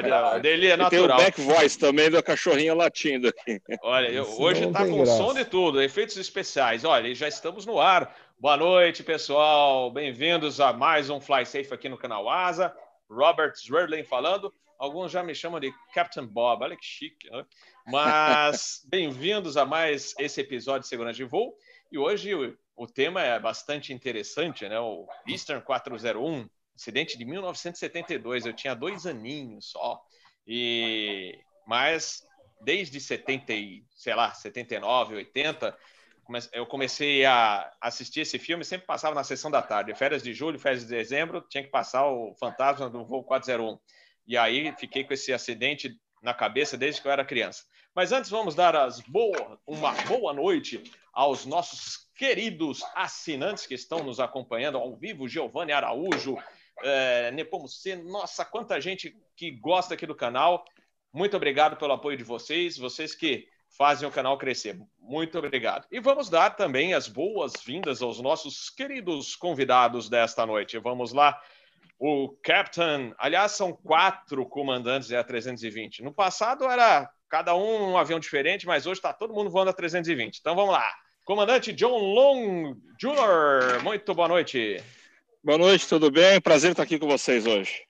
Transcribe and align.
verdade. 0.00 0.38
O 0.38 0.42
dele 0.42 0.66
é 0.68 0.76
natural. 0.76 1.04
E 1.04 1.08
tem 1.08 1.14
o 1.14 1.16
back 1.16 1.40
voice 1.40 1.78
também 1.78 2.10
do 2.10 2.22
cachorrinho 2.22 2.74
latindo 2.74 3.28
aqui. 3.28 3.60
Olha, 3.82 4.08
eu, 4.08 4.24
hoje 4.40 4.64
está 4.64 4.86
com 4.86 4.96
graça. 4.96 5.16
som 5.16 5.34
de 5.34 5.44
tudo, 5.44 5.82
efeitos 5.82 6.16
especiais. 6.16 6.84
Olha, 6.84 7.14
já 7.14 7.28
estamos 7.28 7.66
no 7.66 7.80
ar. 7.80 8.14
Boa 8.38 8.56
noite, 8.56 9.02
pessoal. 9.02 9.90
Bem-vindos 9.90 10.60
a 10.60 10.72
mais 10.72 11.08
um 11.10 11.20
Fly 11.20 11.46
Safe 11.46 11.72
aqui 11.72 11.88
no 11.88 11.96
canal 11.96 12.28
Asa. 12.28 12.74
Robert 13.08 13.54
Zwerdling 13.56 14.04
falando. 14.04 14.52
Alguns 14.78 15.12
já 15.12 15.22
me 15.22 15.34
chamam 15.34 15.60
de 15.60 15.72
Captain 15.94 16.26
Bob. 16.26 16.62
Olha 16.62 16.76
que 16.76 16.84
chique. 16.84 17.30
Né? 17.30 17.44
Mas 17.86 18.82
bem-vindos 18.90 19.56
a 19.56 19.64
mais 19.64 20.14
esse 20.18 20.40
episódio 20.40 20.82
de 20.82 20.88
Segurança 20.88 21.16
de 21.16 21.24
Voo. 21.24 21.54
E 21.90 21.98
hoje 21.98 22.34
o, 22.34 22.56
o 22.76 22.86
tema 22.86 23.22
é 23.22 23.38
bastante 23.38 23.92
interessante, 23.92 24.68
né? 24.68 24.78
O 24.80 25.06
Eastern 25.26 25.62
401 25.64 26.48
Acidente 26.74 27.16
de 27.16 27.24
1972, 27.24 28.46
eu 28.46 28.52
tinha 28.52 28.74
dois 28.74 29.06
aninhos 29.06 29.70
só. 29.70 30.02
E 30.46 31.38
mas 31.66 32.22
desde 32.60 33.00
70, 33.00 33.52
sei 33.94 34.14
lá, 34.14 34.32
79, 34.32 35.14
80, 35.16 35.76
eu 36.52 36.66
comecei 36.66 37.24
a 37.24 37.70
assistir 37.80 38.20
esse 38.20 38.38
filme, 38.38 38.64
sempre 38.64 38.86
passava 38.86 39.14
na 39.14 39.22
sessão 39.24 39.50
da 39.50 39.60
tarde. 39.60 39.94
Férias 39.94 40.22
de 40.22 40.32
julho, 40.32 40.58
férias 40.58 40.82
de 40.82 40.88
dezembro, 40.88 41.44
tinha 41.48 41.62
que 41.62 41.70
passar 41.70 42.06
o 42.06 42.34
Fantasma 42.34 42.88
do 42.88 43.04
Voo 43.04 43.22
401. 43.22 43.78
E 44.26 44.38
aí 44.38 44.74
fiquei 44.78 45.04
com 45.04 45.12
esse 45.12 45.32
acidente 45.32 45.94
na 46.22 46.32
cabeça 46.32 46.78
desde 46.78 47.02
que 47.02 47.06
eu 47.06 47.12
era 47.12 47.24
criança. 47.24 47.62
Mas 47.94 48.10
antes 48.10 48.30
vamos 48.30 48.54
dar 48.54 48.74
as 48.74 49.00
boa, 49.00 49.60
uma 49.66 49.92
boa 50.04 50.32
noite 50.32 50.82
aos 51.12 51.44
nossos 51.44 52.08
queridos 52.16 52.82
assinantes 52.94 53.66
que 53.66 53.74
estão 53.74 54.02
nos 54.02 54.18
acompanhando 54.18 54.78
ao 54.78 54.96
vivo, 54.96 55.28
Giovanni 55.28 55.72
Araújo, 55.72 56.36
é, 56.82 57.30
Nepomuceno. 57.30 58.04
Nossa, 58.04 58.44
quanta 58.44 58.80
gente 58.80 59.16
que 59.36 59.50
gosta 59.50 59.94
aqui 59.94 60.06
do 60.06 60.14
canal. 60.14 60.64
Muito 61.12 61.36
obrigado 61.36 61.76
pelo 61.76 61.92
apoio 61.92 62.16
de 62.16 62.24
vocês, 62.24 62.76
vocês 62.76 63.14
que 63.14 63.46
fazem 63.76 64.08
o 64.08 64.12
canal 64.12 64.38
crescer. 64.38 64.78
Muito 64.98 65.38
obrigado. 65.38 65.86
E 65.90 66.00
vamos 66.00 66.28
dar 66.28 66.50
também 66.50 66.94
as 66.94 67.08
boas-vindas 67.08 68.02
aos 68.02 68.20
nossos 68.20 68.70
queridos 68.70 69.36
convidados 69.36 70.08
desta 70.08 70.46
noite. 70.46 70.78
Vamos 70.78 71.12
lá. 71.12 71.40
O 71.98 72.36
Captain, 72.42 73.14
aliás, 73.18 73.52
são 73.52 73.72
quatro 73.72 74.44
comandantes 74.46 75.08
da 75.08 75.22
320. 75.22 76.02
No 76.02 76.12
passado 76.12 76.64
era 76.64 77.08
cada 77.28 77.54
um 77.54 77.92
um 77.92 77.98
avião 77.98 78.18
diferente, 78.18 78.66
mas 78.66 78.86
hoje 78.86 78.98
está 78.98 79.12
todo 79.12 79.34
mundo 79.34 79.50
voando 79.50 79.70
a 79.70 79.74
320. 79.74 80.38
Então 80.38 80.54
vamos 80.54 80.72
lá. 80.72 80.88
Comandante 81.24 81.72
John 81.72 81.96
Long 81.96 82.74
Jr., 82.98 83.82
muito 83.82 84.14
boa 84.14 84.28
noite. 84.28 84.82
Boa 85.44 85.58
noite, 85.58 85.86
tudo 85.86 86.10
bem? 86.10 86.40
Prazer 86.40 86.70
estar 86.70 86.84
aqui 86.84 86.98
com 86.98 87.06
vocês 87.06 87.46
hoje. 87.46 87.82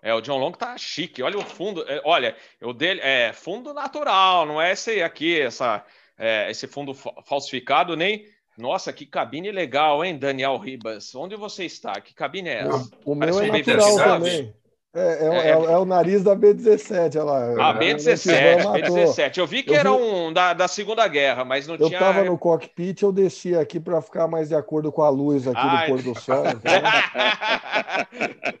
É, 0.00 0.14
o 0.14 0.20
John 0.20 0.38
Long 0.38 0.52
tá 0.52 0.78
chique. 0.78 1.24
Olha 1.24 1.36
o 1.36 1.44
fundo. 1.44 1.82
É, 1.88 2.00
olha, 2.04 2.36
o 2.62 2.72
dele 2.72 3.00
é 3.02 3.32
fundo 3.32 3.74
natural, 3.74 4.46
não 4.46 4.62
é 4.62 4.70
esse 4.70 5.02
aqui, 5.02 5.40
essa, 5.40 5.84
é, 6.16 6.48
esse 6.48 6.68
fundo 6.68 6.94
falsificado, 6.94 7.96
nem. 7.96 8.24
Nossa, 8.56 8.92
que 8.92 9.06
cabine 9.06 9.50
legal, 9.50 10.04
hein, 10.04 10.16
Daniel 10.16 10.56
Ribas? 10.56 11.12
Onde 11.16 11.34
você 11.34 11.64
está? 11.64 12.00
Que 12.00 12.14
cabine 12.14 12.50
é 12.50 12.58
essa? 12.60 12.88
O 13.04 13.16
Parece 13.16 13.40
meu 13.40 13.48
é 13.52 13.58
natural 13.58 13.96
também. 13.96 14.54
É, 14.94 15.00
é, 15.00 15.48
é, 15.48 15.50
é, 15.50 15.76
o 15.76 15.84
nariz 15.84 16.22
da 16.22 16.36
B-17, 16.36 17.16
olha 17.16 17.24
lá. 17.24 17.70
A 17.70 17.72
B-17, 17.72 18.72
B-17. 18.72 19.38
Eu 19.38 19.46
vi 19.46 19.64
que 19.64 19.70
eu 19.72 19.74
era 19.74 19.90
vi... 19.90 19.96
um 19.96 20.32
da, 20.32 20.52
da 20.52 20.68
Segunda 20.68 21.08
Guerra, 21.08 21.44
mas 21.44 21.66
não 21.66 21.74
eu 21.74 21.88
tinha... 21.88 21.98
Eu 21.98 22.06
estava 22.10 22.24
no 22.24 22.38
cockpit, 22.38 23.02
eu 23.02 23.10
desci 23.10 23.56
aqui 23.56 23.80
para 23.80 24.00
ficar 24.00 24.28
mais 24.28 24.50
de 24.50 24.54
acordo 24.54 24.92
com 24.92 25.02
a 25.02 25.08
luz 25.08 25.48
aqui 25.48 25.58
Ai. 25.58 25.86
do 25.88 25.92
pôr 25.92 26.02
do 26.02 26.20
sol. 26.20 26.44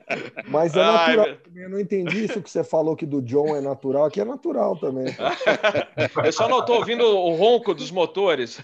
Então... 0.04 0.42
mas 0.48 0.74
é 0.74 0.82
natural. 0.84 1.26
Ai, 1.26 1.38
eu 1.56 1.70
não 1.70 1.80
entendi 1.80 2.24
isso 2.24 2.42
que 2.42 2.50
você 2.50 2.62
falou 2.62 2.94
que 2.96 3.06
do 3.06 3.22
John 3.22 3.56
é 3.56 3.60
natural. 3.60 4.04
Aqui 4.04 4.20
é 4.20 4.24
natural 4.24 4.76
também. 4.76 5.06
eu 6.24 6.32
só 6.32 6.48
não 6.48 6.60
estou 6.60 6.76
ouvindo 6.76 7.04
o 7.04 7.34
ronco 7.34 7.74
dos 7.74 7.90
motores. 7.90 8.60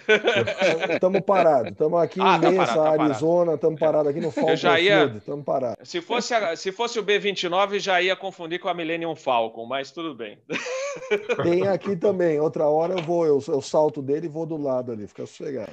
Estamos 0.91 1.21
parados. 1.21 1.73
Estamos 1.73 2.01
aqui 2.01 2.21
ah, 2.21 2.37
em 2.37 2.41
Mesa, 2.41 2.75
tá 2.75 2.91
Arizona. 2.91 3.55
Estamos 3.55 3.81
parados 3.81 4.11
aqui 4.11 4.21
no 4.21 4.31
Falcon 4.31 4.53
Estamos 4.53 5.45
parados. 5.45 5.89
Se 5.89 6.01
fosse, 6.01 6.35
a, 6.35 6.57
se 6.57 6.73
fosse 6.73 6.99
o 6.99 7.03
B-29, 7.03 7.60
9 7.61 7.79
já 7.79 8.01
ia 8.01 8.17
confundir 8.17 8.59
com 8.59 8.69
a 8.69 8.75
Millennium 8.75 9.15
Falcon, 9.15 9.67
mas 9.67 9.91
tudo 9.91 10.15
bem. 10.15 10.39
Tem 11.43 11.69
aqui 11.69 11.95
também. 11.95 12.41
Outra 12.41 12.67
hora 12.67 12.95
eu 12.95 13.03
vou, 13.03 13.27
eu, 13.27 13.39
eu 13.49 13.61
salto 13.61 14.01
dele 14.01 14.27
e 14.27 14.31
vou 14.31 14.47
do 14.47 14.57
lado 14.57 14.93
ali, 14.93 15.07
fica 15.07 15.27
sossegado. 15.27 15.73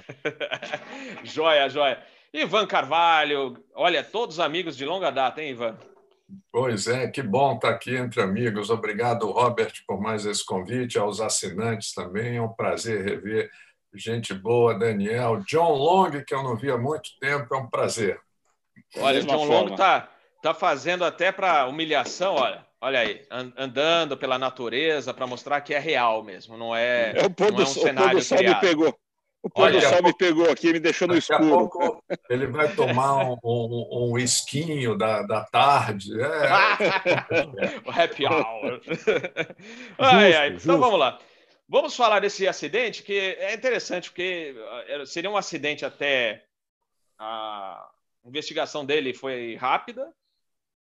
joia, 1.24 1.70
joia. 1.70 2.04
Ivan 2.34 2.68
Carvalho, 2.68 3.58
olha, 3.74 4.04
todos 4.04 4.38
amigos 4.38 4.76
de 4.76 4.86
longa 4.86 5.10
data, 5.10 5.42
hein, 5.42 5.52
Ivan? 5.52 5.78
Pois 6.52 6.88
é, 6.88 7.08
que 7.08 7.24
bom 7.24 7.56
estar 7.56 7.70
aqui 7.70 7.96
entre 7.96 8.22
amigos. 8.22 8.70
Obrigado, 8.70 9.32
Robert, 9.32 9.72
por 9.88 10.02
mais 10.02 10.26
esse 10.26 10.46
convite, 10.46 11.00
aos 11.00 11.22
assinantes 11.22 11.94
também. 11.94 12.36
É 12.36 12.42
um 12.42 12.54
prazer 12.54 13.02
rever 13.02 13.50
gente 13.94 14.34
boa, 14.34 14.78
Daniel. 14.78 15.42
John 15.48 15.72
Long, 15.72 16.12
que 16.26 16.36
eu 16.36 16.44
não 16.44 16.58
via 16.58 16.74
há 16.74 16.78
muito 16.78 17.12
tempo, 17.22 17.56
é 17.56 17.58
um 17.58 17.70
prazer. 17.70 18.20
Olha, 18.98 19.22
o 19.22 19.26
John 19.26 19.46
Long 19.46 19.70
está 19.70 20.17
Tá 20.48 20.54
fazendo 20.54 21.04
até 21.04 21.30
para 21.30 21.66
humilhação, 21.66 22.36
olha. 22.36 22.66
Olha 22.80 23.00
aí, 23.02 23.22
andando 23.58 24.16
pela 24.16 24.40
natureza 24.40 25.14
para 25.14 25.28
mostrar 25.28 25.60
que 25.60 25.74
é 25.74 25.80
real 25.80 26.24
mesmo, 26.24 26.56
não 26.56 26.74
é, 26.74 27.12
é 27.18 27.26
o 27.26 27.30
pôr 27.30 27.52
do, 27.52 27.64
é 27.64 27.66
um 27.66 27.68
cenário 27.68 28.08
o 28.08 28.12
pôr 28.12 28.16
do 28.20 28.24
sol 28.24 28.38
me 28.38 28.56
pegou. 28.62 29.00
O 29.44 29.50
pôr 29.50 29.72
do 29.74 29.82
sol 29.82 30.04
me 30.04 30.14
pegou 30.14 30.50
aqui, 30.50 30.72
me 30.72 30.80
deixou 30.80 31.06
no 31.06 31.18
escuro. 31.18 32.02
ele 32.30 32.48
vai 32.48 32.74
tomar 32.74 33.26
um, 33.26 33.38
um, 33.44 34.12
um 34.12 34.18
esquinho 34.18 34.98
da, 34.98 35.22
da 35.24 35.44
tarde. 35.44 36.14
É. 36.18 36.24
o 37.86 37.92
happy 37.92 38.26
hour. 38.26 38.80
ai, 40.00 40.34
ai. 40.34 40.50
Então 40.54 40.80
vamos 40.80 40.98
lá. 40.98 41.20
Vamos 41.68 41.94
falar 41.94 42.22
desse 42.22 42.48
acidente 42.48 43.04
que 43.04 43.20
é 43.20 43.54
interessante, 43.54 44.10
porque 44.12 44.56
eh, 44.88 45.06
seria 45.06 45.30
um 45.30 45.36
acidente 45.36 45.84
até. 45.84 46.46
A 47.20 47.90
investigação 48.24 48.86
dele 48.86 49.14
foi 49.14 49.56
rápida, 49.56 50.14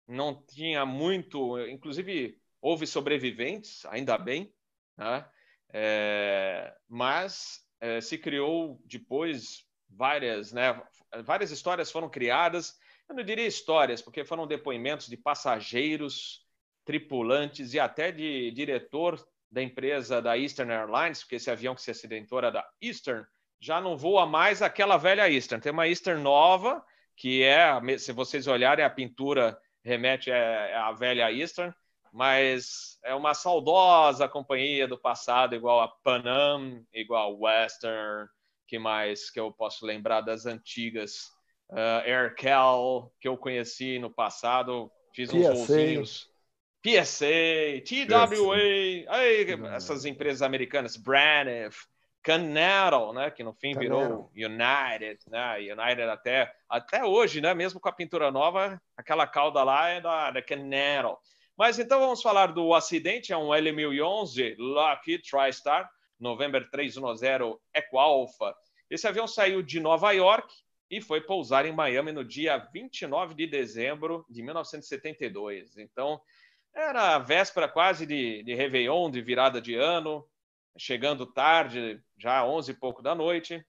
não 0.06 0.42
tinha 0.46 0.84
muito, 0.84 1.58
inclusive 1.68 2.38
houve 2.60 2.86
sobreviventes, 2.86 3.84
ainda 3.86 4.16
bem, 4.16 4.52
né? 4.96 5.24
é, 5.72 6.74
mas 6.88 7.60
é, 7.80 8.00
se 8.00 8.18
criou 8.18 8.80
depois 8.84 9.64
várias, 9.88 10.52
né? 10.52 10.80
Várias 11.24 11.50
histórias 11.50 11.90
foram 11.90 12.08
criadas. 12.08 12.78
Eu 13.08 13.14
não 13.14 13.24
diria 13.24 13.46
histórias, 13.46 14.00
porque 14.00 14.24
foram 14.24 14.46
depoimentos 14.46 15.08
de 15.08 15.16
passageiros, 15.16 16.46
tripulantes 16.84 17.74
e 17.74 17.80
até 17.80 18.10
de 18.12 18.50
diretor 18.52 19.22
da 19.50 19.62
empresa 19.62 20.22
da 20.22 20.38
Eastern 20.38 20.72
Airlines, 20.72 21.20
porque 21.20 21.36
esse 21.36 21.50
avião 21.50 21.74
que 21.74 21.82
se 21.82 21.90
acidentou 21.90 22.38
era 22.38 22.50
da 22.50 22.66
Eastern, 22.80 23.26
já 23.60 23.80
não 23.80 23.96
voa 23.96 24.26
mais 24.26 24.62
aquela 24.62 24.96
velha 24.96 25.30
Eastern. 25.30 25.62
Tem 25.62 25.72
uma 25.72 25.86
Eastern 25.86 26.22
nova, 26.22 26.84
que 27.16 27.42
é, 27.42 27.98
se 27.98 28.12
vocês 28.12 28.46
olharem 28.46 28.84
a 28.84 28.90
pintura 28.90 29.58
remete 29.84 30.30
à 30.30 30.92
velha 30.92 31.30
Eastern, 31.32 31.74
mas 32.12 32.98
é 33.04 33.14
uma 33.14 33.34
saudosa 33.34 34.28
companhia 34.28 34.86
do 34.86 34.98
passado, 34.98 35.54
igual 35.54 35.80
a 35.80 35.88
Panam, 35.88 36.84
igual 36.92 37.32
a 37.32 37.36
Western, 37.36 38.28
que 38.66 38.78
mais 38.78 39.30
que 39.30 39.40
eu 39.40 39.52
posso 39.52 39.84
lembrar 39.84 40.20
das 40.20 40.46
antigas? 40.46 41.30
Uh, 41.70 42.04
Aircal, 42.04 43.10
que 43.18 43.26
eu 43.26 43.36
conheci 43.36 43.98
no 43.98 44.10
passado, 44.10 44.90
fiz 45.14 45.32
uns 45.32 45.46
PSA. 45.46 45.54
voozinhos. 45.54 46.32
PSA, 46.82 47.80
TWA, 47.86 48.26
PSA. 48.26 49.10
Aí, 49.10 49.46
essas 49.74 50.04
empresas 50.04 50.42
americanas, 50.42 50.96
Braniff, 50.96 51.86
Canaro, 52.22 53.12
né, 53.12 53.30
que 53.30 53.42
no 53.42 53.52
fim 53.52 53.76
virou 53.76 54.30
United, 54.34 55.18
né, 55.28 55.56
United 55.58 56.02
até, 56.02 56.54
até 56.68 57.04
hoje, 57.04 57.40
né, 57.40 57.52
mesmo 57.52 57.80
com 57.80 57.88
a 57.88 57.92
pintura 57.92 58.30
nova, 58.30 58.80
aquela 58.96 59.26
cauda 59.26 59.62
lá 59.64 59.88
é 59.88 60.00
da, 60.00 60.30
da. 60.30 60.40
Mas 61.56 61.78
então 61.78 62.00
vamos 62.00 62.22
falar 62.22 62.52
do 62.52 62.72
acidente, 62.74 63.32
é 63.32 63.36
um 63.36 63.48
L1011 63.48 64.56
Lockheed 64.56 65.22
TriStar, 65.28 65.90
November 66.18 66.68
310 66.70 67.56
Eco 67.74 67.98
Alpha. 67.98 68.54
Esse 68.88 69.08
avião 69.08 69.26
saiu 69.26 69.62
de 69.62 69.80
Nova 69.80 70.12
York 70.12 70.52
e 70.88 71.00
foi 71.00 71.20
pousar 71.20 71.66
em 71.66 71.72
Miami 71.72 72.12
no 72.12 72.24
dia 72.24 72.58
29 72.72 73.34
de 73.34 73.46
dezembro 73.46 74.24
de 74.28 74.42
1972. 74.42 75.76
Então, 75.78 76.20
era 76.74 77.16
a 77.16 77.18
véspera 77.18 77.68
quase 77.68 78.06
de, 78.06 78.42
de 78.42 78.54
Réveillon, 78.54 79.10
de 79.10 79.20
virada 79.20 79.60
de 79.60 79.74
ano, 79.74 80.24
chegando 80.76 81.26
tarde, 81.26 82.00
já 82.16 82.44
11 82.44 82.70
e 82.70 82.74
pouco 82.74 83.02
da 83.02 83.14
noite. 83.14 83.64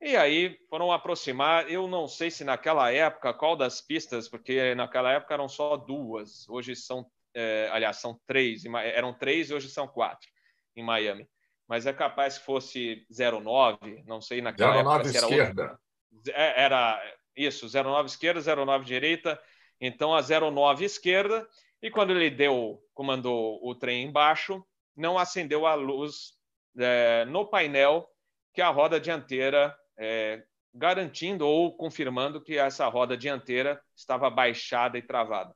E 0.00 0.16
aí 0.16 0.56
foram 0.68 0.92
aproximar. 0.92 1.68
Eu 1.70 1.88
não 1.88 2.06
sei 2.06 2.30
se 2.30 2.44
naquela 2.44 2.92
época, 2.92 3.34
qual 3.34 3.56
das 3.56 3.80
pistas, 3.80 4.28
porque 4.28 4.74
naquela 4.74 5.12
época 5.12 5.34
eram 5.34 5.48
só 5.48 5.76
duas, 5.76 6.48
hoje 6.48 6.76
são, 6.76 7.06
é, 7.34 7.68
aliás, 7.72 7.96
são 7.96 8.18
três, 8.26 8.64
eram 8.64 9.12
três 9.12 9.50
e 9.50 9.54
hoje 9.54 9.68
são 9.68 9.88
quatro 9.88 10.28
em 10.76 10.84
Miami. 10.84 11.28
Mas 11.66 11.84
é 11.84 11.92
capaz 11.92 12.38
que 12.38 12.44
fosse 12.44 13.06
09, 13.10 14.04
não 14.06 14.20
sei 14.20 14.40
naquela 14.40 14.82
09 14.82 14.88
época. 14.88 15.08
Se 15.08 15.16
era 15.16 15.26
esquerda. 15.26 15.62
Outra. 15.62 16.32
Era 16.34 17.16
isso, 17.36 17.66
09 17.68 18.08
esquerda, 18.08 18.56
09 18.56 18.84
direita. 18.84 19.40
Então 19.80 20.14
a 20.14 20.20
09 20.22 20.84
esquerda 20.84 21.48
E 21.80 21.90
quando 21.90 22.10
ele 22.10 22.30
deu, 22.30 22.82
comandou 22.94 23.60
o 23.62 23.74
trem 23.74 24.04
embaixo, 24.04 24.64
não 24.96 25.18
acendeu 25.18 25.66
a 25.66 25.74
luz 25.74 26.37
é, 26.78 27.24
no 27.26 27.46
painel 27.46 28.08
que 28.52 28.62
a 28.62 28.70
roda 28.70 29.00
dianteira, 29.00 29.76
é, 29.96 30.42
garantindo 30.74 31.46
ou 31.46 31.76
confirmando 31.76 32.40
que 32.42 32.56
essa 32.56 32.86
roda 32.88 33.16
dianteira 33.16 33.80
estava 33.94 34.30
baixada 34.30 34.96
e 34.98 35.02
travada. 35.02 35.54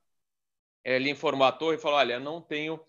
Ele 0.83 1.09
informou 1.09 1.47
a 1.47 1.51
torre 1.51 1.77
e 1.77 1.79
falou: 1.79 1.97
Olha, 1.97 2.19
não 2.19 2.41
tenho 2.41 2.79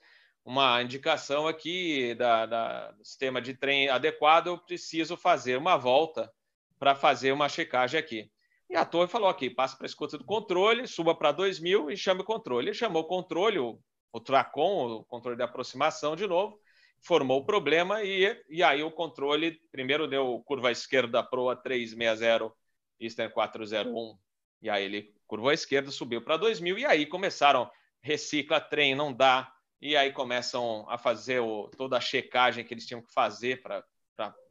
uma 0.45 0.83
indicação 0.83 1.47
aqui 1.47 2.15
da, 2.15 2.45
da, 2.47 2.95
sistema 3.03 3.41
de 3.41 3.55
trem 3.55 3.89
adequado, 3.89 4.49
eu 4.49 4.59
preciso 4.59 5.17
fazer 5.17 5.57
uma 5.57 5.77
volta 5.77 6.31
para 6.79 6.95
fazer 6.95 7.33
uma 7.33 7.49
checagem 7.49 7.99
aqui. 7.99 8.31
E 8.69 8.77
a 8.77 8.85
torre 8.85 9.09
falou 9.09 9.29
aqui, 9.29 9.49
passa 9.49 9.77
para 9.77 9.87
a 9.87 9.89
escuta 9.89 10.19
do 10.19 10.25
controle, 10.25 10.87
suba 10.87 11.15
para 11.15 11.33
2000 11.33 11.91
e 11.91 11.97
chame 11.97 12.21
o 12.21 12.25
controle. 12.25 12.69
Ele 12.69 12.75
chamou 12.75 13.03
o 13.03 13.07
controle, 13.07 13.59
o, 13.59 13.79
o 14.13 14.19
o 14.19 15.05
controle 15.05 15.37
de 15.37 15.43
aproximação 15.43 16.17
de 16.17 16.27
novo, 16.27 16.59
formou 17.05 17.41
o 17.41 17.45
problema 17.45 18.03
e, 18.03 18.43
e 18.49 18.63
aí 18.63 18.83
o 18.83 18.91
controle 18.91 19.61
primeiro 19.71 20.09
deu 20.09 20.43
curva 20.47 20.71
esquerda 20.71 21.23
proa 21.23 21.55
360 21.55 22.53
Eastern 22.99 23.33
401 23.33 24.19
e 24.63 24.71
aí 24.71 24.85
ele 24.85 25.15
curvou 25.27 25.51
a 25.51 25.55
esquerda, 25.55 25.91
subiu 25.91 26.23
para 26.23 26.37
2000 26.37 26.79
e 26.79 26.87
aí 26.87 27.07
começaram 27.07 27.71
recicla 28.05 28.61
trem, 28.61 28.95
não 28.95 29.13
dá, 29.13 29.51
e 29.81 29.97
aí 29.97 30.13
começam 30.13 30.87
a 30.89 30.99
fazer 30.99 31.41
o, 31.41 31.69
toda 31.77 31.97
a 31.97 32.01
checagem 32.01 32.65
que 32.65 32.73
eles 32.73 32.87
tinham 32.87 33.03
que 33.03 33.13
fazer 33.13 33.63
para 33.63 33.85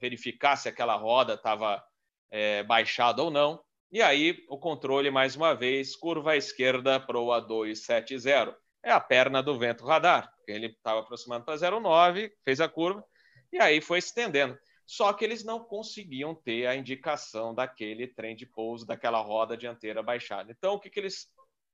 verificar 0.01 0.55
se 0.55 0.67
aquela 0.67 0.95
roda 0.95 1.35
estava 1.35 1.83
é, 2.31 2.63
baixada 2.63 3.21
ou 3.21 3.29
não. 3.29 3.63
E 3.91 4.01
aí 4.01 4.43
o 4.49 4.57
controle, 4.57 5.11
mais 5.11 5.35
uma 5.35 5.53
vez, 5.53 5.95
curva 5.95 6.35
esquerda, 6.35 6.99
proa 6.99 7.39
270. 7.39 8.57
É 8.83 8.91
a 8.91 8.99
perna 8.99 9.41
do 9.41 9.57
vento 9.57 9.85
radar. 9.85 10.32
Ele 10.47 10.67
estava 10.67 10.99
aproximando 10.99 11.45
para 11.45 11.55
0,9, 11.55 12.31
fez 12.43 12.59
a 12.59 12.67
curva, 12.67 13.03
e 13.51 13.59
aí 13.59 13.81
foi 13.81 13.99
estendendo. 13.99 14.57
Só 14.85 15.13
que 15.13 15.23
eles 15.23 15.43
não 15.43 15.63
conseguiam 15.63 16.35
ter 16.35 16.67
a 16.67 16.75
indicação 16.75 17.53
daquele 17.53 18.07
trem 18.07 18.35
de 18.35 18.45
pouso, 18.45 18.85
daquela 18.85 19.19
roda 19.21 19.55
dianteira 19.55 20.03
baixada. 20.03 20.51
Então, 20.51 20.75
o 20.75 20.79
que, 20.79 20.89
que 20.89 20.99
eles 20.99 21.29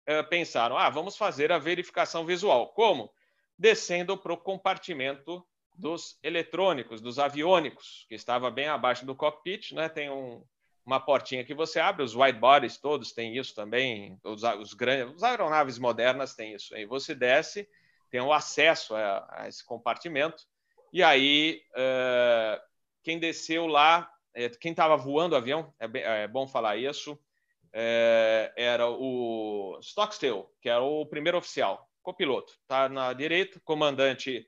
é, 0.06 0.22
pensaram? 0.22 0.78
Ah, 0.78 0.90
vamos 0.90 1.18
fazer 1.18 1.52
a 1.52 1.58
verificação 1.58 2.26
visual. 2.26 2.70
Como? 2.74 3.12
descendo 3.60 4.18
para 4.18 4.32
o 4.32 4.38
compartimento 4.38 5.46
dos 5.76 6.18
eletrônicos, 6.24 7.02
dos 7.02 7.20
aviônicos, 7.20 8.06
que 8.08 8.16
estava 8.16 8.50
bem 8.50 8.68
abaixo 8.68 9.06
do 9.06 9.16
cockpit, 9.16 9.74
né? 9.74 9.90
Tem 9.90 10.10
um, 10.10 10.42
uma 10.86 11.00
portinha 11.00 11.44
que 11.44 11.54
você 11.54 11.80
abre, 11.80 12.04
os 12.04 12.16
wide 12.16 12.40
bodies 12.40 12.78
todos 12.78 13.12
têm 13.12 13.38
isso 13.38 13.54
também, 13.54 14.18
os, 14.24 14.44
os 14.44 14.74
grandes, 14.74 15.16
as 15.16 15.24
aeronaves 15.24 15.78
modernas 15.78 16.34
têm 16.34 16.54
isso. 16.54 16.74
Aí 16.74 16.86
você 16.86 17.14
desce, 17.14 17.68
tem 18.10 18.22
o 18.22 18.34
acesso 18.34 18.96
a, 18.96 19.28
a 19.30 19.48
esse 19.48 19.66
compartimento, 19.66 20.44
e 20.92 21.04
aí 21.04 21.62
uh, 21.72 22.62
quem 23.04 23.20
desceu 23.20 23.68
lá, 23.68 24.10
é, 24.34 24.50
quem 24.50 24.72
estava 24.72 24.98
voando 24.98 25.36
o 25.36 25.38
avião, 25.38 25.74
é, 25.80 25.88
bem, 25.88 26.04
é, 26.04 26.28
bom 26.28 26.48
falar 26.48 26.78
isso, 26.78 27.20
é, 27.72 28.52
era 28.56 28.90
o 28.90 29.78
Stockstill, 29.82 30.50
que 30.62 30.70
era 30.70 30.82
o 30.82 31.06
primeiro 31.06 31.38
oficial 31.38 31.90
copiloto. 32.02 32.54
Tá 32.68 32.90
na 32.90 33.14
direita, 33.14 33.60
comandante. 33.64 34.46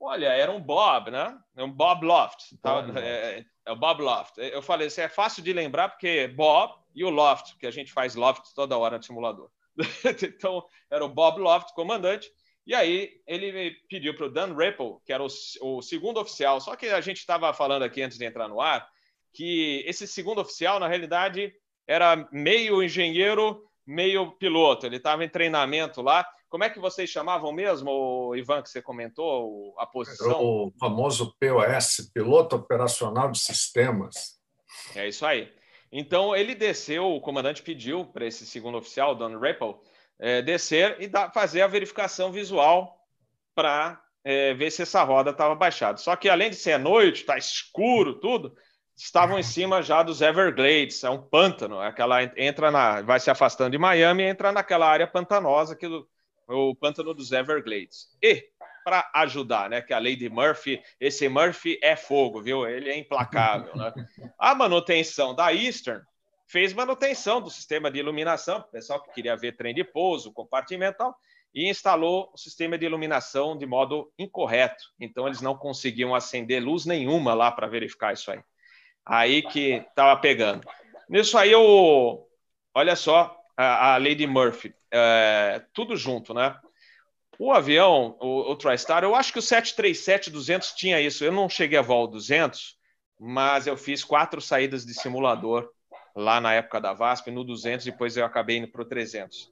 Olha, 0.00 0.28
era 0.28 0.50
um 0.50 0.60
Bob, 0.60 1.10
né? 1.10 1.36
É 1.56 1.62
um 1.62 1.70
Bob 1.70 2.04
Loft. 2.04 2.56
Tá? 2.60 2.82
Bob 2.82 2.98
é, 2.98 3.44
é, 3.64 3.72
o 3.72 3.76
Bob 3.76 4.02
Loft. 4.02 4.38
Eu 4.38 4.62
falei, 4.62 4.88
isso 4.88 5.00
é 5.00 5.08
fácil 5.08 5.42
de 5.42 5.52
lembrar 5.52 5.88
porque 5.88 6.28
Bob 6.28 6.74
e 6.94 7.04
o 7.04 7.10
Loft, 7.10 7.56
que 7.58 7.66
a 7.66 7.70
gente 7.70 7.92
faz 7.92 8.14
Loft 8.14 8.54
toda 8.54 8.78
hora 8.78 8.98
no 8.98 9.02
simulador. 9.02 9.50
então, 10.22 10.64
era 10.90 11.04
o 11.04 11.08
Bob 11.08 11.40
Loft, 11.40 11.72
comandante. 11.74 12.30
E 12.66 12.74
aí 12.74 13.10
ele 13.26 13.72
pediu 13.88 14.14
para 14.14 14.26
o 14.26 14.30
Dan 14.30 14.54
Ripple, 14.54 14.96
que 15.04 15.12
era 15.12 15.22
o, 15.22 15.28
o, 15.62 15.82
segundo 15.82 16.20
oficial, 16.20 16.60
só 16.60 16.76
que 16.76 16.86
a 16.86 17.00
gente 17.00 17.18
estava 17.18 17.52
falando 17.52 17.82
aqui 17.82 18.02
antes 18.02 18.16
de 18.16 18.24
entrar 18.24 18.48
no 18.48 18.60
ar, 18.60 18.88
que 19.32 19.82
esse 19.86 20.06
segundo 20.06 20.40
oficial, 20.40 20.78
na 20.78 20.86
realidade, 20.86 21.52
era 21.86 22.28
meio 22.30 22.82
engenheiro, 22.82 23.64
meio 23.86 24.32
piloto. 24.32 24.86
Ele 24.86 24.96
estava 24.96 25.24
em 25.24 25.28
treinamento 25.28 26.02
lá. 26.02 26.26
Como 26.48 26.64
é 26.64 26.70
que 26.70 26.78
vocês 26.78 27.08
chamavam 27.08 27.50
mesmo, 27.50 28.34
Ivan, 28.36 28.62
que 28.62 28.68
você 28.68 28.82
comentou, 28.82 29.74
a 29.78 29.86
posição? 29.86 30.40
O 30.40 30.72
famoso 30.78 31.34
POS, 31.40 32.10
Piloto 32.12 32.56
Operacional 32.56 33.30
de 33.30 33.38
Sistemas. 33.38 34.38
É 34.94 35.08
isso 35.08 35.24
aí. 35.24 35.50
Então, 35.90 36.36
ele 36.36 36.54
desceu, 36.54 37.06
o 37.06 37.20
comandante 37.20 37.62
pediu 37.62 38.04
para 38.04 38.26
esse 38.26 38.46
segundo 38.46 38.78
oficial, 38.78 39.14
Don 39.14 39.38
Ripple, 39.38 39.74
é, 40.22 40.40
descer 40.40 40.96
e 41.00 41.08
dar, 41.08 41.32
fazer 41.32 41.62
a 41.62 41.66
verificação 41.66 42.30
visual 42.30 42.96
para 43.56 44.00
é, 44.22 44.54
ver 44.54 44.70
se 44.70 44.82
essa 44.82 45.02
roda 45.02 45.30
estava 45.30 45.52
baixada. 45.56 45.98
Só 45.98 46.14
que, 46.14 46.28
além 46.28 46.48
de 46.48 46.54
ser 46.54 46.78
noite, 46.78 47.22
está 47.22 47.36
escuro, 47.36 48.20
tudo, 48.20 48.56
estavam 48.96 49.36
em 49.36 49.42
cima 49.42 49.82
já 49.82 50.00
dos 50.00 50.20
Everglades, 50.20 51.02
é 51.02 51.10
um 51.10 51.20
pântano, 51.20 51.80
aquela 51.80 52.22
entra 52.36 52.70
na, 52.70 53.02
vai 53.02 53.18
se 53.18 53.30
afastando 53.30 53.72
de 53.72 53.78
Miami 53.78 54.22
entra 54.22 54.52
naquela 54.52 54.88
área 54.88 55.08
pantanosa 55.08 55.74
que 55.74 55.86
o 56.46 56.74
pântano 56.76 57.12
dos 57.12 57.32
Everglades. 57.32 58.06
E 58.22 58.48
para 58.84 59.10
ajudar, 59.14 59.70
né? 59.70 59.80
Que 59.80 59.92
a 59.92 60.00
de 60.00 60.28
Murphy, 60.28 60.80
esse 61.00 61.28
Murphy 61.28 61.78
é 61.82 61.96
fogo, 61.96 62.40
viu? 62.40 62.66
Ele 62.66 62.90
é 62.90 62.96
implacável, 62.96 63.74
né? 63.76 63.92
A 64.38 64.54
manutenção 64.54 65.34
da 65.34 65.52
Eastern 65.52 66.02
fez 66.52 66.74
manutenção 66.74 67.40
do 67.40 67.48
sistema 67.48 67.90
de 67.90 67.98
iluminação, 67.98 68.58
o 68.58 68.64
pessoal 68.64 69.02
que 69.02 69.10
queria 69.10 69.34
ver 69.34 69.56
trem 69.56 69.74
de 69.74 69.82
pouso, 69.82 70.30
compartimental, 70.30 71.16
e 71.54 71.66
instalou 71.66 72.30
o 72.34 72.36
sistema 72.36 72.76
de 72.76 72.84
iluminação 72.84 73.56
de 73.56 73.64
modo 73.64 74.12
incorreto. 74.18 74.84
Então 75.00 75.26
eles 75.26 75.40
não 75.40 75.56
conseguiam 75.56 76.14
acender 76.14 76.62
luz 76.62 76.84
nenhuma 76.84 77.32
lá 77.32 77.50
para 77.50 77.66
verificar 77.66 78.12
isso 78.12 78.30
aí. 78.30 78.40
Aí 79.04 79.40
que 79.40 79.82
estava 79.88 80.20
pegando. 80.20 80.68
Nisso 81.08 81.38
aí, 81.38 81.50
eu, 81.50 82.28
olha 82.74 82.96
só, 82.96 83.34
a, 83.56 83.96
Lady 83.96 84.26
Murphy, 84.26 84.74
é, 84.90 85.64
tudo 85.72 85.96
junto, 85.96 86.34
né? 86.34 86.54
O 87.38 87.50
avião, 87.50 88.18
o, 88.20 88.52
o 88.52 88.56
TriStar, 88.56 89.04
eu 89.04 89.14
acho 89.14 89.32
que 89.32 89.38
o 89.38 89.42
737-200 89.42 90.74
tinha 90.74 91.00
isso. 91.00 91.24
Eu 91.24 91.32
não 91.32 91.48
cheguei 91.48 91.78
a 91.78 91.82
voar 91.82 92.06
200, 92.08 92.76
mas 93.18 93.66
eu 93.66 93.76
fiz 93.76 94.04
quatro 94.04 94.38
saídas 94.38 94.84
de 94.84 94.92
simulador 94.92 95.66
lá 96.14 96.40
na 96.40 96.54
época 96.54 96.80
da 96.80 96.92
VASP, 96.92 97.30
no 97.30 97.44
200, 97.44 97.84
depois 97.84 98.16
eu 98.16 98.24
acabei 98.24 98.58
indo 98.58 98.68
para 98.68 98.82
o 98.82 98.84
300. 98.84 99.50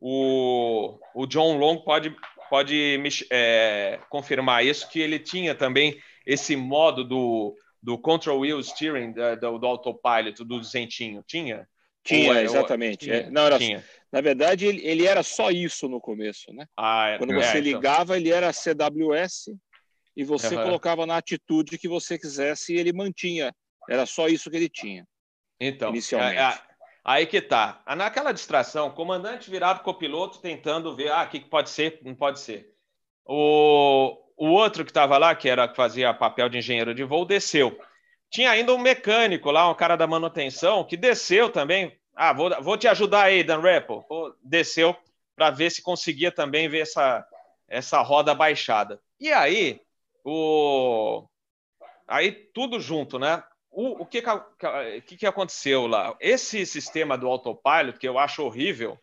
O, 0.00 0.98
o 1.14 1.26
John 1.26 1.56
Long 1.56 1.78
pode, 1.78 2.14
pode 2.50 2.98
me, 3.00 3.08
é, 3.30 4.00
confirmar 4.10 4.64
isso, 4.64 4.88
que 4.88 5.00
ele 5.00 5.18
tinha 5.18 5.54
também 5.54 6.00
esse 6.26 6.56
modo 6.56 7.04
do, 7.04 7.56
do 7.82 7.98
Control 7.98 8.40
Wheel 8.40 8.62
Steering, 8.62 9.12
do, 9.12 9.58
do 9.58 9.66
autopilot, 9.66 10.36
do 10.38 10.58
duzentinho. 10.58 11.22
Tinha? 11.26 11.68
Tinha, 12.04 12.40
é, 12.40 12.42
exatamente. 12.42 13.04
Tinha, 13.04 13.14
é, 13.14 13.30
não, 13.30 13.46
era, 13.46 13.58
tinha. 13.58 13.84
Na 14.10 14.20
verdade, 14.20 14.66
ele, 14.66 14.84
ele, 14.84 15.06
era 15.06 15.22
só 15.22 15.50
isso 15.50 15.88
no 15.88 16.00
começo, 16.00 16.52
né? 16.52 16.66
Ah, 16.76 17.10
é, 17.10 17.18
Quando 17.18 17.34
você 17.34 17.58
é, 17.58 17.60
então. 17.60 17.62
ligava, 17.62 18.16
ele 18.16 18.30
era 18.30 18.52
CWS 18.52 19.50
e 20.16 20.24
você 20.24 20.54
uhum. 20.56 20.64
colocava 20.64 21.06
na 21.06 21.16
atitude 21.16 21.78
que 21.78 21.88
você 21.88 22.18
quisesse 22.18 22.74
e 22.74 22.78
ele 22.78 22.92
mantinha. 22.92 23.54
Era 23.88 24.04
só 24.04 24.28
isso 24.28 24.50
que 24.50 24.56
ele 24.56 24.68
tinha. 24.68 25.06
Então, 25.66 25.90
inicialmente. 25.90 26.38
É, 26.38 26.42
é, 26.42 26.58
aí 27.04 27.26
que 27.26 27.40
tá. 27.40 27.82
Naquela 27.96 28.32
distração, 28.32 28.90
comandante 28.90 29.50
virado 29.50 29.82
copiloto 29.82 30.40
tentando 30.40 30.94
ver, 30.96 31.12
ah, 31.12 31.22
o 31.22 31.28
que 31.28 31.40
pode 31.40 31.70
ser, 31.70 32.00
não 32.02 32.14
pode 32.14 32.40
ser. 32.40 32.74
O, 33.24 34.18
o 34.36 34.48
outro 34.48 34.84
que 34.84 34.90
estava 34.90 35.16
lá, 35.18 35.34
que 35.34 35.48
era 35.48 35.68
que 35.68 35.76
fazia 35.76 36.12
papel 36.12 36.48
de 36.48 36.58
engenheiro 36.58 36.94
de 36.94 37.04
voo, 37.04 37.24
desceu. 37.24 37.78
Tinha 38.28 38.50
ainda 38.50 38.74
um 38.74 38.78
mecânico 38.78 39.50
lá, 39.50 39.70
um 39.70 39.74
cara 39.74 39.94
da 39.94 40.06
manutenção, 40.06 40.84
que 40.84 40.96
desceu 40.96 41.48
também. 41.48 41.96
Ah, 42.14 42.32
vou, 42.32 42.50
vou 42.60 42.76
te 42.76 42.88
ajudar 42.88 43.24
aí, 43.24 43.44
Dan 43.44 43.60
Rappel. 43.60 44.04
Desceu 44.42 44.96
para 45.36 45.50
ver 45.50 45.70
se 45.70 45.82
conseguia 45.82 46.32
também 46.32 46.68
ver 46.68 46.80
essa, 46.80 47.24
essa 47.68 48.00
roda 48.02 48.34
baixada. 48.34 49.00
E 49.20 49.32
aí, 49.32 49.80
o... 50.24 51.24
aí 52.08 52.32
tudo 52.32 52.80
junto, 52.80 53.18
né? 53.18 53.42
O, 53.72 54.02
o 54.02 54.06
que, 54.06 54.22
que, 55.06 55.16
que 55.16 55.26
aconteceu 55.26 55.86
lá? 55.86 56.14
Esse 56.20 56.66
sistema 56.66 57.16
do 57.16 57.26
autopilot, 57.26 57.98
que 57.98 58.06
eu 58.06 58.18
acho 58.18 58.44
horrível, 58.44 58.98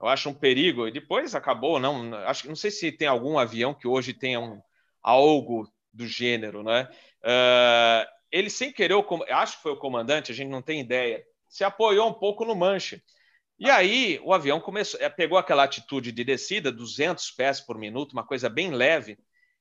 eu 0.00 0.08
acho 0.08 0.30
um 0.30 0.34
perigo, 0.34 0.88
e 0.88 0.90
depois 0.90 1.34
acabou, 1.34 1.78
não, 1.78 2.14
acho, 2.26 2.48
não 2.48 2.56
sei 2.56 2.70
se 2.70 2.90
tem 2.90 3.06
algum 3.06 3.38
avião 3.38 3.74
que 3.74 3.86
hoje 3.86 4.14
tenha 4.14 4.40
um, 4.40 4.60
algo 5.02 5.70
do 5.92 6.06
gênero, 6.06 6.62
né? 6.62 6.88
Uh, 7.22 8.08
ele 8.32 8.48
sem 8.48 8.72
querer, 8.72 8.96
acho 9.30 9.58
que 9.58 9.62
foi 9.62 9.72
o 9.72 9.78
comandante, 9.78 10.32
a 10.32 10.34
gente 10.34 10.48
não 10.48 10.62
tem 10.62 10.80
ideia, 10.80 11.22
se 11.46 11.62
apoiou 11.62 12.08
um 12.08 12.14
pouco 12.14 12.46
no 12.46 12.56
manche. 12.56 13.02
E 13.58 13.70
aí 13.70 14.18
o 14.24 14.32
avião 14.32 14.58
começou, 14.58 14.98
eh, 15.00 15.08
pegou 15.08 15.38
aquela 15.38 15.62
atitude 15.62 16.10
de 16.10 16.24
descida, 16.24 16.72
200 16.72 17.30
pés 17.30 17.60
por 17.60 17.78
minuto, 17.78 18.12
uma 18.12 18.26
coisa 18.26 18.48
bem 18.48 18.70
leve, 18.70 19.18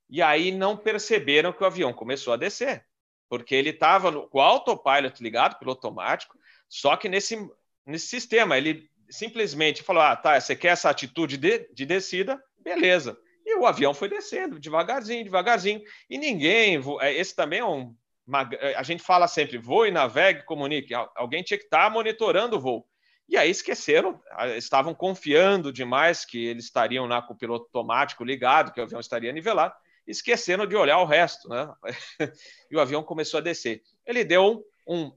e 0.10 0.22
aí 0.22 0.52
não 0.52 0.76
perceberam 0.76 1.54
que 1.54 1.62
o 1.62 1.66
avião 1.68 1.94
começou 1.94 2.34
a 2.34 2.38
descer, 2.38 2.84
porque 3.34 3.56
ele 3.56 3.72
estava 3.72 4.12
com 4.28 4.38
o 4.38 4.42
autopilot 4.42 5.24
ligado, 5.24 5.58
piloto 5.58 5.88
automático, 5.88 6.38
só 6.70 6.96
que 6.96 7.10
nesse, 7.10 7.36
nesse 7.84 8.06
sistema 8.06 8.56
ele 8.56 8.88
simplesmente 9.10 9.82
falou: 9.82 10.04
ah, 10.04 10.16
tá, 10.16 10.40
você 10.40 10.56
quer 10.56 10.68
essa 10.68 10.92
atitude 10.92 11.36
de, 11.38 11.68
de 11.74 11.84
descida, 11.84 12.40
Beleza. 12.64 13.18
E 13.44 13.58
o 13.58 13.66
avião 13.66 13.92
foi 13.92 14.08
descendo 14.08 14.60
devagarzinho, 14.60 15.24
devagarzinho. 15.24 15.82
E 16.08 16.18
ninguém. 16.18 16.80
É, 17.02 17.12
esse 17.14 17.36
também 17.36 17.60
é 17.60 17.66
um. 17.66 17.96
Uma, 18.26 18.48
é, 18.54 18.76
a 18.76 18.84
gente 18.84 19.02
fala 19.02 19.28
sempre: 19.28 19.58
voe, 19.58 19.90
navegue, 19.90 20.46
comunique. 20.46 20.94
Alguém 21.16 21.42
tinha 21.42 21.58
que 21.58 21.66
estar 21.66 21.90
monitorando 21.90 22.58
o 22.58 22.62
voo. 22.62 22.88
E 23.28 23.36
aí 23.36 23.50
esqueceram, 23.50 24.22
estavam 24.58 24.94
confiando 24.94 25.74
demais 25.74 26.24
que 26.24 26.46
eles 26.46 26.66
estariam 26.66 27.08
lá 27.08 27.20
com 27.22 27.34
o 27.34 27.38
piloto 27.38 27.66
automático 27.66 28.24
ligado, 28.24 28.72
que 28.72 28.80
o 28.80 28.84
avião 28.84 29.00
estaria 29.00 29.32
nivelado, 29.32 29.74
esqueceram 30.08 30.66
de 30.66 30.76
olhar 30.76 31.00
o 31.00 31.06
resto, 31.06 31.48
né? 31.50 31.72
e 32.70 32.76
o 32.76 32.80
avião 32.80 33.04
começou 33.04 33.38
a 33.38 33.42
descer. 33.42 33.82
Ele 34.06 34.24
deu 34.24 34.66
um, 34.88 35.12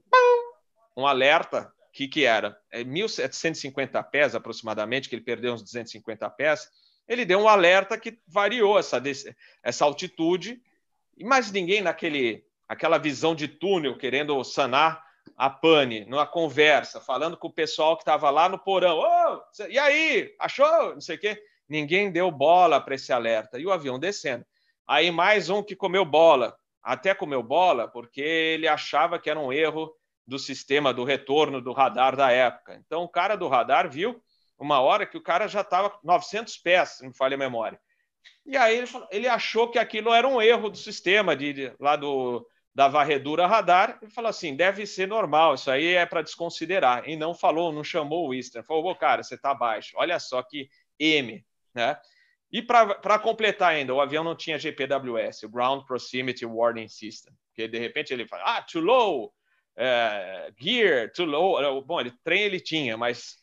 um 0.95 1.05
alerta, 1.05 1.71
o 1.89 1.91
que, 1.91 2.07
que 2.07 2.25
era? 2.25 2.57
É 2.71 2.83
1.750 2.83 4.03
pés 4.09 4.35
aproximadamente, 4.35 5.09
que 5.09 5.15
ele 5.15 5.23
perdeu 5.23 5.53
uns 5.53 5.63
250 5.63 6.29
pés. 6.31 6.69
Ele 7.07 7.25
deu 7.25 7.39
um 7.39 7.47
alerta 7.47 7.97
que 7.97 8.19
variou 8.27 8.77
essa, 8.77 9.01
essa 9.63 9.85
altitude, 9.85 10.61
mas 11.21 11.51
ninguém 11.51 11.81
naquele 11.81 12.45
aquela 12.67 12.97
visão 12.97 13.33
de 13.33 13.47
túnel 13.47 13.97
querendo 13.97 14.43
sanar 14.43 15.01
a 15.37 15.49
pane, 15.49 16.05
numa 16.05 16.25
conversa, 16.25 16.99
falando 16.99 17.37
com 17.37 17.47
o 17.47 17.53
pessoal 17.53 17.95
que 17.95 18.01
estava 18.01 18.29
lá 18.29 18.49
no 18.49 18.59
porão. 18.59 18.99
Oh, 18.99 19.65
e 19.69 19.77
aí, 19.77 20.33
achou? 20.39 20.93
Não 20.93 21.01
sei 21.01 21.15
o 21.15 21.19
quê. 21.19 21.41
Ninguém 21.67 22.11
deu 22.11 22.31
bola 22.31 22.79
para 22.79 22.95
esse 22.95 23.11
alerta. 23.11 23.59
E 23.59 23.65
o 23.65 23.71
avião 23.71 23.99
descendo. 23.99 24.45
Aí 24.87 25.11
mais 25.11 25.49
um 25.49 25.61
que 25.61 25.75
comeu 25.75 26.05
bola. 26.05 26.57
Até 26.81 27.13
comeu 27.13 27.43
bola 27.43 27.87
porque 27.87 28.21
ele 28.21 28.67
achava 28.67 29.19
que 29.19 29.29
era 29.29 29.39
um 29.39 29.51
erro 29.51 29.93
do 30.25 30.39
sistema 30.39 30.93
do 30.93 31.03
retorno 31.03 31.61
do 31.61 31.73
radar 31.73 32.15
da 32.15 32.31
época. 32.31 32.81
Então 32.85 33.03
o 33.03 33.09
cara 33.09 33.35
do 33.35 33.47
radar 33.47 33.89
viu 33.89 34.21
uma 34.57 34.79
hora 34.79 35.05
que 35.05 35.17
o 35.17 35.21
cara 35.21 35.47
já 35.47 35.61
estava 35.61 35.97
900 36.03 36.57
pés, 36.57 36.89
se 36.89 37.01
não 37.03 37.09
me 37.09 37.15
falha 37.15 37.35
a 37.35 37.37
memória. 37.37 37.79
E 38.45 38.55
aí 38.55 38.77
ele, 38.77 38.87
falou, 38.87 39.07
ele 39.11 39.27
achou 39.27 39.69
que 39.69 39.77
aquilo 39.77 40.13
era 40.13 40.27
um 40.27 40.41
erro 40.41 40.69
do 40.69 40.77
sistema 40.77 41.35
de, 41.35 41.53
de 41.53 41.73
lá 41.79 41.95
do, 41.95 42.47
da 42.73 42.87
varredura 42.87 43.45
radar 43.45 43.99
e 44.01 44.09
falou 44.09 44.29
assim: 44.29 44.55
deve 44.55 44.85
ser 44.85 45.07
normal, 45.07 45.55
isso 45.55 45.69
aí 45.69 45.95
é 45.95 46.05
para 46.05 46.21
desconsiderar. 46.21 47.07
E 47.07 47.15
não 47.15 47.33
falou, 47.33 47.73
não 47.73 47.83
chamou 47.83 48.27
o 48.27 48.33
Eastern. 48.33 48.65
Falou, 48.65 48.95
cara, 48.95 49.21
você 49.23 49.35
está 49.35 49.53
baixo. 49.53 49.93
Olha 49.95 50.19
só 50.19 50.41
que 50.41 50.69
M, 50.97 51.45
né? 51.73 51.99
E 52.51 52.61
para 52.61 53.19
completar 53.19 53.71
ainda, 53.71 53.93
o 53.93 53.99
avião 53.99 54.23
não 54.23 54.35
tinha 54.35 54.57
GPWS, 54.57 55.45
o 55.45 55.49
Ground 55.49 55.83
Proximity 55.85 56.45
Warning 56.45 56.87
System, 56.87 57.33
porque 57.47 57.67
de 57.67 57.77
repente 57.77 58.13
ele 58.13 58.25
fala, 58.25 58.43
ah, 58.43 58.61
too 58.61 58.81
low, 58.81 59.33
uh, 59.77 60.53
gear, 60.57 61.11
too 61.11 61.25
low. 61.25 61.81
Bom, 61.81 61.99
ele, 61.99 62.13
trem 62.23 62.43
ele 62.43 62.59
tinha, 62.59 62.95
mas 62.95 63.35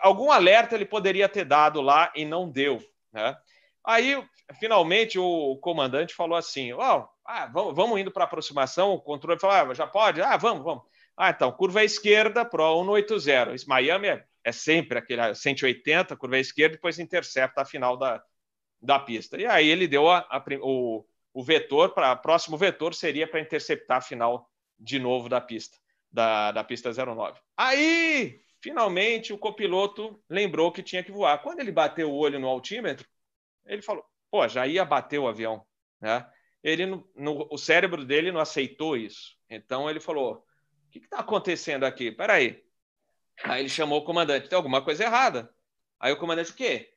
algum 0.00 0.30
alerta 0.30 0.74
ele 0.74 0.86
poderia 0.86 1.28
ter 1.28 1.44
dado 1.44 1.82
lá 1.82 2.10
e 2.16 2.24
não 2.24 2.50
deu, 2.50 2.82
né? 3.12 3.36
Aí, 3.84 4.20
finalmente, 4.58 5.16
o 5.18 5.56
comandante 5.58 6.12
falou 6.14 6.36
assim: 6.36 6.72
oh, 6.72 7.06
ah, 7.24 7.46
vamos, 7.52 8.00
indo 8.00 8.10
para 8.10 8.24
aproximação. 8.24 8.94
O 8.94 9.00
controle 9.00 9.38
falou: 9.38 9.70
ah, 9.70 9.74
já 9.74 9.86
pode? 9.86 10.20
Ah, 10.20 10.36
vamos, 10.36 10.64
vamos. 10.64 10.82
Ah, 11.16 11.30
então, 11.30 11.52
curva 11.52 11.84
esquerda, 11.84 12.44
Pro 12.44 12.84
180. 12.84 13.54
Esse 13.54 13.68
Miami 13.68 14.08
é, 14.08 14.24
é 14.42 14.50
sempre 14.52 14.98
aquele 14.98 15.34
180, 15.34 16.16
curva 16.16 16.36
esquerda, 16.38 16.74
depois 16.74 16.98
intercepta 16.98 17.62
a 17.62 17.64
final 17.64 17.96
da, 17.96 18.20
da 18.80 18.98
pista. 18.98 19.40
E 19.40 19.46
aí 19.46 19.68
ele 19.68 19.88
deu 19.88 20.08
a, 20.08 20.18
a, 20.30 20.44
o, 20.62 21.04
o 21.32 21.42
vetor, 21.42 21.90
para 21.92 22.12
o 22.12 22.16
próximo 22.16 22.56
vetor 22.56 22.94
seria 22.94 23.26
para 23.26 23.40
interceptar 23.40 23.98
a 23.98 24.02
final 24.02 24.50
de 24.78 24.98
novo 24.98 25.28
da 25.28 25.40
pista, 25.40 25.78
da, 26.10 26.52
da 26.52 26.64
pista 26.64 26.90
09. 26.92 27.40
Aí, 27.56 28.40
finalmente, 28.60 29.32
o 29.32 29.38
copiloto 29.38 30.22
lembrou 30.28 30.72
que 30.72 30.82
tinha 30.82 31.02
que 31.02 31.12
voar. 31.12 31.42
Quando 31.42 31.60
ele 31.60 31.72
bateu 31.72 32.10
o 32.10 32.16
olho 32.16 32.38
no 32.38 32.48
altímetro, 32.48 33.06
ele 33.64 33.82
falou: 33.82 34.04
pô, 34.30 34.46
já 34.48 34.66
ia 34.66 34.84
bater 34.84 35.18
o 35.18 35.28
avião, 35.28 35.64
né? 36.00 36.26
Ele, 36.62 36.84
no, 36.86 37.08
no, 37.14 37.46
o 37.50 37.58
cérebro 37.58 38.04
dele 38.04 38.32
não 38.32 38.40
aceitou 38.40 38.96
isso. 38.96 39.36
Então 39.48 39.88
ele 39.88 40.00
falou: 40.00 40.44
o 40.86 40.90
que 40.90 40.98
está 40.98 41.18
acontecendo 41.20 41.84
aqui? 41.84 42.10
Peraí. 42.10 42.62
Aí 43.44 43.60
ele 43.60 43.68
chamou 43.68 44.00
o 44.00 44.04
comandante: 44.04 44.48
tem 44.48 44.56
alguma 44.56 44.82
coisa 44.82 45.04
errada. 45.04 45.54
Aí 45.98 46.12
o 46.12 46.18
comandante: 46.18 46.50
o 46.50 46.54
quê? 46.54 46.95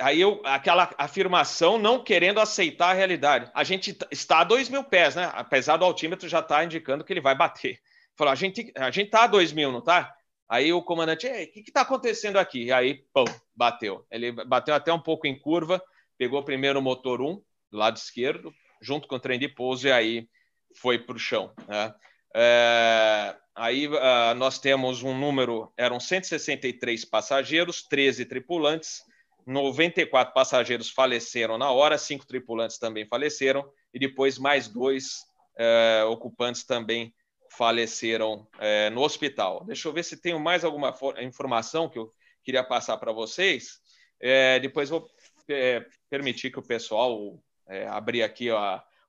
Aí 0.00 0.20
eu, 0.20 0.40
aquela 0.44 0.94
afirmação 0.96 1.78
não 1.78 2.02
querendo 2.02 2.40
aceitar 2.40 2.90
a 2.90 2.94
realidade. 2.94 3.50
A 3.54 3.64
gente 3.64 3.96
está 4.10 4.40
a 4.40 4.44
dois 4.44 4.68
mil 4.68 4.84
pés, 4.84 5.16
né? 5.16 5.30
Apesar 5.34 5.76
do 5.76 5.84
altímetro 5.84 6.28
já 6.28 6.38
estar 6.38 6.56
tá 6.56 6.64
indicando 6.64 7.04
que 7.04 7.12
ele 7.12 7.20
vai 7.20 7.34
bater. 7.34 7.80
Falou: 8.16 8.32
a 8.32 8.36
gente 8.36 8.72
a 8.76 8.90
gente 8.90 9.06
está 9.06 9.24
a 9.24 9.26
dois 9.26 9.52
mil, 9.52 9.72
não 9.72 9.80
tá? 9.80 10.14
Aí 10.48 10.72
o 10.72 10.82
comandante: 10.82 11.26
o 11.26 11.30
que 11.52 11.64
está 11.66 11.80
acontecendo 11.80 12.38
aqui? 12.38 12.64
E 12.64 12.72
aí, 12.72 13.02
pum, 13.12 13.24
bateu. 13.54 14.06
Ele 14.10 14.32
bateu 14.32 14.74
até 14.74 14.92
um 14.92 15.00
pouco 15.00 15.26
em 15.26 15.38
curva 15.38 15.82
pegou 16.18 16.42
primeiro 16.42 16.80
o 16.80 16.82
motor 16.82 17.22
1, 17.22 17.40
do 17.70 17.78
lado 17.78 17.96
esquerdo, 17.96 18.52
junto 18.82 19.06
com 19.06 19.14
o 19.14 19.20
trem 19.20 19.38
de 19.38 19.48
pouso, 19.48 19.86
e 19.86 19.92
aí 19.92 20.28
foi 20.74 20.98
para 20.98 21.16
o 21.16 21.18
chão. 21.18 21.54
Né? 21.66 21.94
É, 22.34 23.36
aí 23.54 23.86
uh, 23.86 24.34
nós 24.36 24.58
temos 24.58 25.02
um 25.02 25.16
número, 25.16 25.72
eram 25.76 26.00
163 26.00 27.04
passageiros, 27.04 27.82
13 27.84 28.26
tripulantes, 28.26 29.02
94 29.48 30.34
passageiros 30.34 30.90
faleceram 30.90 31.56
na 31.56 31.70
hora, 31.70 31.96
cinco 31.96 32.26
tripulantes 32.26 32.78
também 32.78 33.06
faleceram, 33.06 33.66
e 33.94 33.98
depois 33.98 34.38
mais 34.38 34.68
dois 34.68 35.22
uh, 35.58 36.06
ocupantes 36.10 36.64
também 36.64 37.14
faleceram 37.50 38.46
uh, 38.56 38.90
no 38.92 39.00
hospital. 39.00 39.64
Deixa 39.64 39.88
eu 39.88 39.92
ver 39.92 40.04
se 40.04 40.20
tenho 40.20 40.38
mais 40.38 40.64
alguma 40.64 40.94
informação 41.20 41.88
que 41.88 41.98
eu 41.98 42.12
queria 42.44 42.62
passar 42.62 42.98
para 42.98 43.10
vocês. 43.10 43.78
É, 44.20 44.60
depois 44.60 44.90
vou 44.90 45.08
permitir 46.10 46.50
que 46.50 46.58
o 46.58 46.66
pessoal 46.66 47.40
abrir 47.90 48.22
aqui 48.22 48.48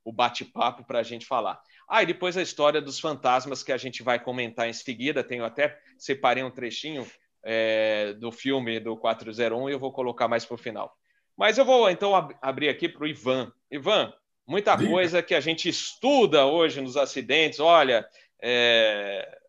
o 0.05 0.11
bate-papo 0.11 0.85
para 0.85 0.99
a 0.99 1.03
gente 1.03 1.25
falar. 1.25 1.61
Ah, 1.87 2.03
e 2.03 2.05
depois 2.05 2.37
a 2.37 2.41
história 2.41 2.81
dos 2.81 2.99
fantasmas 2.99 3.63
que 3.63 3.71
a 3.71 3.77
gente 3.77 4.03
vai 4.03 4.19
comentar 4.19 4.69
em 4.69 4.73
seguida. 4.73 5.23
Tenho 5.23 5.43
até 5.43 5.77
separei 5.97 6.43
um 6.43 6.51
trechinho 6.51 7.05
é, 7.43 8.13
do 8.13 8.31
filme 8.31 8.79
do 8.79 8.97
401 8.97 9.69
e 9.69 9.73
eu 9.73 9.79
vou 9.79 9.91
colocar 9.91 10.27
mais 10.27 10.45
para 10.45 10.55
o 10.55 10.57
final. 10.57 10.95
Mas 11.37 11.57
eu 11.57 11.65
vou 11.65 11.89
então 11.89 12.15
ab 12.15 12.35
abrir 12.41 12.69
aqui 12.69 12.89
para 12.89 13.03
o 13.03 13.07
Ivan. 13.07 13.51
Ivan, 13.71 14.13
muita 14.45 14.75
Diga. 14.75 14.89
coisa 14.89 15.23
que 15.23 15.33
a 15.33 15.39
gente 15.39 15.69
estuda 15.69 16.45
hoje 16.45 16.81
nos 16.81 16.97
acidentes. 16.97 17.59
Olha, 17.59 18.05
é, 18.41 19.39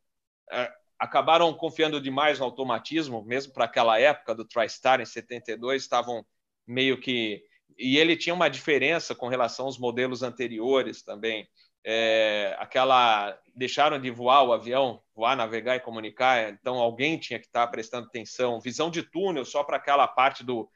acabaram 0.99 1.53
confiando 1.55 2.01
demais 2.01 2.39
no 2.39 2.45
automatismo, 2.45 3.25
mesmo 3.25 3.53
para 3.53 3.65
aquela 3.65 3.99
época 3.99 4.35
do 4.35 4.45
TriStar 4.45 5.01
em 5.01 5.07
72, 5.07 5.83
estavam 5.83 6.25
meio 6.67 7.01
que. 7.01 7.43
E 7.79 7.97
ele 7.97 8.17
tinha 8.17 8.35
uma 8.35 8.51
diferença 8.51 9.15
com 9.15 9.29
relação 9.29 9.67
aos 9.67 9.79
modelos 9.79 10.23
anteriores 10.23 11.03
também. 11.03 11.49
É, 11.85 12.57
aquela 12.59 13.39
deixaram 13.55 14.01
de 14.01 14.11
voar 14.11 14.43
o 14.43 14.53
avião, 14.53 15.03
voar, 15.15 15.37
navegar 15.37 15.77
e 15.77 15.81
comunicar, 15.81 16.51
então 16.51 16.77
alguém 16.77 17.19
tinha 17.19 17.39
que 17.39 17.47
estar 17.47 17.67
prestando 17.69 18.07
atenção. 18.07 18.61
Visão 18.61 18.91
de 18.91 19.03
túnel 19.03 19.45
só 19.45 19.63
para 19.63 19.77
aquela 19.77 20.07
parte 20.09 20.45
do, 20.45 20.69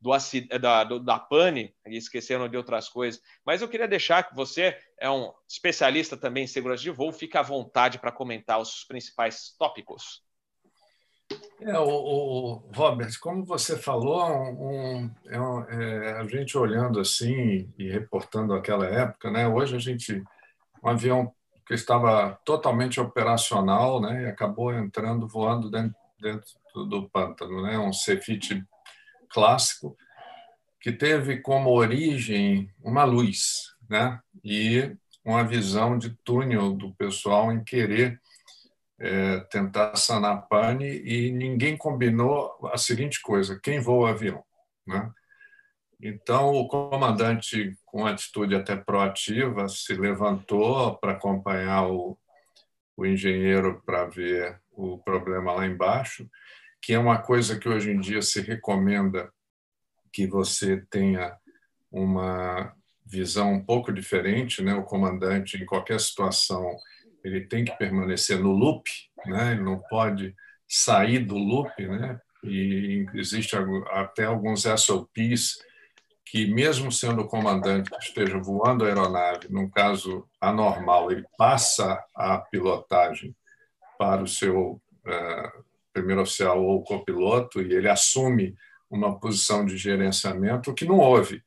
do, 0.00 0.10
da, 0.58 0.84
do, 0.84 0.98
da 0.98 1.18
pane, 1.18 1.72
e 1.86 1.96
esqueceram 1.96 2.48
de 2.48 2.56
outras 2.56 2.88
coisas. 2.88 3.20
Mas 3.46 3.62
eu 3.62 3.68
queria 3.68 3.86
deixar 3.86 4.24
que 4.24 4.34
você 4.34 4.76
é 4.98 5.08
um 5.08 5.32
especialista 5.48 6.16
também 6.16 6.44
em 6.44 6.48
segurança 6.48 6.82
de 6.82 6.90
voo, 6.90 7.12
fica 7.12 7.40
à 7.40 7.42
vontade 7.42 7.98
para 7.98 8.10
comentar 8.10 8.60
os 8.60 8.84
principais 8.84 9.54
tópicos. 9.56 10.22
É, 11.60 11.78
o, 11.78 11.88
o, 11.88 12.54
Robert, 12.74 13.12
como 13.20 13.44
você 13.44 13.78
falou, 13.78 14.28
um, 14.28 15.10
é 15.28 15.40
um, 15.40 15.62
é, 15.70 16.12
a 16.18 16.24
gente 16.26 16.58
olhando 16.58 16.98
assim 16.98 17.72
e 17.78 17.88
reportando 17.88 18.52
aquela 18.52 18.86
época, 18.86 19.30
né? 19.30 19.46
Hoje 19.46 19.76
a 19.76 19.78
gente 19.78 20.22
um 20.82 20.88
avião 20.88 21.32
que 21.66 21.74
estava 21.74 22.38
totalmente 22.44 23.00
operacional, 23.00 24.00
né? 24.00 24.24
E 24.24 24.26
acabou 24.26 24.72
entrando 24.74 25.28
voando 25.28 25.70
dentro, 25.70 25.96
dentro 26.20 26.84
do 26.86 27.08
pântano, 27.08 27.62
né? 27.62 27.78
Um 27.78 27.92
Cefit 27.92 28.64
clássico 29.28 29.96
que 30.80 30.90
teve 30.90 31.40
como 31.40 31.70
origem 31.70 32.70
uma 32.82 33.04
luz, 33.04 33.74
né? 33.88 34.20
E 34.44 34.96
uma 35.24 35.44
visão 35.44 35.96
de 35.96 36.10
túnel 36.24 36.72
do 36.72 36.92
pessoal 36.94 37.52
em 37.52 37.62
querer 37.62 38.20
é, 38.98 39.40
tentar 39.50 39.96
sanar 39.96 40.46
pane 40.48 41.02
e 41.04 41.30
ninguém 41.30 41.76
combinou 41.76 42.52
a 42.72 42.76
seguinte 42.76 43.20
coisa: 43.20 43.58
quem 43.62 43.80
voa 43.80 44.10
o 44.10 44.12
avião? 44.12 44.44
Né? 44.86 45.10
Então, 46.04 46.50
o 46.52 46.66
comandante, 46.66 47.76
com 47.86 48.04
atitude 48.04 48.56
até 48.56 48.74
proativa, 48.74 49.68
se 49.68 49.94
levantou 49.94 50.96
para 50.96 51.12
acompanhar 51.12 51.86
o, 51.86 52.18
o 52.96 53.06
engenheiro 53.06 53.80
para 53.86 54.06
ver 54.06 54.60
o 54.72 54.98
problema 54.98 55.52
lá 55.52 55.64
embaixo, 55.64 56.28
que 56.82 56.92
é 56.92 56.98
uma 56.98 57.22
coisa 57.22 57.56
que 57.56 57.68
hoje 57.68 57.92
em 57.92 58.00
dia 58.00 58.20
se 58.20 58.40
recomenda 58.40 59.32
que 60.12 60.26
você 60.26 60.84
tenha 60.90 61.36
uma 61.88 62.74
visão 63.06 63.52
um 63.52 63.64
pouco 63.64 63.92
diferente, 63.92 64.60
né? 64.60 64.74
O 64.74 64.82
comandante, 64.82 65.56
em 65.56 65.64
qualquer 65.64 66.00
situação, 66.00 66.76
ele 67.22 67.42
tem 67.46 67.64
que 67.64 67.78
permanecer 67.78 68.40
no 68.40 68.50
loop, 68.50 68.90
né? 69.24 69.52
ele 69.52 69.62
não 69.62 69.78
pode 69.78 70.34
sair 70.66 71.20
do 71.20 71.36
loop, 71.36 71.70
né? 71.86 72.20
e 72.42 73.06
existe 73.14 73.54
até 73.92 74.24
alguns 74.24 74.64
SOPs 74.64 75.58
que, 76.32 76.46
mesmo 76.46 76.90
sendo 76.90 77.20
o 77.20 77.28
comandante 77.28 77.90
que 77.90 77.98
esteja 77.98 78.38
voando 78.38 78.84
a 78.84 78.88
aeronave, 78.88 79.48
num 79.50 79.68
caso 79.68 80.26
anormal, 80.40 81.12
ele 81.12 81.26
passa 81.36 82.02
a 82.16 82.38
pilotagem 82.38 83.36
para 83.98 84.22
o 84.22 84.26
seu 84.26 84.80
uh, 85.06 85.64
primeiro 85.92 86.22
oficial 86.22 86.64
ou 86.64 86.82
copiloto 86.82 87.60
e 87.60 87.74
ele 87.74 87.86
assume 87.86 88.56
uma 88.90 89.20
posição 89.20 89.66
de 89.66 89.76
gerenciamento 89.76 90.72
que 90.72 90.86
não 90.86 91.00
houve. 91.00 91.42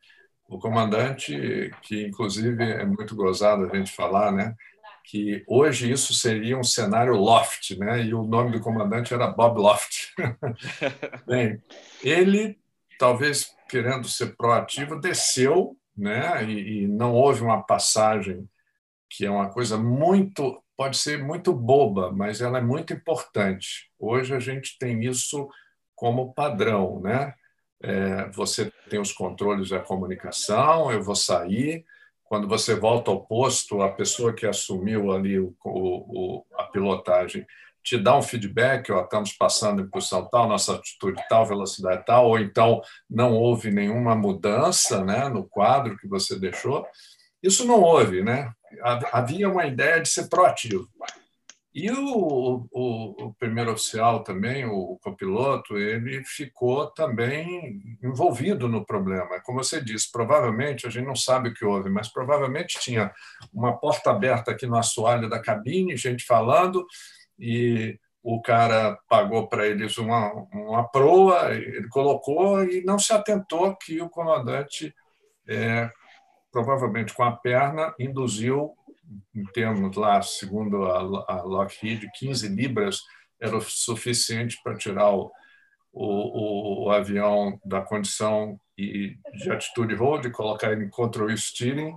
O 0.47 0.59
comandante, 0.59 1.71
que 1.81 2.05
inclusive 2.05 2.63
é 2.63 2.85
muito 2.85 3.15
gozado 3.15 3.65
a 3.65 3.75
gente 3.75 3.91
falar, 3.91 4.31
né, 4.31 4.53
que 5.03 5.43
hoje 5.47 5.91
isso 5.91 6.13
seria 6.13 6.59
um 6.59 6.63
cenário 6.63 7.15
Loft, 7.15 7.75
né, 7.75 8.03
e 8.03 8.13
o 8.13 8.23
nome 8.23 8.51
do 8.51 8.61
comandante 8.61 9.15
era 9.15 9.25
Bob 9.25 9.59
Loft. 9.59 10.13
Bem, 11.25 11.59
ele, 12.03 12.59
talvez 12.99 13.54
querendo 13.69 14.07
ser 14.07 14.35
proativo, 14.35 14.99
desceu, 14.99 15.77
né, 15.97 16.43
e, 16.43 16.83
e 16.83 16.87
não 16.87 17.13
houve 17.13 17.41
uma 17.41 17.63
passagem 17.63 18.47
que 19.09 19.25
é 19.25 19.31
uma 19.31 19.49
coisa 19.49 19.77
muito 19.77 20.61
pode 20.77 20.97
ser 20.97 21.23
muito 21.23 21.53
boba, 21.53 22.11
mas 22.11 22.41
ela 22.41 22.57
é 22.57 22.61
muito 22.61 22.93
importante. 22.93 23.89
Hoje 23.97 24.35
a 24.35 24.39
gente 24.39 24.77
tem 24.77 25.03
isso 25.03 25.47
como 25.95 26.33
padrão, 26.33 26.99
né? 26.99 27.33
É, 27.81 28.29
você 28.31 28.71
tem 28.89 28.99
os 28.99 29.13
controles 29.13 29.69
da 29.69 29.79
comunicação, 29.79 30.91
eu 30.91 31.01
vou 31.01 31.15
sair. 31.15 31.85
Quando 32.23 32.47
você 32.47 32.75
volta 32.75 33.11
ao 33.11 33.25
posto, 33.25 33.81
a 33.81 33.91
pessoa 33.91 34.33
que 34.33 34.45
assumiu 34.45 35.11
ali 35.11 35.39
o, 35.39 35.55
o, 35.63 36.45
a 36.57 36.63
pilotagem 36.63 37.45
te 37.85 37.99
dá 37.99 38.17
um 38.17 38.21
feedback, 38.21 38.91
ó, 38.91 39.03
estamos 39.03 39.31
passando 39.31 39.83
em 39.83 39.87
posição 39.87 40.27
tal, 40.27 40.49
nossa 40.49 40.71
altitude 40.71 41.23
tal, 41.29 41.45
velocidade 41.45 42.03
tal, 42.03 42.29
ou 42.29 42.39
então 42.39 42.81
não 43.07 43.33
houve 43.33 43.69
nenhuma 43.69 44.15
mudança 44.15 45.05
né, 45.05 45.29
no 45.29 45.47
quadro 45.47 45.95
que 45.95 46.07
você 46.07 46.37
deixou. 46.37 46.83
Isso 47.43 47.63
não 47.63 47.79
houve, 47.81 48.23
né? 48.23 48.51
Havia 49.13 49.47
uma 49.47 49.67
ideia 49.67 50.01
de 50.01 50.09
ser 50.09 50.27
proativo. 50.29 50.89
E 51.75 51.91
o, 51.91 52.67
o, 52.71 53.25
o, 53.25 53.33
primeiro 53.37 53.73
oficial 53.73 54.23
também, 54.23 54.65
o 54.65 54.97
copiloto, 55.03 55.77
ele 55.77 56.23
ficou 56.23 56.87
também 56.87 57.97
envolvido 58.01 58.67
no 58.67 58.85
problema. 58.85 59.41
Como 59.41 59.61
você 59.61 59.79
disse, 59.81 60.09
provavelmente, 60.09 60.87
a 60.87 60.89
gente 60.89 61.05
não 61.05 61.15
sabe 61.15 61.49
o 61.49 61.53
que 61.53 61.65
houve, 61.65 61.89
mas 61.89 62.07
provavelmente 62.07 62.79
tinha 62.79 63.13
uma 63.53 63.77
porta 63.77 64.09
aberta 64.09 64.51
aqui 64.51 64.65
no 64.65 64.77
assoalho 64.77 65.29
da 65.29 65.41
cabine, 65.41 65.97
gente 65.97 66.23
falando, 66.25 66.87
e 67.39 67.99
o 68.23 68.41
cara 68.41 68.97
pagou 69.07 69.47
para 69.47 69.67
eles 69.67 69.97
uma, 69.99 70.33
uma 70.51 70.87
proa, 70.87 71.53
ele 71.53 71.87
colocou 71.89 72.63
e 72.63 72.83
não 72.83 72.97
se 72.97 73.13
atentou 73.13 73.75
que 73.75 74.01
o 74.01 74.09
comandante, 74.09 74.93
é, 75.47 75.89
provavelmente 76.51 77.13
com 77.13 77.23
a 77.23 77.31
perna, 77.31 77.93
induziu 77.99 78.73
em 79.35 79.45
termos 79.53 79.95
lá, 79.95 80.21
segundo 80.23 80.85
a, 80.85 80.97
a 81.27 81.43
Lockheed, 81.43 82.09
15 82.15 82.47
libras 82.47 83.01
era 83.39 83.55
o 83.55 83.61
suficiente 83.61 84.59
para 84.63 84.75
tirar 84.75 85.11
o, 85.11 85.31
o, 85.93 86.85
o, 86.85 86.89
avião 86.89 87.59
da 87.63 87.81
condição 87.81 88.59
e 88.77 89.17
de 89.33 89.51
atitude 89.51 89.93
hold, 89.93 90.31
colocar 90.31 90.71
ele 90.71 90.85
em 90.85 90.89
control 90.89 91.35
steering 91.37 91.95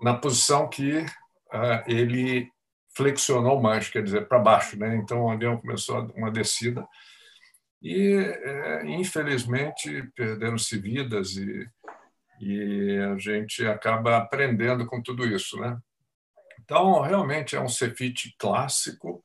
na 0.00 0.14
posição 0.14 0.68
que 0.68 0.98
uh, 0.98 1.82
ele 1.86 2.50
flexionou 2.94 3.60
manche, 3.60 3.92
quer 3.92 4.02
dizer, 4.02 4.26
para 4.26 4.38
baixo. 4.38 4.78
Né? 4.78 4.96
Então, 4.96 5.24
o 5.24 5.30
avião 5.30 5.56
começou 5.56 6.10
uma 6.16 6.30
descida 6.30 6.86
e, 7.82 8.14
é, 8.14 8.86
infelizmente, 8.86 10.10
perderam-se 10.14 10.78
vidas 10.78 11.36
e, 11.36 11.68
e 12.40 12.98
a 12.98 13.18
gente 13.18 13.66
acaba 13.66 14.16
aprendendo 14.16 14.86
com 14.86 15.02
tudo 15.02 15.26
isso. 15.26 15.58
Né? 15.58 15.78
Então, 16.62 17.00
realmente 17.00 17.56
é 17.56 17.60
um 17.60 17.68
Cefit 17.68 18.34
clássico, 18.38 19.24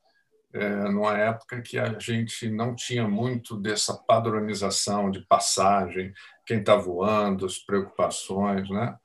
é, 0.52 0.68
numa 0.88 1.16
época 1.18 1.60
que 1.60 1.78
a 1.78 1.98
gente 1.98 2.48
não 2.50 2.74
tinha 2.74 3.06
muito 3.06 3.56
dessa 3.60 3.94
padronização 3.94 5.10
de 5.10 5.20
passagem, 5.26 6.14
quem 6.46 6.60
está 6.60 6.76
voando, 6.76 7.44
as 7.44 7.58
preocupações, 7.58 8.70
né? 8.70 8.96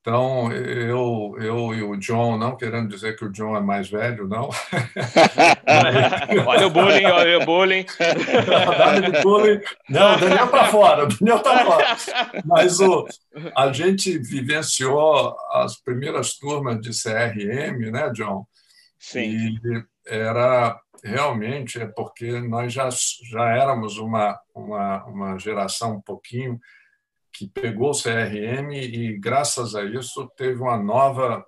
Então, 0.00 0.50
eu, 0.50 1.36
eu 1.38 1.74
e 1.74 1.82
o 1.82 1.94
John, 1.96 2.38
não 2.38 2.56
querendo 2.56 2.88
dizer 2.88 3.16
que 3.16 3.24
o 3.26 3.30
John 3.30 3.54
é 3.54 3.60
mais 3.60 3.90
velho, 3.90 4.26
não. 4.26 4.48
olha 6.46 6.66
o 6.66 6.70
bullying, 6.70 7.04
olha 7.04 7.38
o 7.38 7.44
bullying. 7.44 7.84
bullying. 9.22 9.60
Não, 9.90 10.16
o 10.16 10.18
Daniel 10.18 10.46
está 10.46 10.64
fora, 10.66 11.04
o 11.04 11.06
Daniel 11.06 11.36
está 11.36 11.64
fora. 11.64 11.96
Mas 12.46 12.80
o, 12.80 13.06
a 13.54 13.70
gente 13.72 14.16
vivenciou 14.18 15.36
as 15.52 15.76
primeiras 15.78 16.38
turmas 16.38 16.80
de 16.80 16.90
CRM, 16.90 17.90
né, 17.90 18.10
John? 18.14 18.46
Sim. 18.98 19.58
E 19.62 19.84
era 20.06 20.80
realmente 21.04 21.80
é 21.80 21.86
porque 21.86 22.40
nós 22.40 22.72
já, 22.72 22.88
já 23.30 23.50
éramos 23.50 23.98
uma, 23.98 24.38
uma, 24.54 25.04
uma 25.04 25.38
geração 25.38 25.96
um 25.96 26.00
pouquinho 26.00 26.58
que 27.32 27.48
pegou 27.48 27.90
o 27.90 28.02
CRM 28.02 28.72
e, 28.72 29.18
graças 29.18 29.74
a 29.74 29.84
isso, 29.84 30.30
teve 30.36 30.60
uma 30.60 30.76
nova, 30.76 31.44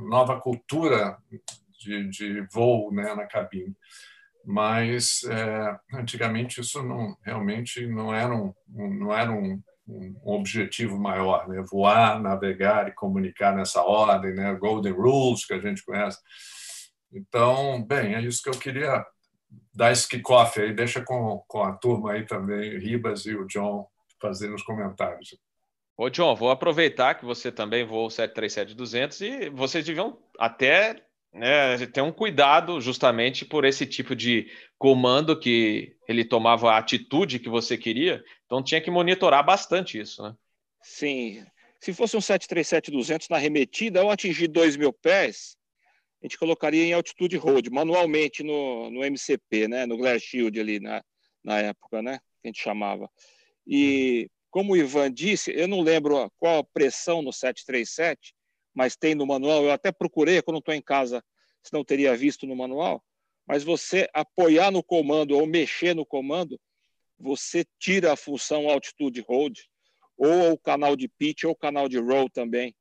nova 0.00 0.40
cultura 0.40 1.18
de, 1.78 2.08
de 2.08 2.40
voo 2.52 2.92
né, 2.92 3.14
na 3.14 3.26
cabine. 3.26 3.76
Mas, 4.44 5.22
é, 5.24 5.78
antigamente, 5.94 6.60
isso 6.60 6.82
não, 6.82 7.16
realmente 7.22 7.86
não 7.86 8.14
era 8.14 8.34
um, 8.34 8.54
não 8.68 9.12
era 9.12 9.30
um, 9.30 9.60
um 9.86 10.14
objetivo 10.24 10.98
maior, 10.98 11.48
né? 11.48 11.62
voar, 11.70 12.20
navegar 12.20 12.88
e 12.88 12.94
comunicar 12.94 13.54
nessa 13.54 13.82
ordem, 13.82 14.34
né? 14.34 14.54
Golden 14.54 14.92
Rules, 14.92 15.44
que 15.44 15.54
a 15.54 15.60
gente 15.60 15.84
conhece. 15.84 16.18
Então, 17.12 17.82
bem, 17.84 18.14
é 18.14 18.20
isso 18.20 18.42
que 18.42 18.48
eu 18.48 18.58
queria 18.58 19.04
dar 19.74 19.92
esse 19.92 20.08
kickoff 20.08 20.60
aí. 20.60 20.74
Deixa 20.74 21.02
com, 21.02 21.42
com 21.48 21.62
a 21.62 21.72
turma 21.72 22.12
aí 22.12 22.24
também, 22.24 22.78
Ribas 22.78 23.24
e 23.26 23.34
o 23.34 23.46
John, 23.46 23.86
fazer 24.20 24.48
nos 24.48 24.62
comentários. 24.62 25.36
Ô, 25.96 26.08
John, 26.08 26.34
vou 26.36 26.50
aproveitar 26.50 27.14
que 27.16 27.24
você 27.24 27.50
também 27.50 27.84
voou 27.84 28.06
o 28.06 28.10
737-200 28.10 29.20
e 29.20 29.50
vocês 29.50 29.84
deviam 29.84 30.18
até 30.38 31.04
né, 31.32 31.86
ter 31.86 32.00
um 32.00 32.12
cuidado 32.12 32.80
justamente 32.80 33.44
por 33.44 33.64
esse 33.64 33.84
tipo 33.84 34.14
de 34.14 34.50
comando 34.78 35.38
que 35.38 35.96
ele 36.06 36.24
tomava 36.24 36.72
a 36.72 36.78
atitude 36.78 37.38
que 37.38 37.48
você 37.48 37.76
queria, 37.76 38.24
então 38.46 38.62
tinha 38.62 38.80
que 38.80 38.90
monitorar 38.90 39.44
bastante 39.44 39.98
isso, 39.98 40.22
né? 40.22 40.34
Sim. 40.82 41.44
Se 41.80 41.92
fosse 41.92 42.16
um 42.16 42.20
737-200 42.20 43.26
na 43.30 43.36
arremetida, 43.36 44.00
ao 44.00 44.10
atingir 44.10 44.48
2 44.48 44.76
mil 44.76 44.92
pés, 44.92 45.56
a 46.22 46.26
gente 46.26 46.38
colocaria 46.38 46.84
em 46.84 46.92
altitude 46.92 47.36
road, 47.36 47.70
manualmente 47.70 48.42
no, 48.42 48.90
no 48.90 49.04
MCP, 49.04 49.68
né, 49.68 49.86
no 49.86 49.96
Glare 49.96 50.18
Shield 50.18 50.58
ali 50.58 50.80
na, 50.80 51.02
na 51.44 51.60
época, 51.60 52.02
né, 52.02 52.18
que 52.40 52.46
a 52.46 52.48
gente 52.48 52.60
chamava. 52.60 53.08
E, 53.68 54.30
como 54.50 54.72
o 54.72 54.76
Ivan 54.76 55.12
disse, 55.12 55.52
eu 55.54 55.68
não 55.68 55.82
lembro 55.82 56.32
qual 56.38 56.60
a 56.60 56.64
pressão 56.64 57.20
no 57.20 57.32
737, 57.32 58.34
mas 58.74 58.96
tem 58.96 59.14
no 59.14 59.26
manual. 59.26 59.62
Eu 59.62 59.70
até 59.70 59.92
procurei, 59.92 60.40
quando 60.40 60.58
estou 60.58 60.74
em 60.74 60.80
casa, 60.80 61.22
se 61.62 61.72
não 61.72 61.84
teria 61.84 62.16
visto 62.16 62.46
no 62.46 62.56
manual. 62.56 63.04
Mas 63.46 63.62
você 63.62 64.08
apoiar 64.14 64.70
no 64.70 64.82
comando 64.82 65.36
ou 65.36 65.46
mexer 65.46 65.94
no 65.94 66.06
comando, 66.06 66.58
você 67.18 67.64
tira 67.78 68.12
a 68.12 68.16
função 68.16 68.70
altitude 68.70 69.20
hold, 69.20 69.58
ou 70.16 70.52
o 70.52 70.58
canal 70.58 70.96
de 70.96 71.08
pitch, 71.08 71.44
ou 71.44 71.50
o 71.50 71.56
canal 71.56 71.88
de 71.88 71.98
roll 71.98 72.30
também. 72.30 72.74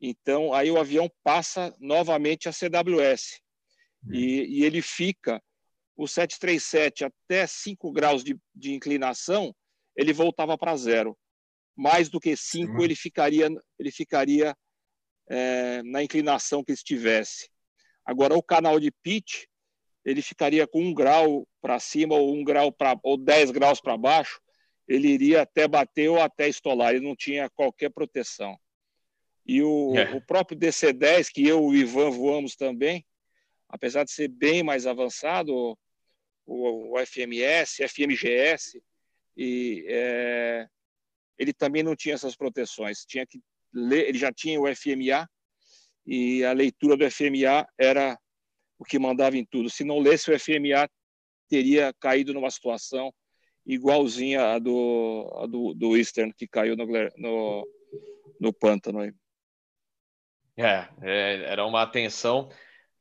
Então, 0.00 0.52
aí 0.52 0.70
o 0.70 0.78
avião 0.78 1.10
passa 1.24 1.74
novamente 1.80 2.48
a 2.48 2.52
CWS. 2.52 3.40
E, 4.10 4.60
e 4.60 4.64
ele 4.64 4.82
fica, 4.82 5.42
o 5.96 6.06
737 6.06 7.04
até 7.04 7.46
5 7.46 7.90
graus 7.90 8.22
de, 8.22 8.38
de 8.54 8.74
inclinação, 8.74 9.54
ele 9.96 10.12
voltava 10.12 10.56
para 10.58 10.76
zero. 10.76 11.16
Mais 11.74 12.08
do 12.08 12.20
que 12.20 12.36
cinco, 12.36 12.82
ele 12.82 12.94
ficaria, 12.94 13.48
ele 13.78 13.90
ficaria 13.90 14.56
é, 15.28 15.82
na 15.82 16.02
inclinação 16.02 16.64
que 16.64 16.72
estivesse. 16.72 17.48
Agora, 18.04 18.36
o 18.36 18.42
canal 18.42 18.78
de 18.78 18.90
pitch, 18.90 19.44
ele 20.04 20.22
ficaria 20.22 20.66
com 20.66 20.80
um 20.80 20.94
grau 20.94 21.46
para 21.60 21.80
cima 21.80 22.14
ou 22.14 22.34
um 22.34 22.44
grau 22.44 22.70
para 22.70 22.98
ou 23.02 23.16
dez 23.16 23.50
graus 23.50 23.80
para 23.80 23.96
baixo, 23.96 24.40
ele 24.86 25.08
iria 25.08 25.42
até 25.42 25.66
bater 25.66 26.08
ou 26.08 26.20
até 26.20 26.48
estolar, 26.48 26.94
ele 26.94 27.04
não 27.04 27.16
tinha 27.16 27.50
qualquer 27.50 27.90
proteção. 27.90 28.56
E 29.44 29.62
o, 29.62 29.96
é. 29.96 30.14
o 30.14 30.20
próprio 30.20 30.58
DC-10, 30.58 31.30
que 31.32 31.46
eu 31.46 31.58
e 31.58 31.62
o 31.62 31.74
Ivan 31.74 32.10
voamos 32.10 32.56
também, 32.56 33.04
apesar 33.68 34.04
de 34.04 34.12
ser 34.12 34.28
bem 34.28 34.62
mais 34.62 34.86
avançado, 34.86 35.76
o, 36.46 36.94
o 36.94 37.06
FMS, 37.06 37.82
FMGS, 37.88 38.80
e 39.36 39.84
é, 39.88 40.66
ele 41.38 41.52
também 41.52 41.82
não 41.82 41.94
tinha 41.94 42.14
essas 42.14 42.36
proteções. 42.36 43.04
Tinha 43.04 43.26
que 43.26 43.40
ler, 43.72 44.08
ele 44.08 44.18
já 44.18 44.32
tinha 44.32 44.60
o 44.60 44.66
FMA 44.74 45.28
e 46.06 46.44
a 46.44 46.52
leitura 46.52 46.96
do 46.96 47.10
FMA 47.10 47.66
era 47.78 48.18
o 48.78 48.84
que 48.84 48.98
mandava 48.98 49.36
em 49.36 49.44
tudo. 49.44 49.68
Se 49.68 49.84
não 49.84 49.98
lesse 49.98 50.30
o 50.30 50.38
FMA, 50.38 50.88
teria 51.48 51.92
caído 52.00 52.32
numa 52.32 52.50
situação 52.50 53.12
igualzinha 53.66 54.54
a 54.54 54.58
do, 54.58 55.30
a 55.42 55.46
do, 55.46 55.74
do 55.74 55.96
Eastern, 55.96 56.32
que 56.32 56.46
caiu 56.46 56.76
no, 56.76 56.86
no, 57.16 57.68
no 58.40 58.52
pântano 58.52 59.00
aí. 59.00 59.12
É, 60.56 60.88
é, 61.02 61.42
era 61.52 61.66
uma 61.66 61.82
atenção 61.82 62.48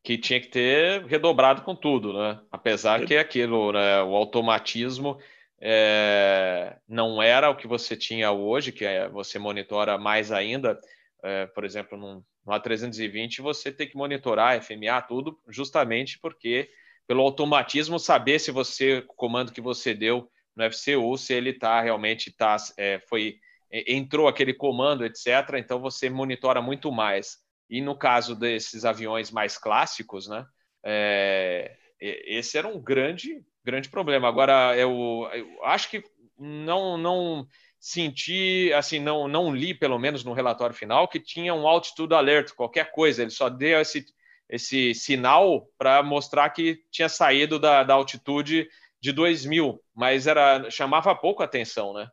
que 0.04 0.18
tinha 0.18 0.42
que 0.42 0.50
ter 0.50 1.06
redobrado 1.06 1.62
com 1.62 1.76
tudo, 1.76 2.14
né? 2.14 2.42
Apesar 2.52 3.04
é. 3.04 3.06
que 3.06 3.16
aquilo, 3.16 3.72
né, 3.72 4.02
o 4.04 4.16
automatismo 4.16 5.18
é, 5.62 6.78
não 6.88 7.22
era 7.22 7.50
o 7.50 7.56
que 7.56 7.68
você 7.68 7.96
tinha 7.96 8.32
hoje, 8.32 8.72
que 8.72 8.86
é, 8.86 9.08
você 9.08 9.40
monitora 9.40 9.98
mais 9.98 10.32
ainda, 10.32 10.80
é, 11.24 11.46
por 11.48 11.64
exemplo, 11.64 11.98
num, 11.98 12.24
no 12.46 12.54
A320 12.54 13.42
você 13.42 13.72
tem 13.72 13.88
que 13.88 13.98
monitorar 13.98 14.62
FMA 14.62 15.02
tudo, 15.08 15.40
justamente 15.48 16.20
porque 16.20 16.70
pelo 17.08 17.22
automatismo 17.22 18.00
saber 18.00 18.40
se 18.40 18.52
você 18.52 19.00
o 19.00 19.14
comando 19.14 19.52
que 19.52 19.62
você 19.62 19.94
deu 19.94 20.30
no 20.56 20.64
FCU 20.72 21.18
se 21.18 21.34
ele 21.34 21.52
está 21.52 21.82
realmente 21.82 22.32
tá 22.32 22.56
é, 22.78 23.00
foi 23.00 23.40
entrou 23.72 24.28
aquele 24.28 24.54
comando 24.54 25.06
etc. 25.06 25.56
Então 25.58 25.80
você 25.80 26.10
monitora 26.10 26.62
muito 26.62 26.92
mais. 26.92 27.38
E 27.70 27.82
no 27.82 27.98
caso 27.98 28.36
desses 28.36 28.86
aviões 28.86 29.32
mais 29.32 29.58
clássicos, 29.58 30.28
né? 30.28 30.46
É, 30.84 31.76
esse 32.00 32.58
era 32.58 32.68
um 32.68 32.80
grande 32.80 33.44
grande 33.66 33.90
problema. 33.90 34.28
Agora 34.28 34.78
eu, 34.78 35.28
eu 35.34 35.66
acho 35.66 35.90
que 35.90 36.04
não 36.38 36.98
não 36.98 37.48
senti, 37.80 38.72
assim, 38.74 39.00
não, 39.00 39.28
não 39.28 39.54
li, 39.54 39.74
pelo 39.74 40.00
menos 40.00 40.24
no 40.24 40.34
relatório 40.34 40.76
final, 40.76 41.08
que 41.08 41.20
tinha 41.20 41.54
um 41.54 41.68
altitude 41.68 42.14
alert, 42.16 42.54
qualquer 42.54 42.92
coisa. 42.92 43.22
Ele 43.22 43.30
só 43.30 43.50
deu 43.50 43.80
esse, 43.80 44.06
esse 44.50 44.96
sinal 44.96 45.68
para 45.78 46.02
mostrar 46.02 46.50
que 46.50 46.84
tinha 46.90 47.10
saído 47.10 47.60
da, 47.60 47.84
da 47.84 47.94
altitude 47.94 48.68
de 49.00 49.12
2000, 49.12 49.80
mas 49.94 50.26
era 50.26 50.70
chamava 50.72 51.14
pouco 51.14 51.44
atenção, 51.44 51.94
né? 51.94 52.10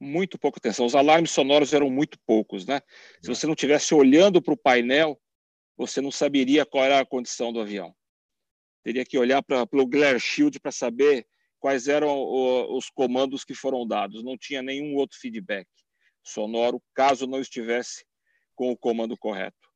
Muito 0.00 0.38
pouca 0.38 0.58
atenção. 0.58 0.86
Os 0.86 0.94
alarmes 0.94 1.32
sonoros 1.32 1.72
eram 1.72 1.90
muito 1.90 2.16
poucos, 2.24 2.64
né? 2.64 2.80
Se 3.20 3.28
você 3.28 3.46
não 3.46 3.54
estivesse 3.54 3.92
olhando 3.94 4.40
para 4.40 4.54
o 4.54 4.56
painel, 4.56 5.20
você 5.76 6.00
não 6.00 6.12
saberia 6.12 6.64
qual 6.64 6.84
era 6.84 7.00
a 7.00 7.06
condição 7.06 7.52
do 7.52 7.60
avião. 7.60 7.92
Teria 8.88 9.04
que 9.04 9.18
olhar 9.18 9.42
para 9.42 9.68
o 9.70 9.86
glare 9.86 10.18
shield 10.18 10.58
para 10.58 10.72
saber 10.72 11.26
quais 11.60 11.88
eram 11.88 12.08
os 12.74 12.88
comandos 12.88 13.44
que 13.44 13.54
foram 13.54 13.86
dados. 13.86 14.24
Não 14.24 14.34
tinha 14.34 14.62
nenhum 14.62 14.94
outro 14.94 15.18
feedback 15.18 15.68
sonoro, 16.22 16.82
caso 16.94 17.26
não 17.26 17.38
estivesse 17.38 18.06
com 18.54 18.70
o 18.70 18.76
comando 18.78 19.14
correto. 19.14 19.68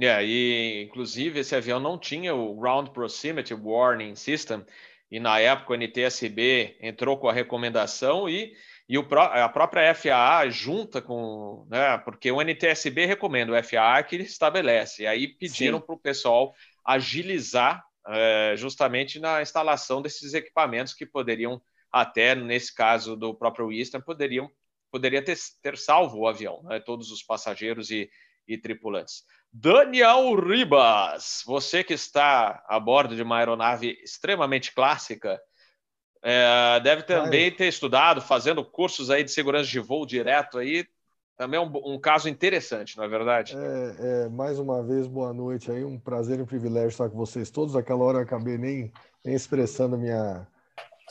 É, 0.00 0.24
e 0.24 0.84
inclusive 0.84 1.40
esse 1.40 1.56
avião 1.56 1.80
não 1.80 1.98
tinha 1.98 2.36
o 2.36 2.54
Ground 2.54 2.90
Proximity 2.90 3.52
Warning 3.52 4.14
System, 4.14 4.64
e 5.10 5.18
na 5.18 5.40
época 5.40 5.72
o 5.72 5.76
NTSB 5.76 6.76
entrou 6.80 7.18
com 7.18 7.28
a 7.28 7.32
recomendação 7.32 8.28
e, 8.28 8.54
e 8.88 8.96
o, 8.96 9.04
a 9.12 9.48
própria 9.48 9.92
FAA 9.92 10.48
junta 10.50 11.02
com, 11.02 11.66
né, 11.68 11.98
porque 11.98 12.30
o 12.30 12.40
NTSB 12.40 13.06
recomenda, 13.06 13.50
o 13.50 13.60
FAA 13.60 14.04
que 14.04 14.14
estabelece, 14.18 15.02
e 15.02 15.06
aí 15.08 15.26
pediram 15.26 15.80
para 15.80 15.96
o 15.96 15.98
pessoal 15.98 16.54
agilizar 16.86 17.84
é, 18.08 18.54
justamente 18.56 19.18
na 19.18 19.42
instalação 19.42 20.00
desses 20.00 20.32
equipamentos 20.32 20.94
que 20.94 21.04
poderiam, 21.04 21.60
até 21.90 22.34
nesse 22.34 22.74
caso 22.74 23.16
do 23.16 23.34
próprio 23.34 23.72
Eastern, 23.72 24.04
poderiam 24.04 24.50
poderia 24.90 25.22
ter, 25.22 25.36
ter 25.62 25.76
salvo 25.76 26.20
o 26.20 26.28
avião, 26.28 26.62
né, 26.62 26.80
todos 26.80 27.10
os 27.10 27.22
passageiros 27.22 27.90
e, 27.90 28.08
e 28.46 28.56
tripulantes. 28.56 29.24
Daniel 29.52 30.34
Ribas, 30.34 31.42
você 31.44 31.82
que 31.82 31.94
está 31.94 32.64
a 32.66 32.78
bordo 32.78 33.14
de 33.14 33.22
uma 33.22 33.38
aeronave 33.38 33.98
extremamente 34.02 34.72
clássica, 34.72 35.40
é, 36.22 36.80
deve 36.80 37.02
também 37.02 37.50
ter 37.50 37.66
estudado, 37.66 38.20
fazendo 38.20 38.64
cursos 38.64 39.10
aí 39.10 39.22
de 39.22 39.30
segurança 39.30 39.70
de 39.70 39.80
voo 39.80 40.06
direto 40.06 40.58
aí, 40.58 40.86
também 41.36 41.58
é 41.58 41.62
um, 41.62 41.94
um, 41.94 41.98
caso 41.98 42.28
interessante, 42.28 42.96
não 42.96 43.04
é 43.04 43.08
verdade? 43.08 43.54
É, 43.56 44.24
é, 44.24 44.28
mais 44.28 44.58
uma 44.58 44.82
vez, 44.82 45.06
boa 45.06 45.32
noite 45.32 45.70
aí. 45.70 45.84
Um 45.84 45.98
prazer 45.98 46.38
e 46.38 46.42
um 46.42 46.46
privilégio 46.46 46.88
estar 46.88 47.10
com 47.10 47.16
vocês 47.16 47.50
todos. 47.50 47.76
Aquela 47.76 48.04
hora 48.04 48.18
eu 48.18 48.22
acabei 48.22 48.56
nem, 48.56 48.90
nem 49.24 49.34
expressando 49.34 49.98
minha, 49.98 50.46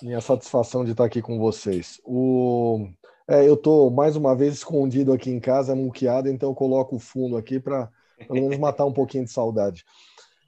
minha 0.01 0.19
satisfação 0.21 0.83
de 0.83 0.91
estar 0.91 1.05
aqui 1.05 1.21
com 1.21 1.37
vocês. 1.37 2.01
O, 2.03 2.87
é, 3.27 3.47
eu 3.47 3.53
estou 3.53 3.91
mais 3.91 4.15
uma 4.15 4.35
vez 4.35 4.55
escondido 4.55 5.13
aqui 5.13 5.29
em 5.29 5.39
casa, 5.39 5.75
muqueado, 5.75 6.27
então 6.27 6.49
eu 6.49 6.55
coloco 6.55 6.95
o 6.95 6.99
fundo 6.99 7.37
aqui 7.37 7.59
para 7.59 7.89
pelo 8.27 8.41
menos 8.41 8.57
matar 8.57 8.85
um 8.85 8.93
pouquinho 8.93 9.25
de 9.25 9.31
saudade. 9.31 9.85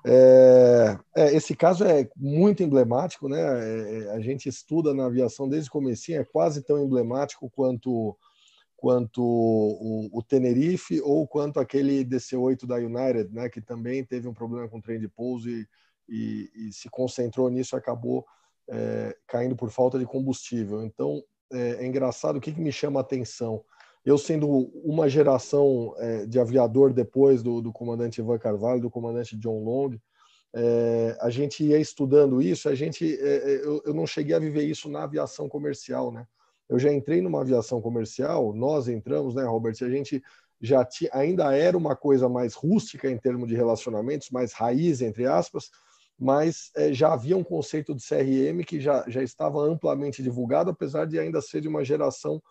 É, 0.05 0.97
é, 1.15 1.35
esse 1.35 1.55
caso 1.55 1.83
é 1.83 2.07
muito 2.15 2.63
emblemático, 2.63 3.27
né? 3.27 3.39
É, 3.39 3.97
é, 4.05 4.11
a 4.11 4.19
gente 4.19 4.47
estuda 4.47 4.93
na 4.93 5.05
aviação 5.05 5.49
desde 5.49 5.69
o 5.69 5.71
começo, 5.71 6.11
é 6.13 6.23
quase 6.23 6.61
tão 6.63 6.81
emblemático 6.81 7.51
quanto 7.53 8.15
quanto 8.77 9.23
o, 9.23 10.07
o, 10.13 10.21
Tenerife 10.21 11.01
ou 11.01 11.27
quanto 11.27 11.59
aquele 11.59 12.05
DC-8 12.05 12.67
da 12.67 12.75
United, 12.75 13.33
né, 13.33 13.49
que 13.49 13.59
também 13.59 14.05
teve 14.05 14.27
um 14.27 14.33
problema 14.33 14.69
com 14.69 14.77
o 14.77 14.81
trem 14.81 14.99
de 14.99 15.07
pouso 15.07 15.49
e, 15.49 15.67
e, 16.07 16.49
e 16.55 16.71
se 16.71 16.87
concentrou 16.87 17.49
nisso 17.49 17.75
e 17.75 17.77
acabou 17.77 18.23
é, 18.69 19.17
caindo 19.27 19.55
por 19.55 19.71
falta 19.71 19.97
de 19.97 20.05
combustível. 20.05 20.83
Então, 20.85 21.23
é, 21.51 21.83
é 21.83 21.87
engraçado, 21.87 22.37
o 22.37 22.41
que, 22.41 22.51
que, 22.51 22.61
me 22.61 22.71
chama 22.71 22.99
a 22.99 23.01
atenção? 23.01 23.65
Eu 24.05 24.17
sendo 24.17 24.47
uma 24.83 25.09
geração 25.09 25.95
é, 25.97 26.25
de 26.27 26.39
aviador 26.39 26.93
depois 26.93 27.41
do, 27.41 27.61
do, 27.61 27.73
comandante 27.73 28.21
Ivan 28.21 28.37
Carvalho, 28.37 28.79
do 28.79 28.91
comandante 28.91 29.35
John 29.35 29.63
Long, 29.63 29.97
é, 30.55 31.17
a 31.19 31.31
gente 31.31 31.63
ia 31.63 31.79
estudando 31.79 32.41
isso, 32.41 32.69
a 32.69 32.75
gente, 32.75 33.19
é, 33.19 33.37
é, 33.37 33.65
eu, 33.65 33.81
eu 33.85 33.93
não 33.93 34.05
cheguei 34.05 34.35
a 34.35 34.39
viver 34.39 34.63
isso 34.63 34.87
na 34.87 35.03
aviação 35.03 35.49
comercial, 35.49 36.11
né? 36.11 36.25
Eu 36.69 36.77
já 36.77 36.91
entrei 36.91 37.21
numa 37.21 37.41
aviação 37.41 37.81
comercial, 37.81 38.53
nós 38.53 38.87
entramos, 38.87 39.33
né, 39.35 39.43
Robert? 39.43 39.75
A 39.81 39.89
gente 39.89 40.21
já 40.59 40.83
tinha, 40.83 41.09
ainda 41.13 41.55
era 41.55 41.77
uma 41.77 41.95
coisa 41.95 42.27
mais 42.27 42.53
rústica 42.53 43.09
em 43.09 43.17
termos 43.17 43.47
de 43.47 43.55
relacionamentos, 43.55 44.29
mais 44.29 44.53
raiz, 44.53 45.01
entre 45.01 45.25
aspas, 45.25 45.69
mas 46.19 46.71
é, 46.75 46.91
já 46.91 47.13
havia 47.13 47.37
um 47.37 47.43
conceito 47.43 47.93
de 47.93 48.01
CRM 48.03 48.63
que 48.65 48.79
já, 48.79 49.05
já 49.07 49.21
estava 49.21 49.59
amplamente 49.61 50.23
divulgado, 50.23 50.71
apesar 50.71 51.05
de 51.05 51.19
ainda 51.19 51.41
ser 51.41 51.61
de 51.61 51.67
uma 51.67 51.85
geração 51.85 52.41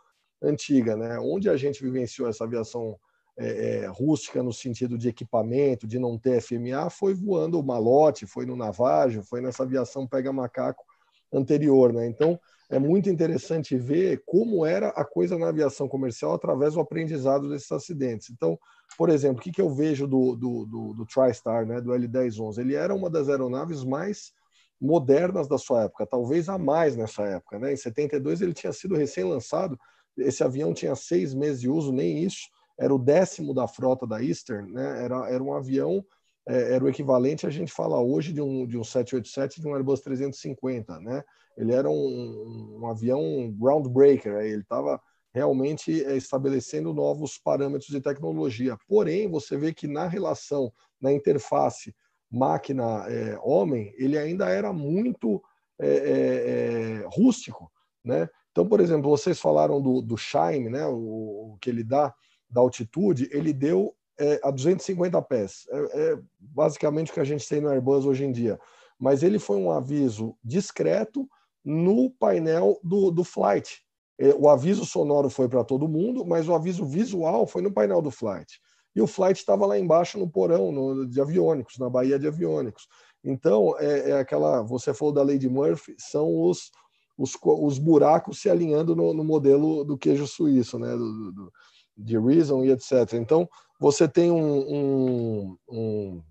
antiga, 0.40 0.96
né? 0.96 1.18
Onde 1.18 1.48
a 1.48 1.56
gente 1.56 1.82
vivenciou 1.82 2.28
essa 2.28 2.44
aviação 2.44 2.96
é, 3.38 3.80
é, 3.84 3.86
rústica 3.86 4.42
no 4.42 4.52
sentido 4.52 4.96
de 4.96 5.08
equipamento, 5.08 5.86
de 5.86 5.98
não 5.98 6.16
ter 6.16 6.40
FMA, 6.40 6.88
foi 6.90 7.12
voando 7.12 7.58
o 7.58 7.62
malote, 7.62 8.24
foi 8.24 8.46
no 8.46 8.56
Navajo, 8.56 9.22
foi 9.22 9.40
nessa 9.40 9.64
aviação 9.64 10.06
pega 10.06 10.32
macaco 10.32 10.84
anterior, 11.32 11.92
né? 11.92 12.06
Então 12.06 12.38
é 12.68 12.78
muito 12.78 13.08
interessante 13.08 13.76
ver 13.76 14.22
como 14.26 14.66
era 14.66 14.88
a 14.88 15.04
coisa 15.04 15.38
na 15.38 15.48
aviação 15.48 15.88
comercial 15.88 16.34
através 16.34 16.74
do 16.74 16.80
aprendizado 16.80 17.48
desses 17.48 17.70
acidentes. 17.70 18.30
Então, 18.30 18.58
por 18.98 19.08
exemplo, 19.08 19.38
o 19.38 19.42
que, 19.42 19.60
eu 19.60 19.70
vejo 19.70 20.06
do, 20.06 20.34
do, 20.34 20.66
do, 20.66 20.94
do 20.94 21.06
TriStar, 21.06 21.64
né, 21.64 21.80
do 21.80 21.90
L1011? 21.90 22.58
Ele 22.58 22.74
era 22.74 22.94
uma 22.94 23.08
das 23.08 23.28
aeronaves 23.28 23.84
mais 23.84 24.32
modernas 24.80 25.48
da 25.48 25.58
sua 25.58 25.84
época, 25.84 26.06
talvez 26.06 26.48
a 26.48 26.58
mais 26.58 26.96
nessa 26.96 27.22
época. 27.22 27.58
Né? 27.58 27.72
Em 27.72 27.76
72 27.76 28.40
ele 28.42 28.52
tinha 28.52 28.72
sido 28.72 28.94
recém-lançado, 28.94 29.78
esse 30.18 30.42
avião 30.42 30.74
tinha 30.74 30.94
seis 30.94 31.34
meses 31.34 31.60
de 31.60 31.68
uso, 31.68 31.92
nem 31.92 32.22
isso, 32.24 32.48
era 32.78 32.94
o 32.94 32.98
décimo 32.98 33.54
da 33.54 33.66
frota 33.66 34.06
da 34.06 34.22
Eastern, 34.22 34.72
né? 34.72 35.04
era, 35.04 35.30
era 35.30 35.42
um 35.42 35.54
avião, 35.54 36.04
é, 36.48 36.74
era 36.74 36.84
o 36.84 36.88
equivalente, 36.88 37.46
a 37.46 37.50
gente 37.50 37.72
fala 37.72 38.00
hoje, 38.00 38.32
de 38.32 38.40
um, 38.40 38.66
de 38.66 38.78
um 38.78 38.84
787 38.84 39.60
de 39.60 39.66
um 39.66 39.74
Airbus 39.74 40.00
350, 40.00 41.00
né? 41.00 41.22
ele 41.56 41.72
era 41.72 41.88
um, 41.90 42.78
um 42.80 42.86
avião 42.86 43.52
groundbreaker, 43.58 44.36
ele 44.36 44.62
estava 44.62 45.00
realmente 45.34 46.04
é, 46.04 46.16
estabelecendo 46.16 46.94
novos 46.94 47.38
parâmetros 47.38 47.90
de 47.90 48.00
tecnologia. 48.00 48.76
Porém, 48.88 49.28
você 49.28 49.56
vê 49.56 49.72
que 49.72 49.86
na 49.86 50.06
relação, 50.06 50.72
na 51.00 51.12
interface 51.12 51.94
máquina-homem, 52.30 53.88
é, 53.88 54.02
ele 54.02 54.18
ainda 54.18 54.48
era 54.48 54.72
muito 54.72 55.42
é, 55.78 55.88
é, 55.88 57.00
é, 57.02 57.06
rústico. 57.08 57.70
Né? 58.04 58.28
Então, 58.50 58.66
por 58.66 58.80
exemplo, 58.80 59.10
vocês 59.10 59.38
falaram 59.38 59.80
do, 59.80 60.00
do 60.00 60.16
Shine, 60.16 60.70
né? 60.70 60.86
o, 60.86 61.52
o 61.54 61.58
que 61.60 61.68
ele 61.68 61.84
dá 61.84 62.14
da 62.48 62.60
altitude, 62.60 63.28
ele 63.32 63.52
deu 63.52 63.94
é, 64.18 64.40
a 64.42 64.50
250 64.50 65.20
pés. 65.22 65.66
É, 65.70 65.78
é, 65.78 66.18
basicamente 66.38 67.10
o 67.10 67.14
que 67.14 67.20
a 67.20 67.24
gente 67.24 67.48
tem 67.48 67.60
no 67.60 67.68
Airbus 67.68 68.04
hoje 68.04 68.24
em 68.24 68.32
dia. 68.32 68.58
Mas 68.98 69.22
ele 69.22 69.38
foi 69.38 69.56
um 69.56 69.70
aviso 69.70 70.36
discreto, 70.42 71.28
no 71.66 72.12
painel 72.12 72.78
do, 72.82 73.10
do 73.10 73.24
flight. 73.24 73.82
É, 74.18 74.28
o 74.38 74.48
aviso 74.48 74.86
sonoro 74.86 75.28
foi 75.28 75.48
para 75.48 75.64
todo 75.64 75.88
mundo, 75.88 76.24
mas 76.24 76.48
o 76.48 76.54
aviso 76.54 76.86
visual 76.86 77.44
foi 77.44 77.60
no 77.60 77.72
painel 77.72 78.00
do 78.00 78.10
flight. 78.10 78.60
E 78.94 79.02
o 79.02 79.06
flight 79.06 79.38
estava 79.38 79.66
lá 79.66 79.76
embaixo 79.76 80.16
no 80.16 80.30
porão 80.30 80.70
no, 80.70 81.04
de 81.06 81.20
aviônicos, 81.20 81.76
na 81.76 81.90
Baía 81.90 82.18
de 82.18 82.28
Aviônicos. 82.28 82.86
Então, 83.22 83.74
é, 83.78 84.10
é, 84.10 84.12
aquela. 84.18 84.62
Você 84.62 84.94
falou 84.94 85.12
da 85.12 85.24
Lady 85.24 85.48
Murphy, 85.48 85.96
são 85.98 86.40
os, 86.40 86.70
os, 87.18 87.36
os 87.42 87.78
buracos 87.78 88.40
se 88.40 88.48
alinhando 88.48 88.94
no, 88.94 89.12
no 89.12 89.24
modelo 89.24 89.84
do 89.84 89.98
queijo 89.98 90.26
suíço, 90.26 90.78
né? 90.78 90.92
Do, 90.92 91.32
do, 91.32 91.52
de 91.96 92.18
Reason 92.18 92.64
e 92.64 92.70
etc. 92.70 93.14
Então, 93.14 93.48
você 93.80 94.08
tem 94.08 94.30
um, 94.30 94.58
um, 94.58 95.58
um, 95.68 96.22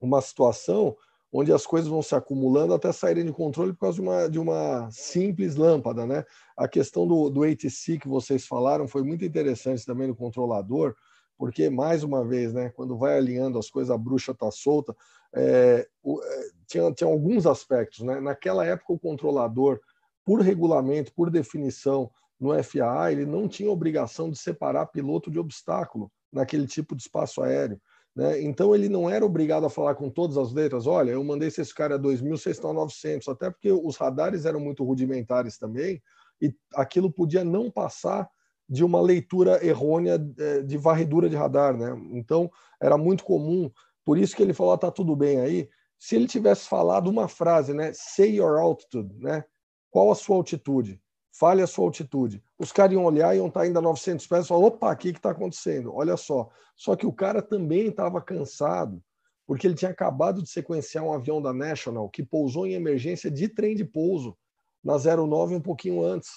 uma 0.00 0.20
situação 0.20 0.96
onde 1.36 1.52
as 1.52 1.66
coisas 1.66 1.88
vão 1.88 2.00
se 2.00 2.14
acumulando 2.14 2.72
até 2.72 2.92
saírem 2.92 3.24
de 3.24 3.32
controle 3.32 3.72
por 3.72 3.80
causa 3.80 3.96
de 3.96 4.02
uma, 4.02 4.28
de 4.28 4.38
uma 4.38 4.88
simples 4.92 5.56
lâmpada, 5.56 6.06
né? 6.06 6.24
A 6.56 6.68
questão 6.68 7.08
do, 7.08 7.28
do 7.28 7.42
ATC 7.42 7.98
que 7.98 8.06
vocês 8.06 8.46
falaram 8.46 8.86
foi 8.86 9.02
muito 9.02 9.24
interessante 9.24 9.84
também 9.84 10.06
no 10.06 10.14
controlador, 10.14 10.94
porque, 11.36 11.68
mais 11.68 12.04
uma 12.04 12.24
vez, 12.24 12.52
né, 12.52 12.70
quando 12.70 12.96
vai 12.96 13.16
alinhando 13.16 13.58
as 13.58 13.68
coisas, 13.68 13.90
a 13.90 13.98
bruxa 13.98 14.30
está 14.30 14.48
solta. 14.52 14.94
É, 15.34 15.88
o, 16.00 16.22
é, 16.22 16.50
tinha, 16.68 16.92
tinha 16.92 17.10
alguns 17.10 17.46
aspectos. 17.46 18.00
Né? 18.00 18.20
Naquela 18.20 18.64
época, 18.64 18.92
o 18.92 18.98
controlador, 18.98 19.80
por 20.24 20.40
regulamento, 20.40 21.12
por 21.12 21.30
definição, 21.30 22.08
no 22.40 22.50
FAA, 22.62 23.12
ele 23.12 23.26
não 23.26 23.48
tinha 23.48 23.70
obrigação 23.70 24.30
de 24.30 24.38
separar 24.38 24.86
piloto 24.86 25.30
de 25.30 25.38
obstáculo 25.38 26.10
naquele 26.32 26.66
tipo 26.66 26.94
de 26.94 27.02
espaço 27.02 27.42
aéreo. 27.42 27.80
Né? 28.14 28.42
Então, 28.42 28.74
ele 28.74 28.88
não 28.88 29.10
era 29.10 29.24
obrigado 29.24 29.66
a 29.66 29.70
falar 29.70 29.94
com 29.94 30.08
todas 30.08 30.36
as 30.36 30.52
letras: 30.52 30.86
olha, 30.86 31.12
eu 31.12 31.24
mandei 31.24 31.48
esse 31.48 31.74
cara 31.74 31.96
a 31.96 31.98
2.000, 31.98 32.30
vocês 32.30 32.56
estão 32.56 32.70
a 32.70 32.74
900, 32.74 33.28
até 33.28 33.50
porque 33.50 33.72
os 33.72 33.96
radares 33.96 34.44
eram 34.44 34.60
muito 34.60 34.84
rudimentares 34.84 35.58
também, 35.58 36.00
e 36.40 36.54
aquilo 36.74 37.10
podia 37.10 37.44
não 37.44 37.70
passar 37.70 38.28
de 38.68 38.84
uma 38.84 39.00
leitura 39.00 39.64
errônea 39.64 40.18
é, 40.38 40.62
de 40.62 40.78
varredura 40.78 41.28
de 41.28 41.36
radar, 41.36 41.76
né? 41.76 41.94
Então 42.12 42.50
era 42.80 42.96
muito 42.96 43.24
comum, 43.24 43.70
por 44.04 44.16
isso 44.16 44.36
que 44.36 44.42
ele 44.42 44.54
falou: 44.54 44.72
ah, 44.72 44.78
tá 44.78 44.90
tudo 44.90 45.16
bem 45.16 45.40
aí. 45.40 45.68
Se 45.98 46.16
ele 46.16 46.26
tivesse 46.26 46.68
falado 46.68 47.08
uma 47.08 47.28
frase, 47.28 47.72
né? 47.72 47.92
Say 47.94 48.36
your 48.36 48.58
altitude, 48.58 49.14
né? 49.18 49.44
Qual 49.90 50.10
a 50.10 50.14
sua 50.14 50.36
altitude? 50.36 51.00
Fale 51.36 51.62
a 51.62 51.66
sua 51.66 51.86
altitude. 51.86 52.40
Os 52.56 52.70
caras 52.70 52.92
iam 52.92 53.04
olhar 53.04 53.34
e 53.34 53.38
iam 53.38 53.48
estar 53.48 53.62
ainda 53.62 53.80
a 53.80 53.82
900 53.82 54.24
pés 54.24 54.44
e 54.44 54.48
falar: 54.48 54.66
opa, 54.66 54.92
o 54.92 54.96
que 54.96 55.08
está 55.08 55.30
acontecendo? 55.30 55.92
Olha 55.92 56.16
só. 56.16 56.48
Só 56.76 56.94
que 56.94 57.06
o 57.06 57.12
cara 57.12 57.42
também 57.42 57.88
estava 57.88 58.20
cansado, 58.20 59.02
porque 59.44 59.66
ele 59.66 59.74
tinha 59.74 59.90
acabado 59.90 60.40
de 60.40 60.48
sequenciar 60.48 61.02
um 61.02 61.12
avião 61.12 61.42
da 61.42 61.52
National 61.52 62.08
que 62.08 62.22
pousou 62.22 62.68
em 62.68 62.74
emergência 62.74 63.28
de 63.28 63.48
trem 63.48 63.74
de 63.74 63.84
pouso 63.84 64.36
na 64.82 64.94
09 64.96 65.56
um 65.56 65.60
pouquinho 65.60 66.04
antes. 66.04 66.30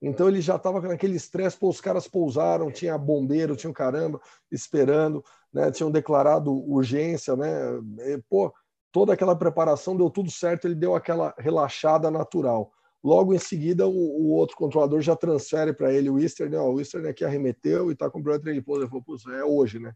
Então 0.00 0.28
ele 0.28 0.40
já 0.40 0.54
estava 0.54 0.80
naquele 0.80 1.16
estresse, 1.16 1.56
os 1.60 1.80
caras 1.80 2.06
pousaram, 2.06 2.70
tinha 2.70 2.96
bombeiro, 2.96 3.56
tinha 3.56 3.70
um 3.70 3.74
caramba 3.74 4.20
esperando, 4.48 5.24
né? 5.52 5.72
Tinham 5.72 5.90
declarado 5.90 6.52
urgência, 6.52 7.34
né? 7.34 7.50
E, 7.98 8.22
pô, 8.28 8.54
toda 8.92 9.12
aquela 9.12 9.34
preparação 9.34 9.96
deu 9.96 10.08
tudo 10.08 10.30
certo, 10.30 10.68
ele 10.68 10.76
deu 10.76 10.94
aquela 10.94 11.34
relaxada 11.36 12.12
natural. 12.12 12.70
Logo 13.06 13.32
em 13.32 13.38
seguida, 13.38 13.86
o, 13.86 13.92
o 13.92 14.32
outro 14.32 14.56
controlador 14.56 15.00
já 15.00 15.14
transfere 15.14 15.72
para 15.72 15.92
ele 15.92 16.10
o 16.10 16.18
Eastern, 16.18 16.56
né? 16.56 16.60
o 16.60 16.80
Eastern 16.80 17.08
aqui 17.08 17.24
arremeteu 17.24 17.88
e 17.88 17.92
está 17.92 18.10
com 18.10 18.18
o 18.18 18.22
problema 18.22 18.52
de 18.52 18.60
pouso. 18.60 18.82
Ele 18.82 18.90
falou, 18.90 19.38
é 19.38 19.44
hoje, 19.44 19.78
né? 19.78 19.94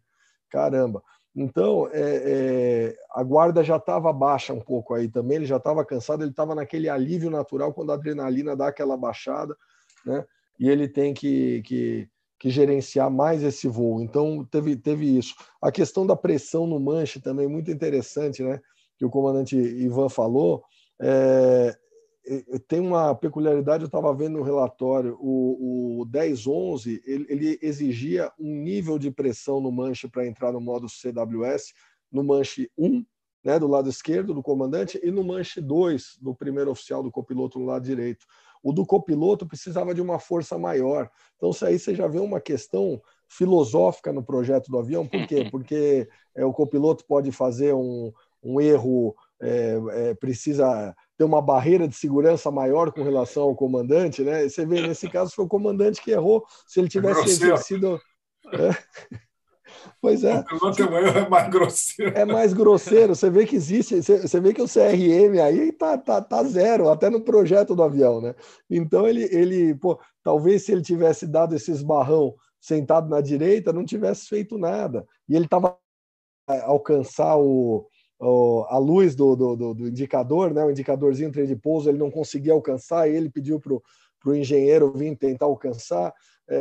Caramba. 0.49 1.03
Então, 1.35 1.89
é, 1.93 2.23
é, 2.25 2.97
a 3.13 3.25
guarda 3.25 3.65
já 3.65 3.79
estava 3.79 4.13
baixa 4.13 4.53
um 4.53 4.61
pouco 4.61 4.95
aí 4.95 5.09
também, 5.09 5.39
ele 5.39 5.47
já 5.47 5.57
estava 5.57 5.85
cansado, 5.85 6.23
ele 6.23 6.31
estava 6.31 6.55
naquele 6.55 6.89
alívio 6.89 7.31
natural 7.31 7.75
quando 7.75 7.91
a 7.91 7.95
adrenalina 7.95 8.55
dá 8.55 8.69
aquela 8.69 8.97
baixada 8.97 9.57
né? 10.07 10.25
E 10.57 10.69
ele 10.69 10.87
tem 10.87 11.13
que, 11.13 11.63
que, 11.63 12.09
que 12.39 12.49
gerenciar 12.49 13.11
mais 13.11 13.43
esse 13.43 13.67
voo. 13.67 14.01
Então, 14.01 14.45
teve, 14.45 14.77
teve 14.77 15.19
isso. 15.19 15.35
A 15.61 15.73
questão 15.73 16.07
da 16.07 16.15
pressão 16.15 16.65
no 16.65 16.79
manche 16.79 17.21
também, 17.21 17.49
muito 17.49 17.73
interessante, 17.73 18.41
né? 18.43 18.61
Que 18.97 19.05
o 19.05 19.11
comandante 19.11 19.57
Ivan 19.57 20.09
falou. 20.09 20.63
É, 21.01 21.77
tem 22.69 22.81
uma 22.81 23.15
peculiaridade, 23.15 23.85
eu 23.85 23.87
estava 23.87 24.15
vendo 24.15 24.39
no 24.39 24.43
relatório, 24.43 25.17
o, 25.21 26.03
o 26.03 26.05
1011 26.07 27.03
ele, 27.05 27.27
ele, 27.29 27.59
exigia 27.63 28.31
um 28.39 28.55
nível 28.63 28.99
de 28.99 29.11
pressão 29.11 29.61
no 29.61 29.73
manche 29.73 30.09
para 30.09 30.27
entrar 30.27 30.53
no 30.53 30.61
modo 30.61 30.89
CWS, 30.89 31.73
no 32.13 32.23
manche 32.23 32.71
1, 32.77 33.05
né, 33.43 33.59
do 33.59 33.67
lado 33.67 33.89
esquerdo 33.89 34.35
do 34.35 34.43
comandante, 34.43 35.01
e 35.03 35.11
no 35.11 35.25
manche 35.25 35.61
2 35.61 36.19
do 36.21 36.35
primeiro 36.35 36.71
oficial 36.71 37.03
do 37.03 37.11
copiloto 37.11 37.59
no 37.59 37.67
lado 37.67 37.85
direito. 37.85 38.27
O 38.63 38.73
do 38.73 38.85
copiloto 38.85 39.47
precisava 39.47 39.95
de 39.95 40.03
uma 40.03 40.19
força 40.19 40.59
maior. 40.59 41.11
Então, 41.37 41.51
isso 41.51 41.65
aí 41.65 41.79
você 41.79 41.95
já 41.95 42.07
vê 42.07 42.19
uma 42.19 42.41
questão 42.41 43.01
filosófica 43.27 44.13
no 44.13 44.23
projeto 44.23 44.71
do 44.71 44.79
avião. 44.79 45.07
Por 45.07 45.27
quê? 45.27 45.49
Porque 45.51 46.07
é, 46.35 46.45
o 46.45 46.53
copiloto 46.53 47.05
pode 47.07 47.33
fazer 47.33 47.75
um, 47.75 48.13
um 48.43 48.61
erro, 48.61 49.17
é, 49.41 49.81
é, 49.93 50.15
precisa 50.15 50.95
ter 51.17 51.25
uma 51.25 51.41
barreira 51.41 51.89
de 51.89 51.95
segurança 51.95 52.51
maior 52.51 52.93
com 52.93 53.03
relação 53.03 53.45
ao 53.45 53.55
comandante, 53.55 54.23
né? 54.23 54.49
Você 54.49 54.65
vê, 54.67 54.81
nesse 54.87 55.09
caso, 55.09 55.35
foi 55.35 55.45
o 55.45 55.49
comandante 55.49 56.03
que 56.03 56.11
errou. 56.11 56.45
Se 56.67 56.81
ele 56.81 56.89
tivesse 56.89 57.29
exercido. 57.29 58.01
É, 58.53 58.71
Pois 60.01 60.25
é. 60.25 60.41
O 60.41 60.45
piloto 60.45 60.83
é 60.83 61.29
mais 61.29 61.49
grosseiro. 61.49 62.19
É 62.19 62.25
mais 62.25 62.53
grosseiro. 62.53 63.15
Você 63.15 63.31
vê 63.31 63.47
que 63.47 63.57
existe, 63.57 64.01
você 64.03 64.41
vê 64.41 64.53
que 64.53 64.63
o 64.63 64.69
CRM 64.69 65.39
aí 65.43 65.73
tá, 65.73 65.97
tá, 65.97 66.21
tá 66.21 66.43
zero, 66.45 66.89
até 66.89 67.09
no 67.11 67.21
projeto 67.21 67.75
do 67.75 67.83
avião, 67.83 68.21
né? 68.21 68.35
Então 68.69 69.07
ele, 69.07 69.25
ele 69.31 69.75
pô, 69.75 69.99
talvez 70.23 70.65
se 70.65 70.73
ele 70.73 70.83
tivesse 70.83 71.27
dado 71.27 71.55
esse 71.55 71.71
esbarrão 71.71 72.35
sentado 72.61 73.09
na 73.09 73.21
direita, 73.21 73.73
não 73.73 73.85
tivesse 73.85 74.27
feito 74.29 74.59
nada. 74.59 75.07
E 75.29 75.35
ele 75.37 75.45
estava 75.45 75.79
alcançar 76.65 77.37
o, 77.37 77.87
a 78.21 78.79
luz 78.79 79.15
do, 79.15 79.35
do, 79.35 79.75
do, 79.75 79.89
indicador, 79.89 80.53
né? 80.53 80.65
O 80.65 80.71
indicadorzinho 80.71 81.31
de 81.31 81.57
pouso, 81.57 81.89
ele 81.89 81.99
não 81.99 82.11
conseguia 82.11 82.53
alcançar, 82.53 83.09
e 83.09 83.17
ele 83.17 83.31
pediu 83.31 83.59
para 83.59 83.73
o 84.27 84.35
engenheiro 84.35 84.93
vir 84.93 85.17
tentar 85.17 85.47
alcançar 85.47 86.13
é, 86.51 86.57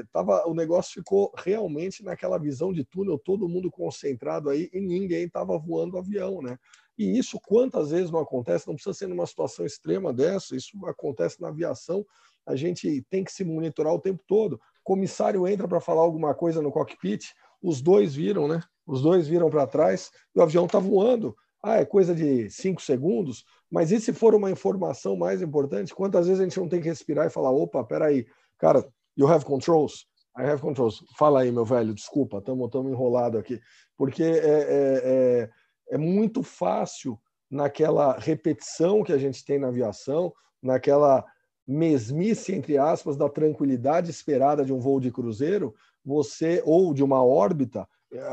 é, 0.00 0.02
tava, 0.12 0.46
o 0.46 0.52
negócio 0.52 0.92
ficou 0.92 1.32
realmente 1.34 2.04
naquela 2.04 2.36
visão 2.36 2.74
de 2.74 2.84
túnel, 2.84 3.18
todo 3.18 3.48
mundo 3.48 3.70
concentrado 3.70 4.50
aí 4.50 4.68
e 4.70 4.78
ninguém 4.78 5.24
estava 5.24 5.56
voando 5.56 5.96
avião, 5.96 6.42
né? 6.42 6.58
E 6.98 7.18
isso 7.18 7.40
quantas 7.40 7.90
vezes 7.90 8.10
não 8.10 8.20
acontece? 8.20 8.68
Não 8.68 8.74
precisa 8.74 8.92
ser 8.92 9.06
numa 9.06 9.26
situação 9.26 9.64
extrema 9.64 10.12
dessa, 10.12 10.54
isso 10.54 10.76
acontece 10.84 11.40
na 11.40 11.48
aviação. 11.48 12.04
A 12.46 12.54
gente 12.54 13.02
tem 13.08 13.24
que 13.24 13.32
se 13.32 13.42
monitorar 13.42 13.94
o 13.94 13.98
tempo 13.98 14.22
todo. 14.28 14.56
O 14.56 14.60
comissário 14.84 15.48
entra 15.48 15.66
para 15.66 15.80
falar 15.80 16.02
alguma 16.02 16.34
coisa 16.34 16.60
no 16.60 16.70
cockpit, 16.70 17.32
os 17.62 17.80
dois 17.80 18.14
viram, 18.14 18.48
né? 18.48 18.60
Os 18.86 19.02
dois 19.02 19.28
viram 19.28 19.50
para 19.50 19.66
trás 19.66 20.10
e 20.34 20.38
o 20.38 20.42
avião 20.42 20.66
está 20.66 20.78
voando. 20.78 21.36
Ah, 21.62 21.76
é 21.76 21.84
coisa 21.84 22.14
de 22.14 22.48
cinco 22.50 22.80
segundos, 22.80 23.44
mas 23.70 23.92
e 23.92 24.00
se 24.00 24.12
for 24.12 24.34
uma 24.34 24.50
informação 24.50 25.16
mais 25.16 25.42
importante? 25.42 25.94
Quantas 25.94 26.26
vezes 26.26 26.40
a 26.40 26.44
gente 26.44 26.58
não 26.58 26.68
tem 26.68 26.80
que 26.80 26.88
respirar 26.88 27.26
e 27.26 27.30
falar: 27.30 27.50
opa, 27.50 27.84
peraí, 27.84 28.26
cara, 28.58 28.84
You 29.20 29.28
have 29.28 29.44
controls? 29.44 30.06
I 30.36 30.44
have 30.44 30.62
controls. 30.62 31.04
Fala 31.18 31.42
aí, 31.42 31.52
meu 31.52 31.64
velho, 31.64 31.92
desculpa, 31.92 32.38
estamos 32.38 32.90
enrolado 32.90 33.36
aqui. 33.36 33.60
Porque 33.96 34.22
é, 34.22 34.26
é, 34.26 35.02
é, 35.04 35.50
é 35.90 35.98
muito 35.98 36.42
fácil 36.42 37.20
naquela 37.50 38.16
repetição 38.18 39.02
que 39.02 39.12
a 39.12 39.18
gente 39.18 39.44
tem 39.44 39.58
na 39.58 39.68
aviação, 39.68 40.32
naquela 40.62 41.22
mesmice, 41.66 42.54
entre 42.54 42.78
aspas, 42.78 43.16
da 43.16 43.28
tranquilidade 43.28 44.10
esperada 44.10 44.64
de 44.64 44.72
um 44.72 44.80
voo 44.80 45.00
de 45.00 45.10
cruzeiro, 45.10 45.74
você, 46.10 46.60
ou 46.66 46.92
de 46.92 47.04
uma 47.04 47.24
órbita, 47.24 47.86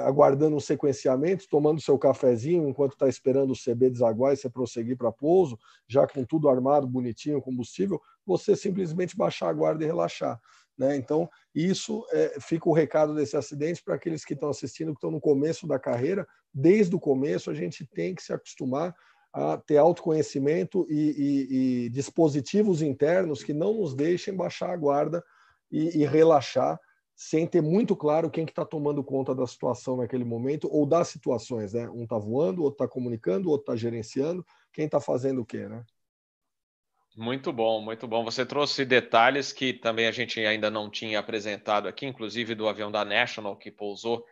aguardando 0.03 0.55
um 0.55 0.59
sequenciamento, 0.59 1.47
tomando 1.47 1.79
seu 1.79 1.97
cafezinho 1.99 2.67
enquanto 2.67 2.93
está 2.93 3.07
esperando 3.07 3.51
o 3.51 3.55
CB 3.55 3.91
desaguar 3.91 4.33
e 4.33 4.37
você 4.37 4.49
prosseguir 4.49 4.97
para 4.97 5.11
pouso, 5.11 5.57
já 5.87 6.07
com 6.07 6.23
tudo 6.23 6.49
armado, 6.49 6.87
bonitinho, 6.87 7.41
combustível, 7.41 8.01
você 8.25 8.55
simplesmente 8.55 9.15
baixar 9.15 9.49
a 9.49 9.53
guarda 9.53 9.83
e 9.83 9.87
relaxar. 9.87 10.41
Né? 10.75 10.95
Então, 10.95 11.29
isso 11.53 12.05
é, 12.11 12.39
fica 12.39 12.67
o 12.67 12.73
recado 12.73 13.13
desse 13.13 13.37
acidente 13.37 13.83
para 13.83 13.95
aqueles 13.95 14.25
que 14.25 14.33
estão 14.33 14.49
assistindo, 14.49 14.91
que 14.91 14.97
estão 14.97 15.11
no 15.11 15.21
começo 15.21 15.67
da 15.67 15.77
carreira. 15.77 16.27
Desde 16.53 16.95
o 16.95 16.99
começo, 16.99 17.51
a 17.51 17.53
gente 17.53 17.85
tem 17.85 18.15
que 18.15 18.23
se 18.23 18.33
acostumar 18.33 18.95
a 19.31 19.57
ter 19.57 19.77
autoconhecimento 19.77 20.87
e, 20.89 20.95
e, 20.95 21.85
e 21.85 21.89
dispositivos 21.89 22.81
internos 22.81 23.43
que 23.43 23.53
não 23.53 23.75
nos 23.75 23.93
deixem 23.93 24.35
baixar 24.35 24.71
a 24.71 24.77
guarda 24.77 25.23
e, 25.71 26.01
e 26.01 26.05
relaxar 26.05 26.79
sem 27.17 27.47
ter 27.47 27.61
muito 27.61 27.95
claro 27.95 28.29
quem 28.29 28.45
que 28.45 28.51
está 28.51 28.63
tomando 28.63 29.03
conta 29.03 29.33
da 29.33 29.47
situação 29.47 29.97
naquele 29.97 30.23
momento 30.23 30.69
ou 30.71 30.85
das 30.85 31.07
situações, 31.07 31.73
né? 31.73 31.89
Um 31.89 32.03
está 32.03 32.15
voando, 32.15 32.61
outro 32.61 32.83
está 32.83 32.87
comunicando, 32.87 33.49
outro 33.49 33.73
está 33.73 33.75
gerenciando, 33.75 34.45
quem 34.71 34.85
está 34.85 35.01
fazendo 35.01 35.41
o 35.41 35.45
quê, 35.45 35.67
né? 35.67 35.83
Muito 37.15 37.51
bom, 37.51 37.81
muito 37.81 38.07
bom. 38.07 38.23
Você 38.23 38.45
trouxe 38.45 38.85
detalhes 38.85 39.51
que 39.51 39.73
também 39.73 40.05
a 40.05 40.11
gente 40.11 40.39
ainda 40.45 40.69
não 40.69 40.91
tinha 40.91 41.17
apresentado 41.17 41.87
aqui, 41.87 42.05
inclusive 42.05 42.53
do 42.53 42.67
avião 42.67 42.91
da 42.91 43.03
National 43.03 43.57
que 43.57 43.71
pousou 43.71 44.23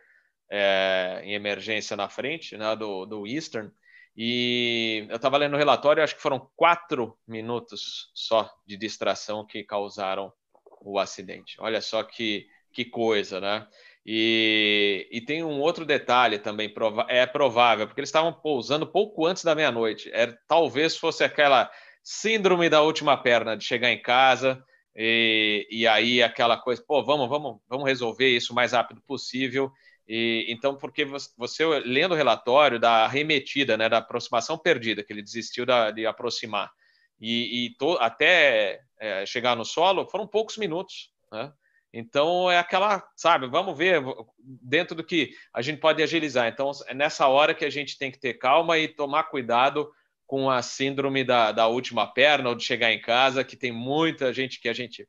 é, 0.48 1.22
em 1.24 1.34
emergência 1.34 1.96
na 1.96 2.08
frente, 2.08 2.56
né, 2.56 2.76
do, 2.76 3.04
do 3.04 3.26
Eastern. 3.26 3.68
E 4.16 5.04
eu 5.10 5.16
estava 5.16 5.36
lendo 5.36 5.54
o 5.54 5.58
relatório, 5.58 6.04
acho 6.04 6.14
que 6.14 6.22
foram 6.22 6.48
quatro 6.54 7.18
minutos 7.26 8.12
só 8.14 8.48
de 8.64 8.76
distração 8.76 9.44
que 9.44 9.64
causaram 9.64 10.32
o 10.80 11.00
acidente. 11.00 11.56
Olha 11.58 11.80
só 11.80 12.04
que, 12.04 12.46
que 12.76 12.84
coisa, 12.84 13.40
né? 13.40 13.66
E, 14.04 15.08
e 15.10 15.20
tem 15.22 15.42
um 15.42 15.58
outro 15.60 15.84
detalhe 15.84 16.38
também, 16.38 16.72
é 17.08 17.26
provável, 17.26 17.86
porque 17.86 18.00
eles 18.00 18.10
estavam 18.10 18.32
pousando 18.32 18.86
pouco 18.86 19.24
antes 19.26 19.42
da 19.42 19.54
meia-noite. 19.54 20.12
Talvez 20.46 20.96
fosse 20.96 21.24
aquela 21.24 21.70
síndrome 22.02 22.68
da 22.68 22.82
última 22.82 23.16
perna, 23.16 23.56
de 23.56 23.64
chegar 23.64 23.90
em 23.90 24.00
casa 24.00 24.62
e, 24.94 25.66
e 25.70 25.88
aí 25.88 26.22
aquela 26.22 26.56
coisa, 26.58 26.84
pô, 26.86 27.02
vamos, 27.02 27.28
vamos, 27.28 27.58
vamos 27.66 27.86
resolver 27.86 28.28
isso 28.28 28.52
o 28.52 28.54
mais 28.54 28.72
rápido 28.72 29.00
possível. 29.00 29.72
E, 30.06 30.44
então, 30.50 30.76
porque 30.76 31.04
você, 31.36 31.64
lendo 31.80 32.12
o 32.12 32.16
relatório 32.16 32.78
da 32.78 33.08
remetida, 33.08 33.76
né, 33.76 33.88
da 33.88 33.98
aproximação 33.98 34.56
perdida, 34.56 35.02
que 35.02 35.12
ele 35.12 35.22
desistiu 35.22 35.64
da, 35.64 35.90
de 35.90 36.06
aproximar, 36.06 36.70
e, 37.18 37.66
e 37.66 37.76
to, 37.76 37.96
até 37.98 38.82
é, 39.00 39.26
chegar 39.26 39.56
no 39.56 39.64
solo, 39.64 40.06
foram 40.06 40.26
poucos 40.26 40.58
minutos. 40.58 41.10
Né? 41.32 41.52
Então, 41.98 42.50
é 42.50 42.58
aquela, 42.58 43.02
sabe, 43.16 43.46
vamos 43.46 43.76
ver 43.76 44.02
dentro 44.38 44.94
do 44.94 45.02
que 45.02 45.30
a 45.50 45.62
gente 45.62 45.80
pode 45.80 46.02
agilizar. 46.02 46.46
Então, 46.46 46.70
é 46.88 46.92
nessa 46.92 47.26
hora 47.26 47.54
que 47.54 47.64
a 47.64 47.70
gente 47.70 47.96
tem 47.96 48.10
que 48.10 48.18
ter 48.18 48.34
calma 48.34 48.76
e 48.76 48.86
tomar 48.86 49.24
cuidado 49.24 49.90
com 50.26 50.50
a 50.50 50.60
síndrome 50.60 51.24
da, 51.24 51.52
da 51.52 51.68
última 51.68 52.06
perna 52.06 52.50
ou 52.50 52.54
de 52.54 52.64
chegar 52.64 52.92
em 52.92 53.00
casa, 53.00 53.42
que 53.42 53.56
tem 53.56 53.72
muita 53.72 54.30
gente 54.30 54.60
que 54.60 54.68
a 54.68 54.74
gente. 54.74 55.08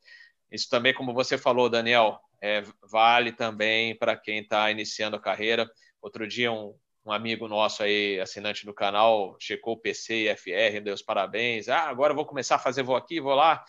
Isso 0.49 0.69
também, 0.69 0.93
como 0.93 1.13
você 1.13 1.37
falou, 1.37 1.69
Daniel, 1.69 2.21
é, 2.41 2.63
vale 2.89 3.33
também 3.33 3.93
para 3.93 4.15
quem 4.15 4.39
está 4.39 4.71
iniciando 4.71 5.17
a 5.17 5.21
carreira. 5.21 5.69
Outro 6.01 6.25
dia, 6.25 6.53
um, 6.53 6.73
um, 7.05 7.11
amigo 7.11 7.49
nosso 7.49 7.83
aí, 7.83 8.17
assinante 8.17 8.65
do 8.65 8.73
canal, 8.73 9.35
checou 9.41 9.73
o 9.73 9.77
PC 9.81 10.29
e 10.29 10.35
FR, 10.37 10.79
deu 10.81 10.93
os 10.93 11.01
parabéns. 11.01 11.67
Ah, 11.67 11.89
agora 11.89 12.13
vou 12.13 12.25
começar 12.25 12.55
a 12.55 12.59
fazer 12.59 12.83
voo 12.83 12.95
aqui, 12.95 13.19
vou 13.19 13.35
lá. 13.35 13.61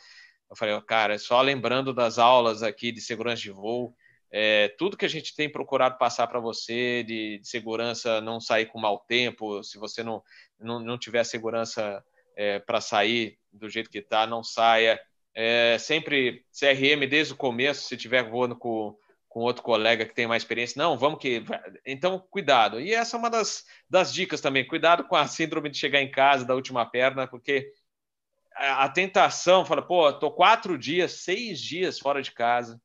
Eu 0.50 0.56
falei, 0.56 0.80
cara, 0.82 1.18
só 1.18 1.40
lembrando 1.40 1.92
das 1.92 2.18
aulas 2.18 2.62
aqui 2.62 2.90
de 2.90 3.00
segurança 3.00 3.42
de 3.42 3.50
voo, 3.50 3.94
é, 4.30 4.68
tudo 4.78 4.96
que 4.96 5.06
a 5.06 5.08
gente 5.08 5.34
tem 5.34 5.50
procurado 5.50 5.96
passar 5.98 6.26
para 6.26 6.40
você 6.40 7.02
de, 7.02 7.38
de, 7.38 7.48
segurança, 7.48 8.20
não 8.20 8.40
sair 8.40 8.66
com 8.66 8.78
mau 8.78 8.98
tempo, 8.98 9.62
se 9.62 9.78
você 9.78 10.02
não, 10.02 10.22
não, 10.58 10.80
não 10.80 10.98
tiver 10.98 11.24
segurança 11.24 12.04
é, 12.36 12.58
para 12.58 12.80
sair 12.80 13.38
do 13.52 13.68
jeito 13.68 13.90
que 13.90 13.98
está, 13.98 14.26
não 14.26 14.44
saia. 14.44 15.00
É, 15.34 15.78
sempre 15.78 16.44
CRM 16.52 17.06
desde 17.08 17.32
o 17.32 17.36
começo, 17.36 17.88
se 17.88 17.96
tiver 17.96 18.22
voando 18.22 18.56
com, 18.56 18.94
com 19.28 19.40
outro 19.40 19.62
colega 19.62 20.04
que 20.04 20.14
tem 20.14 20.26
mais 20.26 20.42
experiência, 20.42 20.82
não, 20.82 20.98
vamos 20.98 21.20
que. 21.20 21.42
Então, 21.86 22.18
cuidado. 22.30 22.80
E 22.80 22.92
essa 22.92 23.16
é 23.16 23.18
uma 23.18 23.30
das, 23.30 23.64
das 23.88 24.12
dicas 24.12 24.40
também: 24.40 24.66
cuidado 24.66 25.04
com 25.04 25.16
a 25.16 25.26
síndrome 25.26 25.70
de 25.70 25.78
chegar 25.78 26.02
em 26.02 26.10
casa 26.10 26.44
da 26.44 26.54
última 26.54 26.84
perna, 26.84 27.26
porque 27.26 27.72
a, 28.58 28.88
tentação 28.88 29.64
fala, 29.64 29.82
pô, 29.82 30.12
tô 30.12 30.30
quatro 30.30 30.78
dias, 30.78 31.12
seis 31.12 31.60
dias 31.60 31.98
fora 31.98 32.22
de 32.22 32.32
casa 32.32 32.80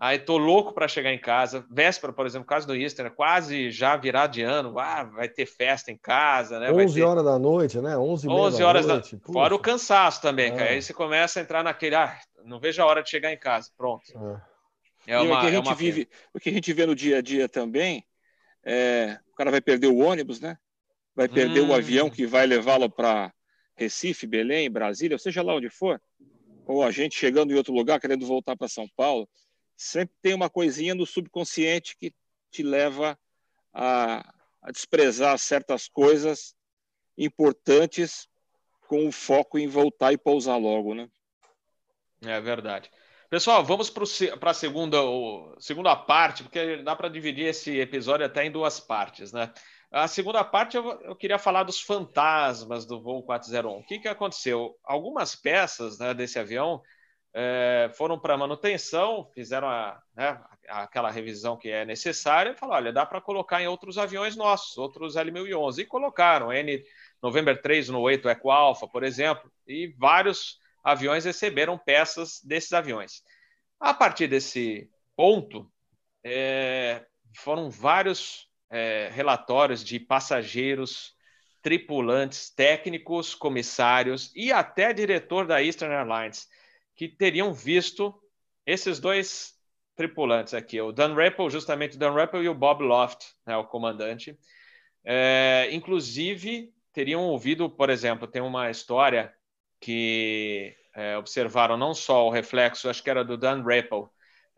Aí 0.00 0.18
tô 0.18 0.38
louco 0.38 0.72
para 0.72 0.88
chegar 0.88 1.12
em 1.12 1.18
casa. 1.18 1.62
Véspera, 1.70 2.10
por 2.10 2.24
exemplo, 2.24 2.46
caso 2.46 2.66
do 2.66 2.74
Easter, 2.74 3.10
quase 3.10 3.70
já 3.70 3.98
virar 3.98 4.28
de 4.28 4.40
ano, 4.40 4.78
ah, 4.78 5.04
vai 5.04 5.28
ter 5.28 5.44
festa 5.44 5.92
em 5.92 5.98
casa, 5.98 6.58
né? 6.58 6.72
11 6.72 6.94
ter... 6.94 7.02
horas 7.02 7.22
da 7.22 7.38
noite, 7.38 7.78
né? 7.82 7.98
11, 7.98 8.26
11 8.26 8.62
horas 8.62 8.86
da 8.86 8.94
noite. 8.94 9.16
Da... 9.16 9.30
Fora 9.30 9.54
o 9.54 9.58
cansaço 9.58 10.22
também, 10.22 10.52
é. 10.52 10.56
cara. 10.56 10.70
Aí 10.70 10.80
você 10.80 10.94
começa 10.94 11.38
a 11.38 11.42
entrar 11.42 11.62
naquele, 11.62 11.96
ah, 11.96 12.18
não 12.46 12.58
vejo 12.58 12.80
a 12.80 12.86
hora 12.86 13.02
de 13.02 13.10
chegar 13.10 13.30
em 13.30 13.36
casa. 13.36 13.68
Pronto. 13.76 14.04
É, 15.06 15.12
é 15.12 15.20
uma, 15.20 15.36
o 15.36 15.40
que 15.40 15.46
a 15.46 15.50
é 15.50 15.52
gente 15.52 15.70
é 15.70 15.74
vive, 15.74 16.08
o 16.32 16.40
que 16.40 16.48
a 16.48 16.52
gente 16.52 16.72
vê 16.72 16.86
no 16.86 16.94
dia 16.94 17.18
a 17.18 17.20
dia 17.20 17.46
também, 17.46 18.02
é, 18.64 19.18
o 19.30 19.34
cara 19.34 19.50
vai 19.50 19.60
perder 19.60 19.88
o 19.88 19.98
ônibus, 19.98 20.40
né? 20.40 20.56
Vai 21.14 21.28
perder 21.28 21.60
hum. 21.60 21.68
o 21.68 21.74
avião 21.74 22.08
que 22.08 22.26
vai 22.26 22.46
levá-lo 22.46 22.88
para 22.88 23.30
Recife, 23.80 24.26
Belém, 24.26 24.70
Brasília, 24.70 25.18
seja 25.18 25.42
lá 25.42 25.54
onde 25.54 25.70
for. 25.70 26.00
Ou 26.66 26.82
a 26.82 26.90
gente 26.90 27.16
chegando 27.16 27.52
em 27.52 27.56
outro 27.56 27.72
lugar 27.72 27.98
querendo 27.98 28.26
voltar 28.26 28.54
para 28.54 28.68
São 28.68 28.86
Paulo 28.94 29.28
sempre 29.74 30.14
tem 30.20 30.34
uma 30.34 30.50
coisinha 30.50 30.94
no 30.94 31.06
subconsciente 31.06 31.96
que 31.96 32.12
te 32.50 32.62
leva 32.62 33.18
a, 33.72 34.34
a 34.62 34.70
desprezar 34.70 35.38
certas 35.38 35.88
coisas 35.88 36.54
importantes 37.16 38.28
com 38.86 39.08
o 39.08 39.12
foco 39.12 39.58
em 39.58 39.66
voltar 39.66 40.12
e 40.12 40.18
pousar 40.18 40.58
logo, 40.58 40.94
né? 40.94 41.08
É 42.20 42.38
verdade. 42.42 42.90
Pessoal, 43.30 43.64
vamos 43.64 43.88
para 43.88 44.50
a 44.50 44.54
segunda, 44.54 44.98
segunda 45.58 45.96
parte, 45.96 46.42
porque 46.42 46.82
dá 46.82 46.94
para 46.94 47.08
dividir 47.08 47.46
esse 47.46 47.78
episódio 47.78 48.26
até 48.26 48.44
em 48.44 48.50
duas 48.50 48.80
partes, 48.80 49.32
né? 49.32 49.50
A 49.90 50.06
segunda 50.06 50.44
parte 50.44 50.76
eu, 50.76 50.88
eu, 51.02 51.16
queria 51.16 51.38
falar 51.38 51.64
dos 51.64 51.80
fantasmas 51.80 52.86
do 52.86 53.00
voo 53.00 53.24
401. 53.24 53.78
O 53.78 53.84
que, 53.84 53.98
que 53.98 54.08
aconteceu? 54.08 54.78
Algumas 54.84 55.34
peças 55.34 55.98
né, 55.98 56.14
desse 56.14 56.38
avião 56.38 56.80
é, 57.34 57.90
foram 57.94 58.18
para 58.18 58.36
manutenção, 58.36 59.28
fizeram 59.34 59.68
a, 59.68 60.00
né, 60.14 60.40
aquela 60.68 61.10
revisão 61.10 61.56
que 61.56 61.68
é 61.68 61.84
necessária 61.84 62.50
e 62.50 62.56
falaram: 62.56 62.84
olha, 62.84 62.92
dá 62.92 63.04
para 63.04 63.20
colocar 63.20 63.60
em 63.60 63.66
outros 63.66 63.98
aviões 63.98 64.36
nossos, 64.36 64.78
outros 64.78 65.16
L1011. 65.16 65.78
E 65.78 65.86
colocaram 65.86 66.52
N 66.52 66.84
November 67.20 67.60
3 67.60 67.88
no 67.88 68.00
8 68.00 68.28
Eco 68.28 68.50
Alpha, 68.50 68.86
por 68.86 69.02
exemplo, 69.02 69.50
e 69.66 69.88
vários 69.98 70.58
aviões 70.84 71.24
receberam 71.24 71.76
peças 71.76 72.40
desses 72.44 72.72
aviões. 72.72 73.22
A 73.78 73.92
partir 73.92 74.28
desse 74.28 74.88
ponto, 75.16 75.70
é, 76.24 77.04
foram 77.34 77.70
vários 77.70 78.49
é, 78.70 79.10
relatórios 79.12 79.84
de 79.84 79.98
passageiros, 79.98 81.14
tripulantes, 81.62 82.50
técnicos, 82.50 83.34
comissários 83.34 84.32
e 84.34 84.52
até 84.52 84.92
diretor 84.92 85.46
da 85.46 85.62
Eastern 85.62 85.92
Airlines 85.92 86.48
que 86.94 87.08
teriam 87.08 87.52
visto 87.52 88.14
esses 88.64 89.00
dois 89.00 89.54
tripulantes 89.96 90.54
aqui, 90.54 90.80
o 90.80 90.92
Dan 90.92 91.14
Rappel, 91.14 91.50
justamente 91.50 91.96
o 91.96 91.98
Dan 91.98 92.12
Rappel 92.12 92.42
e 92.42 92.48
o 92.48 92.54
Bob 92.54 92.82
Loft, 92.82 93.34
né, 93.46 93.56
o 93.56 93.64
comandante. 93.64 94.38
É, 95.04 95.68
inclusive, 95.72 96.72
teriam 96.92 97.22
ouvido, 97.22 97.68
por 97.68 97.90
exemplo, 97.90 98.26
tem 98.26 98.40
uma 98.40 98.70
história 98.70 99.32
que 99.80 100.74
é, 100.94 101.16
observaram 101.16 101.76
não 101.76 101.94
só 101.94 102.26
o 102.26 102.30
reflexo, 102.30 102.88
acho 102.88 103.02
que 103.02 103.10
era 103.10 103.24
do 103.24 103.36
Dan 103.36 103.62
Rappel, 103.62 104.10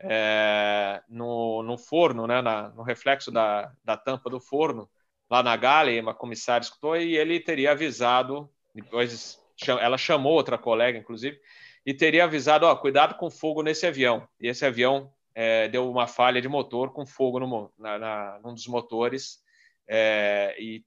é, 0.02 1.02
no, 1.08 1.62
no, 1.62 1.78
forno, 1.78 2.26
né, 2.26 2.42
na, 2.42 2.70
no 2.70 2.82
reflexo 2.82 3.30
da, 3.30 3.72
da 3.84 3.96
tampa 3.96 4.28
do 4.28 4.40
forno, 4.40 4.88
lá 5.30 5.42
na 5.42 5.56
Gale, 5.56 6.00
uma 6.00 6.14
comissária 6.14 6.64
escutou 6.64 6.96
e 6.96 7.16
ele 7.16 7.40
teria 7.40 7.72
avisado, 7.72 8.50
depois 8.74 9.40
ela 9.80 9.96
chamou 9.96 10.32
outra 10.32 10.58
colega, 10.58 10.98
inclusive, 10.98 11.40
e 11.84 11.94
teria 11.94 12.24
avisado: 12.24 12.66
ó, 12.66 12.74
cuidado 12.76 13.14
com 13.16 13.30
fogo 13.30 13.62
nesse 13.62 13.86
avião. 13.86 14.28
E 14.40 14.48
esse 14.48 14.64
avião 14.64 15.12
é, 15.34 15.68
deu 15.68 15.90
uma 15.90 16.06
falha 16.06 16.40
de 16.40 16.48
motor 16.48 16.92
com 16.92 17.06
fogo 17.06 17.40
no, 17.40 17.72
na, 17.78 17.98
na, 17.98 18.40
num 18.42 18.54
dos 18.54 18.66
motores 18.66 19.42
é, 19.88 20.56
e 20.58 20.84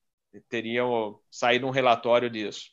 teria 0.49 0.83
saído 1.31 1.67
um 1.67 1.71
relatório 1.71 2.29
disso. 2.29 2.71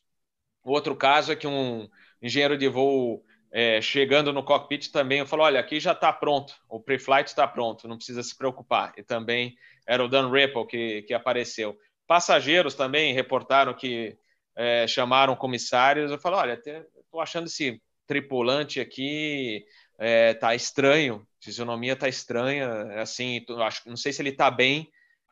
Outro 0.65 0.97
caso 0.97 1.33
é 1.33 1.37
que 1.37 1.47
um 1.47 1.89
engenheiro 2.21 2.57
de 2.57 2.69
voo 2.69 3.25
é, 3.53 3.83
chegando 3.83 4.33
no 4.33 4.43
cockpit 4.43 4.91
também 4.91 5.27
falou: 5.27 5.45
olha, 5.45 5.61
aqui 5.61 5.79
já 5.79 5.93
está 5.93 6.11
pronto, 6.11 6.55
o 6.69 6.81
pre-flight 6.81 7.29
está 7.29 7.47
pronto, 7.47 7.87
não 7.87 7.97
precisa 7.97 8.23
se 8.23 8.37
preocupar. 8.37 8.95
E 8.97 9.03
também 9.03 9.55
era 9.87 10.03
o 10.03 10.09
Dan 10.09 10.31
Ripple 10.31 10.67
que, 10.67 11.03
que 11.03 11.13
apareceu. 11.13 11.79
Passageiros 12.07 12.75
também 12.75 13.13
reportaram 13.13 13.75
que 13.75 14.17
é, 14.57 14.87
chamaram 14.87 15.37
comissários 15.37 16.11
e 16.11 16.19
falaram: 16.19 16.51
olha, 16.51 16.63
estou 16.99 17.21
achando 17.21 17.47
esse 17.47 17.81
tripulante 18.07 18.81
aqui 18.81 19.65
é, 19.99 20.35
tá 20.35 20.55
estranho, 20.55 21.27
fisionomia 21.41 21.95
tá 21.95 22.09
estranha, 22.09 23.01
assim, 23.01 23.45
acho, 23.61 23.89
não 23.89 23.97
sei 23.97 24.13
se 24.13 24.23
ele 24.23 24.33
tá 24.33 24.51
bem. 24.51 24.91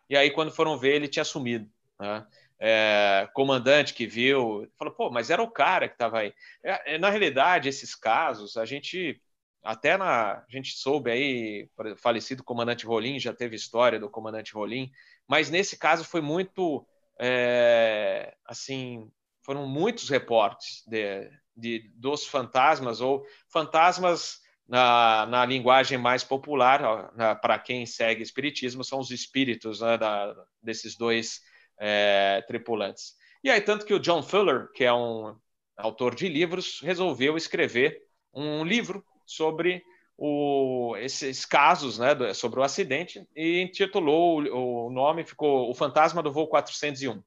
E 0.08 0.16
aí, 0.16 0.30
quando 0.30 0.52
foram 0.52 0.76
ver, 0.76 0.96
ele 0.96 1.08
tinha 1.08 1.24
sumido. 1.24 1.68
Né? 1.98 2.26
É, 2.62 3.26
comandante 3.32 3.94
que 3.94 4.06
viu, 4.06 4.70
falou, 4.78 4.92
pô, 4.92 5.10
mas 5.10 5.30
era 5.30 5.42
o 5.42 5.50
cara 5.50 5.88
que 5.88 5.94
estava 5.94 6.18
aí. 6.18 6.34
É, 6.62 6.94
é, 6.94 6.98
na 6.98 7.08
realidade, 7.08 7.68
esses 7.68 7.94
casos, 7.94 8.56
a 8.58 8.66
gente 8.66 9.18
até 9.62 9.96
na 9.96 10.38
a 10.38 10.46
gente 10.48 10.72
soube 10.72 11.10
aí, 11.10 11.68
falecido 11.96 12.44
comandante 12.44 12.86
Rolim, 12.86 13.18
já 13.18 13.32
teve 13.32 13.56
história 13.56 13.98
do 13.98 14.10
comandante 14.10 14.52
Rolim, 14.52 14.90
mas 15.28 15.50
nesse 15.50 15.78
caso 15.78 16.04
foi 16.04 16.20
muito, 16.20 16.86
é, 17.18 18.34
assim, 18.44 19.10
foram 19.42 19.66
muitos 19.66 20.08
reportes 20.08 20.82
de, 20.86 21.30
de, 21.56 21.90
dos 21.94 22.26
fantasmas, 22.26 23.00
ou 23.00 23.24
fantasmas 23.48 24.40
na, 24.66 25.26
na 25.26 25.44
linguagem 25.44 25.98
mais 25.98 26.22
popular, 26.22 27.12
para 27.40 27.58
quem 27.58 27.84
segue 27.84 28.22
espiritismo, 28.22 28.84
são 28.84 28.98
os 28.98 29.10
espíritos 29.10 29.80
né, 29.80 29.98
da, 29.98 30.34
desses 30.62 30.96
dois 30.96 31.40
é, 31.80 32.44
tripulantes. 32.46 33.14
E 33.42 33.50
aí, 33.50 33.60
tanto 33.60 33.84
que 33.84 33.94
o 33.94 33.98
John 33.98 34.22
Fuller, 34.22 34.70
que 34.72 34.84
é 34.84 34.92
um 34.92 35.34
autor 35.76 36.14
de 36.14 36.28
livros, 36.28 36.80
resolveu 36.82 37.36
escrever 37.36 38.00
um 38.32 38.62
livro 38.62 39.04
sobre 39.26 39.82
o, 40.16 40.94
esses 40.98 41.44
casos, 41.46 41.98
né, 41.98 42.34
sobre 42.34 42.60
o 42.60 42.62
acidente, 42.62 43.26
e 43.34 43.62
intitulou 43.62 44.42
o, 44.42 44.86
o 44.86 44.90
nome, 44.90 45.24
ficou 45.24 45.70
O 45.70 45.74
Fantasma 45.74 46.22
do 46.22 46.30
Voo 46.30 46.46
401. 46.46 47.22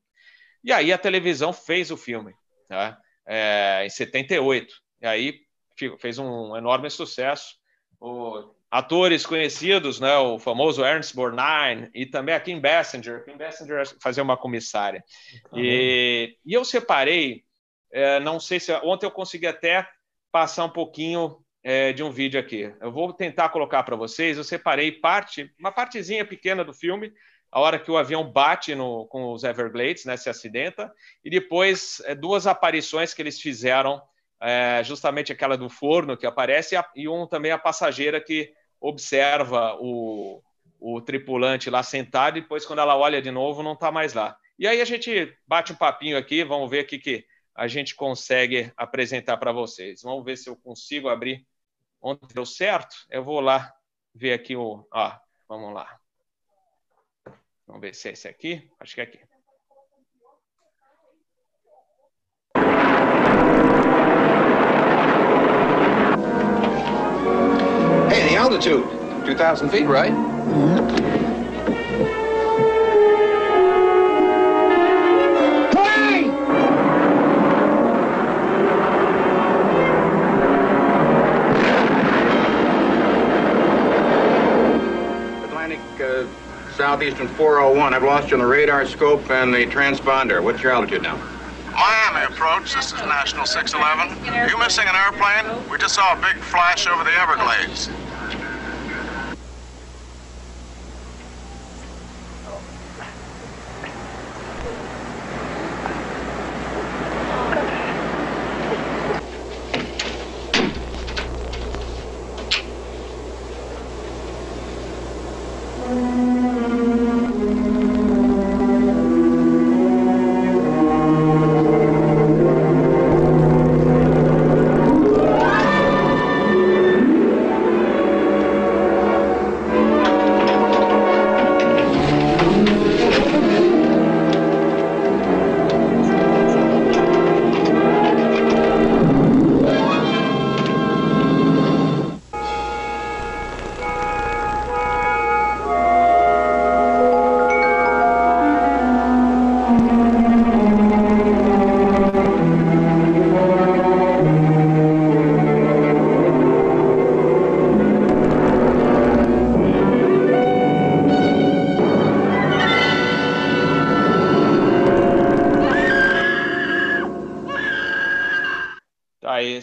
E 0.64 0.72
aí 0.72 0.93
a 0.93 0.97
televisão 0.97 1.51
fez 1.51 1.89
o 1.91 1.97
filme. 1.97 2.34
Tá? 2.70 2.97
é, 3.26 3.86
em 3.86 3.89
78. 3.89 4.74
E 5.01 5.08
aí 5.08 5.39
fez 5.99 6.18
um 6.18 6.56
enorme 6.56 6.89
sucesso. 6.89 7.56
O, 7.99 8.54
atores 8.74 9.24
conhecidos, 9.24 10.00
né, 10.00 10.18
o 10.18 10.40
famoso 10.40 10.84
Ernst 10.84 11.14
Borgnine 11.14 11.92
e 11.94 12.08
também 12.08 12.34
a 12.34 12.40
Kim 12.40 12.60
Basinger. 12.60 13.24
Kim 13.24 13.38
Basinger 13.38 13.86
fazia 14.02 14.24
uma 14.24 14.36
comissária. 14.36 15.04
E, 15.54 16.36
e, 16.44 16.54
eu 16.54 16.66
separei, 16.66 17.44
é, 17.92 18.20
não 18.20 18.40
sei 18.40 18.60
se 18.60 18.74
ontem 18.84 19.06
eu 19.06 19.12
consegui 19.12 19.46
até 19.46 19.88
passar 20.32 20.66
um 20.66 20.72
pouquinho 20.72 21.38
é, 21.64 21.94
de 21.94 22.02
um 22.02 22.10
vídeo 22.10 22.40
aqui. 22.40 22.74
Eu 22.82 22.92
vou 22.92 23.14
tentar 23.14 23.50
colocar 23.50 23.84
para 23.84 23.96
vocês. 23.96 24.38
Eu 24.40 24.44
separei 24.44 24.92
parte, 24.92 25.54
uma 25.60 25.72
partezinha 25.72 26.26
pequena 26.26 26.64
do 26.64 26.74
filme, 26.74 27.14
a 27.52 27.60
hora 27.60 27.78
que 27.78 27.92
o 27.92 27.98
avião 27.98 28.28
bate 28.28 28.74
no, 28.74 29.06
com 29.06 29.32
os 29.34 29.44
Everglades, 29.44 30.04
né, 30.06 30.18
se 30.18 30.32
acidenta, 30.32 30.92
e 31.24 31.30
depois 31.30 32.02
é, 32.06 32.16
duas 32.16 32.48
aparições 32.48 33.14
que 33.14 33.22
eles 33.22 33.40
fizeram, 33.40 34.02
é, 34.42 34.84
justamente 34.84 35.32
aquela 35.32 35.56
do 35.56 35.70
forno 35.70 36.18
que 36.18 36.26
aparece, 36.26 36.76
e 36.96 37.08
um 37.08 37.28
também 37.28 37.52
a 37.52 37.58
passageira 37.60 38.20
que 38.20 38.52
observa 38.84 39.78
o, 39.80 40.44
o 40.78 41.00
tripulante 41.00 41.70
lá 41.70 41.82
sentado, 41.82 42.38
e 42.38 42.42
depois, 42.42 42.66
quando 42.66 42.80
ela 42.80 42.98
olha 42.98 43.22
de 43.22 43.32
novo, 43.32 43.64
não 43.64 43.74
está 43.74 43.90
mais 43.90 44.14
lá. 44.14 44.38
E 44.60 44.68
aí 44.68 44.82
a 44.82 44.86
gente 44.86 45.34
bate 45.48 45.72
um 45.72 45.76
papinho 45.76 46.18
aqui, 46.18 46.44
vamos 46.44 46.70
ver 46.70 46.84
o 46.84 46.88
que, 46.88 47.00
que 47.00 47.26
a 47.56 47.66
gente 47.66 47.96
consegue 47.96 48.74
apresentar 48.76 49.38
para 49.38 49.54
vocês. 49.54 50.02
Vamos 50.02 50.26
ver 50.26 50.38
se 50.38 50.50
eu 50.50 50.58
consigo 50.58 51.08
abrir 51.08 51.48
onde 52.02 52.20
deu 52.34 52.46
certo. 52.46 52.94
Eu 53.10 53.24
vou 53.24 53.40
lá 53.40 53.74
ver 54.14 54.34
aqui 54.34 54.56
o. 54.56 54.86
Ó, 54.92 55.18
vamos 55.48 55.74
lá. 55.74 55.98
Vamos 57.66 57.82
ver 57.82 57.96
se 57.96 58.10
é 58.10 58.12
esse 58.12 58.28
aqui. 58.28 58.70
Acho 58.80 58.96
que 58.96 59.02
é 59.02 59.04
aqui. 59.06 59.33
Altitude, 68.44 68.84
2,000 69.26 69.70
feet, 69.70 69.86
right? 69.86 70.12
Mm-hmm. 70.12 71.14
Southeastern 86.76 87.28
401. 87.30 87.94
I've 87.94 88.04
lost 88.04 88.30
you 88.30 88.36
on 88.36 88.41
the 88.41 88.46
radar 88.46 88.86
scope 88.86 89.30
and 89.30 89.54
the 89.54 89.66
transponder. 89.68 90.44
What's 90.44 90.62
your 90.62 90.74
altitude 90.74 91.02
now? 91.02 91.16
Miami 91.72 92.26
approach. 92.26 92.74
This 92.74 92.88
is 92.88 93.00
National 93.00 93.46
611. 93.46 94.34
Are 94.34 94.50
you 94.50 94.58
missing 94.58 94.86
an 94.88 94.96
airplane? 94.96 95.70
We 95.70 95.78
just 95.78 95.96
saw 95.96 96.18
a 96.18 96.22
big 96.22 96.41
flash 96.41 96.88
over 96.88 97.04
the 97.04 97.12
Everglades. 97.12 97.89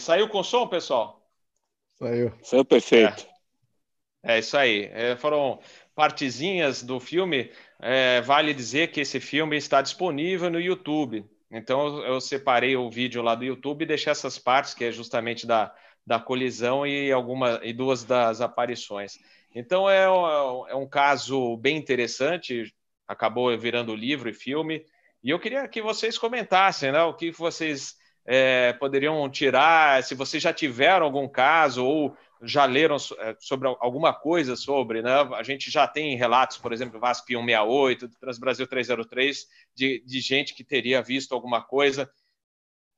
Saiu 0.00 0.28
com 0.28 0.42
som, 0.42 0.66
pessoal? 0.66 1.20
Saiu. 1.94 2.32
Saiu 2.42 2.64
perfeito. 2.64 3.26
É, 4.22 4.36
é 4.36 4.38
isso 4.38 4.56
aí. 4.56 4.90
É, 4.92 5.16
foram 5.16 5.60
partezinhas 5.94 6.82
do 6.82 6.98
filme. 6.98 7.52
É, 7.78 8.20
vale 8.22 8.54
dizer 8.54 8.90
que 8.90 9.00
esse 9.00 9.20
filme 9.20 9.56
está 9.56 9.82
disponível 9.82 10.50
no 10.50 10.60
YouTube. 10.60 11.24
Então 11.50 12.02
eu 12.04 12.20
separei 12.20 12.76
o 12.76 12.90
vídeo 12.90 13.22
lá 13.22 13.34
do 13.34 13.44
YouTube 13.44 13.82
e 13.82 13.86
deixei 13.86 14.10
essas 14.10 14.38
partes, 14.38 14.72
que 14.72 14.84
é 14.84 14.92
justamente 14.92 15.46
da, 15.46 15.74
da 16.06 16.18
colisão 16.18 16.86
e 16.86 17.12
alguma 17.12 17.60
e 17.62 17.72
duas 17.72 18.04
das 18.04 18.40
aparições. 18.40 19.18
Então 19.54 19.90
é, 19.90 20.04
é 20.04 20.74
um 20.74 20.88
caso 20.88 21.56
bem 21.56 21.76
interessante, 21.76 22.72
acabou 23.06 23.56
virando 23.58 23.94
livro 23.94 24.28
e 24.28 24.34
filme. 24.34 24.84
E 25.22 25.30
eu 25.30 25.38
queria 25.38 25.68
que 25.68 25.82
vocês 25.82 26.16
comentassem 26.16 26.92
né, 26.92 27.02
o 27.02 27.14
que 27.14 27.30
vocês 27.30 27.96
é, 28.26 28.72
poderiam 28.74 29.28
tirar, 29.30 30.02
se 30.02 30.14
vocês 30.14 30.42
já 30.42 30.52
tiveram 30.52 31.06
algum 31.06 31.28
caso 31.28 31.84
ou 31.84 32.16
já 32.42 32.64
leram 32.64 32.96
é, 33.18 33.36
sobre 33.38 33.68
alguma 33.68 34.14
coisa 34.14 34.56
sobre, 34.56 35.02
né? 35.02 35.12
A 35.34 35.42
gente 35.42 35.70
já 35.70 35.86
tem 35.86 36.16
relatos, 36.16 36.56
por 36.56 36.72
exemplo, 36.72 36.98
VASP 36.98 37.34
168, 37.34 38.08
do 38.08 38.18
Transbrasil 38.18 38.66
303, 38.66 39.46
de, 39.74 40.02
de 40.06 40.20
gente 40.20 40.54
que 40.54 40.64
teria 40.64 41.02
visto 41.02 41.34
alguma 41.34 41.62
coisa. 41.62 42.10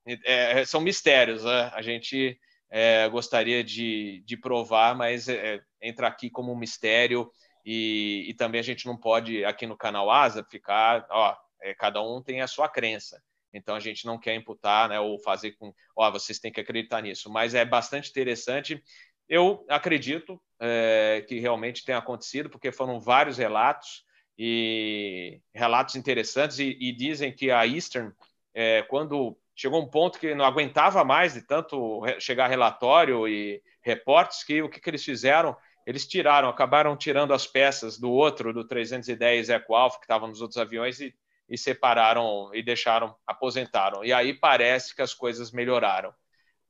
É, 0.07 0.61
é, 0.61 0.65
são 0.65 0.81
mistérios, 0.81 1.45
né? 1.45 1.71
A 1.75 1.83
gente 1.83 2.39
é, 2.71 3.09
gostaria 3.09 3.65
de, 3.65 4.23
de 4.25 4.37
provar, 4.37 4.95
mas 4.95 5.29
é, 5.29 5.61
entra 5.81 6.07
aqui 6.07 6.31
como 6.31 6.53
um 6.53 6.59
mistério 6.59 7.31
e, 7.65 8.27
e, 8.29 8.35
também 8.35 8.61
a 8.61 8.65
gente 8.65 8.87
não 8.87 8.97
pode, 8.97 9.45
aqui 9.45 9.67
no 9.67 9.77
canal 9.77 10.11
Asa, 10.11 10.45
ficar, 10.45 11.07
ó, 11.11 11.37
cada 11.79 12.03
um 12.03 12.21
tem 12.21 12.41
a 12.41 12.49
sua 12.49 12.69
crença. 12.69 13.23
Então 13.53 13.75
a 13.75 13.81
gente 13.81 14.07
não 14.07 14.19
quer 14.19 14.35
imputar, 14.35 14.89
né, 14.89 14.99
ou 14.99 15.19
fazer 15.19 15.53
com, 15.53 15.75
ó, 15.97 16.11
vocês 16.11 16.39
têm 16.39 16.53
que 16.53 16.61
acreditar 16.61 17.03
nisso. 17.03 17.31
Mas 17.31 17.55
é 17.55 17.65
bastante 17.65 18.11
interessante. 18.11 18.83
Eu 19.29 19.65
acredito 19.69 20.41
é, 20.61 21.25
que 21.29 21.39
realmente 21.39 21.85
tenha 21.85 21.99
acontecido, 21.99 22.51
porque 22.51 22.73
foram 22.73 23.01
vários 23.01 23.39
relatos 23.39 24.05
e 24.39 25.41
relatos 25.55 25.97
interessantes 25.97 26.59
e, 26.59 26.77
e 26.81 26.93
dizem 26.93 27.33
que 27.33 27.51
a 27.51 27.67
Eastern, 27.67 28.13
é, 28.55 28.83
quando 28.83 29.39
chegou 29.55 29.81
um 29.81 29.89
ponto 29.89 30.19
que 30.19 30.35
não 30.35 30.45
aguentava 30.45 31.05
mais 31.05 31.35
de 31.35 31.43
tanto 31.43 32.03
chegar 32.19 32.49
relatório 32.49 33.29
e 33.29 33.63
reportes, 33.83 34.45
que 34.45 34.63
o 34.63 34.69
que, 34.69 34.81
que 34.81 34.91
eles 34.91 35.05
fizeram? 35.05 35.57
Eles 35.87 36.07
tiraram, 36.07 36.49
acabaram 36.49 36.97
tirando 36.97 37.35
as 37.35 37.47
peças 37.47 37.99
do 37.99 38.11
outro, 38.11 38.53
do 38.53 38.67
310 38.67 39.51
Eco 39.51 39.75
Alpha, 39.75 39.99
que 39.99 40.05
estava 40.05 40.27
nos 40.27 40.41
outros 40.41 40.59
aviões, 40.59 41.01
e 41.01 41.15
e 41.53 41.59
separaram 41.59 42.51
e 42.55 42.63
deixaram, 42.63 43.15
aposentaram. 43.27 44.03
E 44.03 44.11
aí 44.11 44.33
parece 44.33 44.97
que 44.97 45.03
as 45.03 45.13
coisas 45.13 45.53
melhoraram. 45.53 46.11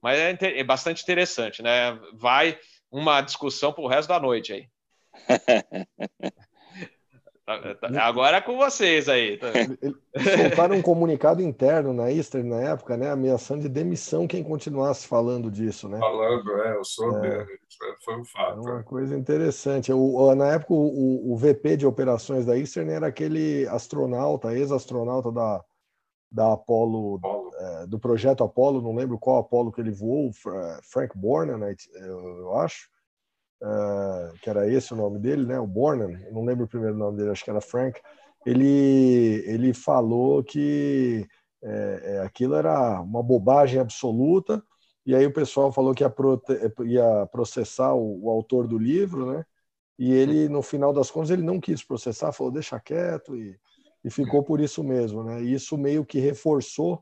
Mas 0.02 0.18
é, 0.18 0.36
é 0.58 0.64
bastante 0.64 1.04
interessante, 1.04 1.62
né? 1.62 1.92
Vai 2.14 2.58
uma 2.90 3.20
discussão 3.20 3.72
para 3.72 3.84
o 3.84 3.86
resto 3.86 4.08
da 4.08 4.18
noite 4.18 4.52
aí. 4.52 4.68
Tá, 7.92 8.00
tá, 8.00 8.04
agora 8.06 8.36
é 8.38 8.40
com 8.40 8.56
vocês 8.56 9.08
aí. 9.08 9.38
Eles 10.12 10.32
soltaram 10.34 10.76
um 10.76 10.82
comunicado 10.82 11.42
interno 11.42 11.92
na 11.92 12.10
Easter 12.10 12.44
na 12.44 12.60
época, 12.60 12.96
né? 12.96 13.10
Ameaçando 13.10 13.62
de 13.62 13.68
demissão 13.68 14.26
quem 14.26 14.42
continuasse 14.42 15.06
falando 15.06 15.50
disso, 15.50 15.88
né? 15.88 15.98
Falando, 15.98 16.62
é, 16.62 16.76
eu 16.76 16.84
soube, 16.84 17.26
é. 17.26 17.46
foi 18.04 18.16
um 18.16 18.24
fato. 18.24 18.68
É 18.68 18.72
uma 18.72 18.82
coisa 18.82 19.16
interessante. 19.16 19.92
O, 19.92 20.34
na 20.34 20.48
época, 20.52 20.74
o, 20.74 21.32
o 21.32 21.36
VP 21.36 21.76
de 21.76 21.86
operações 21.86 22.46
da 22.46 22.56
Eastern 22.56 22.90
era 22.90 23.06
aquele 23.06 23.66
astronauta, 23.68 24.54
ex-astronauta 24.54 25.30
da, 25.30 25.62
da 26.30 26.52
Apollo, 26.54 27.16
Apollo. 27.16 27.50
É, 27.54 27.86
do 27.86 27.98
projeto 27.98 28.42
Apollo, 28.42 28.80
não 28.80 28.94
lembro 28.94 29.18
qual 29.18 29.38
Apollo 29.38 29.70
que 29.70 29.80
ele 29.80 29.90
voou, 29.92 30.30
Frank 30.82 31.16
Borna, 31.16 31.58
né, 31.58 31.74
eu 31.94 32.56
acho. 32.56 32.90
Uh, 33.62 34.36
que 34.42 34.50
era 34.50 34.68
esse 34.68 34.92
o 34.92 34.96
nome 34.96 35.20
dele, 35.20 35.46
né? 35.46 35.58
O 35.60 35.66
Bornan, 35.68 36.18
não 36.32 36.44
lembro 36.44 36.64
o 36.64 36.68
primeiro 36.68 36.96
nome 36.96 37.16
dele, 37.16 37.30
acho 37.30 37.44
que 37.44 37.50
era 37.50 37.60
Frank. 37.60 38.00
Ele, 38.44 39.44
ele 39.46 39.72
falou 39.72 40.42
que 40.42 41.24
é, 41.62 42.02
é, 42.04 42.18
aquilo 42.22 42.56
era 42.56 43.00
uma 43.00 43.22
bobagem 43.22 43.78
absoluta, 43.78 44.60
e 45.06 45.14
aí 45.14 45.24
o 45.24 45.32
pessoal 45.32 45.72
falou 45.72 45.94
que 45.94 46.02
ia, 46.02 46.10
prote... 46.10 46.52
ia 46.84 47.24
processar 47.30 47.94
o, 47.94 48.24
o, 48.24 48.30
autor 48.30 48.66
do 48.66 48.76
livro, 48.76 49.32
né? 49.32 49.44
E 49.96 50.12
ele, 50.12 50.48
no 50.48 50.60
final 50.62 50.92
das 50.92 51.10
contas, 51.10 51.30
ele 51.30 51.42
não 51.42 51.60
quis 51.60 51.84
processar, 51.84 52.32
falou 52.32 52.52
deixa 52.52 52.80
quieto, 52.80 53.36
e, 53.36 53.56
e 54.02 54.10
ficou 54.10 54.42
por 54.42 54.60
isso 54.60 54.82
mesmo, 54.82 55.22
né? 55.22 55.40
E 55.40 55.52
isso 55.52 55.78
meio 55.78 56.04
que 56.04 56.18
reforçou 56.18 57.00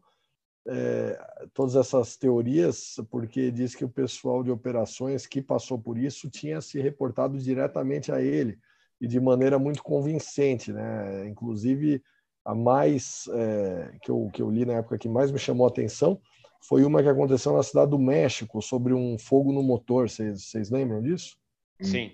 é, 0.66 1.18
todas 1.54 1.74
essas 1.74 2.16
teorias, 2.16 2.96
porque 3.10 3.50
diz 3.50 3.74
que 3.74 3.84
o 3.84 3.88
pessoal 3.88 4.42
de 4.42 4.50
operações 4.50 5.26
que 5.26 5.40
passou 5.40 5.78
por 5.78 5.98
isso 5.98 6.28
tinha 6.28 6.60
se 6.60 6.80
reportado 6.80 7.38
diretamente 7.38 8.12
a 8.12 8.20
ele 8.20 8.58
e 9.00 9.06
de 9.06 9.18
maneira 9.18 9.58
muito 9.58 9.82
convincente, 9.82 10.72
né? 10.72 11.26
Inclusive 11.26 12.02
a 12.44 12.54
mais 12.54 13.28
é, 13.32 13.92
que, 14.02 14.10
eu, 14.10 14.30
que 14.32 14.42
eu 14.42 14.50
li 14.50 14.64
na 14.64 14.74
época 14.74 14.98
que 14.98 15.08
mais 15.08 15.30
me 15.30 15.38
chamou 15.38 15.66
a 15.66 15.70
atenção 15.70 16.20
foi 16.62 16.84
uma 16.84 17.02
que 17.02 17.08
aconteceu 17.08 17.54
na 17.54 17.62
cidade 17.62 17.90
do 17.90 17.98
México 17.98 18.60
sobre 18.60 18.92
um 18.92 19.18
fogo 19.18 19.52
no 19.52 19.62
motor. 19.62 20.08
Vocês 20.08 20.70
lembram 20.70 21.02
disso? 21.02 21.38
Sim. 21.80 22.12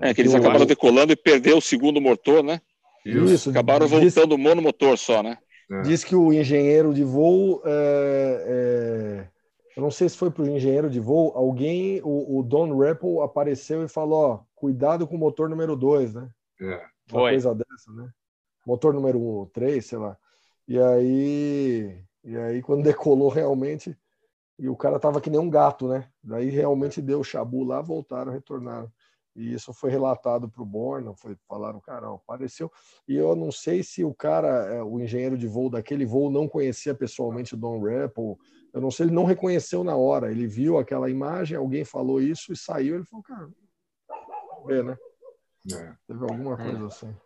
É, 0.00 0.12
que 0.12 0.22
eles 0.22 0.34
acabaram 0.34 0.66
decolando 0.66 1.12
e 1.12 1.16
perdeu 1.16 1.58
o 1.58 1.62
segundo 1.62 2.00
motor, 2.00 2.42
né? 2.42 2.60
Isso. 3.04 3.50
Acabaram 3.50 3.86
diz, 3.86 4.14
voltando 4.14 4.34
o 4.34 4.38
monomotor 4.38 4.96
só, 4.96 5.22
né? 5.22 5.38
É. 5.70 5.82
Diz 5.82 6.04
que 6.04 6.14
o 6.14 6.32
engenheiro 6.32 6.92
de 6.92 7.04
voo, 7.04 7.62
é, 7.64 8.44
é, 8.46 9.28
eu 9.76 9.82
não 9.82 9.90
sei 9.90 10.08
se 10.08 10.16
foi 10.16 10.30
para 10.30 10.42
o 10.42 10.48
engenheiro 10.48 10.90
de 10.90 11.00
voo, 11.00 11.32
alguém, 11.34 12.00
o, 12.02 12.38
o 12.38 12.42
Don 12.42 12.76
Rappel 12.76 13.22
apareceu 13.22 13.82
e 13.84 13.88
falou, 13.88 14.20
ó, 14.20 14.40
cuidado 14.54 15.06
com 15.06 15.16
o 15.16 15.18
motor 15.18 15.48
número 15.48 15.76
2, 15.76 16.14
né? 16.14 16.30
É. 16.60 16.74
Uma 17.10 17.20
foi. 17.20 17.30
coisa 17.32 17.54
dessa, 17.54 17.92
né? 17.92 18.10
Motor 18.66 18.94
número 18.94 19.50
3, 19.52 19.84
sei 19.84 19.98
lá. 19.98 20.16
E 20.68 20.78
aí, 20.78 22.04
e 22.24 22.36
aí 22.36 22.62
quando 22.62 22.82
decolou 22.84 23.28
realmente, 23.28 23.96
e 24.58 24.68
o 24.68 24.76
cara 24.76 24.98
tava 25.00 25.20
que 25.20 25.30
nem 25.30 25.40
um 25.40 25.50
gato, 25.50 25.88
né? 25.88 26.08
Daí 26.22 26.48
realmente 26.50 27.00
deu 27.00 27.24
chabu 27.24 27.64
lá, 27.64 27.80
voltaram, 27.80 28.30
retornaram. 28.30 28.90
E 29.34 29.54
isso 29.54 29.72
foi 29.72 29.90
relatado 29.90 30.48
para 30.48 30.62
o 30.62 30.66
Borna, 30.66 31.14
foi 31.14 31.36
falaram, 31.48 31.80
cara, 31.80 32.08
apareceu. 32.08 32.70
E 33.08 33.16
eu 33.16 33.34
não 33.34 33.50
sei 33.50 33.82
se 33.82 34.04
o 34.04 34.14
cara, 34.14 34.48
é, 34.66 34.82
o 34.82 35.00
engenheiro 35.00 35.38
de 35.38 35.46
voo 35.46 35.70
daquele 35.70 36.04
voo, 36.04 36.30
não 36.30 36.46
conhecia 36.46 36.94
pessoalmente 36.94 37.54
o 37.54 37.56
Don 37.56 37.80
Rapp, 37.80 38.12
ou 38.18 38.38
eu 38.72 38.80
não 38.80 38.90
sei, 38.90 39.06
ele 39.06 39.14
não 39.14 39.24
reconheceu 39.24 39.82
na 39.82 39.96
hora. 39.96 40.30
Ele 40.30 40.46
viu 40.46 40.78
aquela 40.78 41.08
imagem, 41.10 41.56
alguém 41.56 41.84
falou 41.84 42.20
isso 42.20 42.52
e 42.52 42.56
saiu. 42.56 42.96
Ele 42.96 43.04
falou, 43.04 43.22
cara, 43.22 43.48
ver, 44.66 44.84
né? 44.84 44.96
É. 45.70 45.94
Teve 46.06 46.22
alguma 46.22 46.56
coisa 46.56 46.84
hum. 46.84 46.86
assim. 46.86 47.16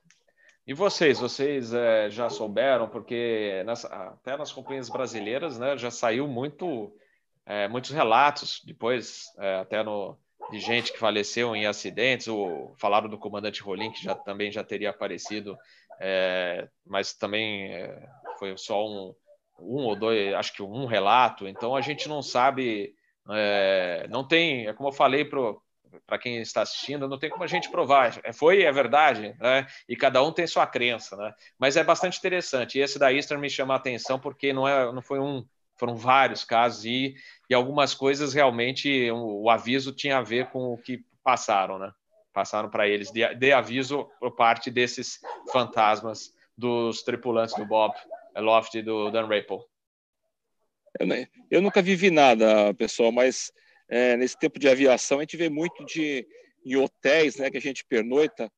E 0.66 0.74
vocês, 0.74 1.20
vocês 1.20 1.72
é, 1.72 2.11
já 2.11 2.28
souberam, 2.28 2.88
porque 2.88 3.62
nas, 3.64 3.84
até 3.84 4.36
nas 4.36 4.52
companhias 4.52 4.88
brasileiras, 4.88 5.59
né, 5.59 5.76
já 5.76 5.92
saiu 5.92 6.26
muito, 6.26 6.92
é, 7.44 7.68
muitos 7.68 7.92
relatos 7.92 8.61
depois, 8.66 9.26
é, 9.38 9.61
até 9.61 9.84
no 9.84 10.18
de 10.51 10.61
gente 10.61 10.92
que 10.92 10.99
faleceu 10.99 11.55
em 11.57 11.66
acidentes, 11.66 12.28
ou 12.28 12.74
falaram 12.78 13.09
do 13.09 13.18
comandante 13.18 13.62
Rolim, 13.62 13.90
que 13.90 14.03
já, 14.03 14.14
também 14.14 14.51
já 14.51 14.62
teria 14.62 14.90
aparecido, 14.90 15.57
é, 16.01 16.68
mas 16.84 17.14
também 17.14 17.72
é, 17.72 18.09
foi 18.38 18.57
só 18.57 18.86
um, 18.86 19.14
um 19.59 19.84
ou 19.84 19.97
dois, 19.97 20.34
acho 20.34 20.53
que 20.53 20.62
um 20.62 20.86
relato, 20.86 21.49
então 21.49 21.74
a 21.74 21.80
gente 21.80 22.09
não 22.09 22.22
sabe, 22.22 22.94
é, 23.30 24.07
não 24.09 24.26
tem, 24.26 24.66
é 24.66 24.72
como 24.72 24.90
eu 24.90 24.92
falei 24.92 25.24
para 25.24 26.18
quem 26.18 26.40
está 26.40 26.62
assistindo, 26.62 27.09
não 27.09 27.18
tem 27.18 27.30
como 27.30 27.42
a 27.42 27.49
gente 27.49 27.70
provar, 27.70 28.20
é, 28.22 28.32
foi, 28.32 28.62
é 28.62 28.70
verdade, 28.70 29.34
né? 29.40 29.66
e 29.88 29.97
cada 29.97 30.22
um 30.22 30.32
tem 30.32 30.47
sua 30.47 30.66
crença, 30.66 31.16
né? 31.16 31.34
mas 31.59 31.76
é 31.76 31.82
bastante 31.82 32.18
interessante, 32.18 32.78
e 32.78 32.82
esse 32.82 32.99
da 32.99 33.12
Easter 33.12 33.38
me 33.38 33.51
chama 33.51 33.74
a 33.74 33.78
atenção 33.78 34.18
porque 34.18 34.53
não, 34.53 34.68
é, 34.68 34.92
não 34.92 35.03
foi 35.03 35.18
um, 35.18 35.44
foram 35.76 35.94
vários 35.94 36.44
casos 36.44 36.84
e, 36.84 37.14
e 37.48 37.54
algumas 37.54 37.94
coisas 37.94 38.34
realmente 38.34 39.10
o, 39.10 39.42
o, 39.42 39.50
aviso 39.50 39.92
tinha 39.92 40.18
a 40.18 40.22
ver 40.22 40.50
com 40.50 40.72
o 40.72 40.78
que 40.78 41.04
passaram, 41.22 41.78
né? 41.78 41.92
Passaram 42.32 42.68
para 42.68 42.88
eles 42.88 43.10
de, 43.10 43.34
de, 43.34 43.52
aviso 43.52 44.10
por 44.20 44.34
parte 44.34 44.70
desses 44.70 45.20
fantasmas 45.52 46.34
dos 46.56 47.02
tripulantes 47.02 47.54
do 47.54 47.64
Bob 47.64 47.94
Loft 48.36 48.74
e 48.74 48.82
do 48.82 49.10
Dan 49.10 49.26
Rapel. 49.26 49.64
Eu, 50.98 51.06
eu, 51.50 51.62
nunca 51.62 51.82
vivi 51.82 52.10
nada, 52.10 52.72
pessoal, 52.74 53.12
mas 53.12 53.52
é, 53.88 54.16
nesse 54.16 54.38
tempo 54.38 54.58
de 54.58 54.68
aviação 54.68 55.18
a 55.18 55.22
gente 55.22 55.36
vê 55.36 55.48
muito 55.48 55.84
de 55.84 56.26
em 56.64 56.76
hotéis, 56.76 57.36
né, 57.36 57.48
que 57.48 57.56
a 57.56 57.60
gente 57.60 57.84
pernoita 57.84 58.50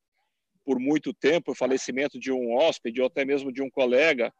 por 0.65 0.79
muito 0.79 1.13
tempo, 1.13 1.51
o 1.51 1.55
falecimento 1.55 2.19
de 2.19 2.31
um 2.31 2.55
hóspede 2.55 3.01
ou 3.01 3.07
até 3.07 3.23
mesmo 3.23 3.51
de 3.51 3.61
um 3.61 3.69
colega 3.69 4.33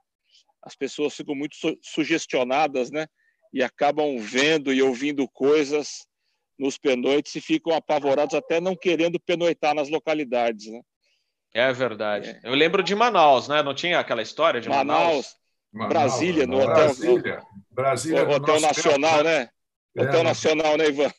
as 0.63 0.75
pessoas 0.75 1.15
ficam 1.15 1.35
muito 1.35 1.55
su 1.55 1.77
sugestionadas, 1.81 2.91
né? 2.91 3.05
E 3.53 3.63
acabam 3.63 4.17
vendo 4.19 4.71
e 4.71 4.81
ouvindo 4.81 5.27
coisas 5.27 6.05
nos 6.57 6.77
pernoites 6.77 7.35
e 7.35 7.41
ficam 7.41 7.73
apavorados 7.73 8.35
até 8.35 8.59
não 8.59 8.75
querendo 8.75 9.19
pernoitar 9.19 9.73
nas 9.73 9.89
localidades, 9.89 10.67
né? 10.67 10.81
É 11.53 11.71
verdade. 11.73 12.29
É. 12.29 12.39
Eu 12.43 12.53
lembro 12.53 12.83
de 12.83 12.93
Manaus, 12.93 13.47
né? 13.47 13.63
Não 13.63 13.73
tinha 13.73 13.99
aquela 13.99 14.21
história 14.21 14.61
de 14.61 14.69
Manaus? 14.69 15.03
Manaus 15.07 15.39
Brasília, 15.71 16.47
no 16.47 16.57
hotel, 16.57 16.75
Brasília, 16.75 17.43
Brasília 17.71 18.25
no 18.25 18.33
Hotel 18.33 18.59
Nacional, 18.59 19.11
tempo, 19.11 19.23
né? 19.23 19.49
É, 19.95 20.01
hotel 20.03 20.23
Nacional, 20.23 20.77
né, 20.77 20.87
Ivan? 20.87 21.11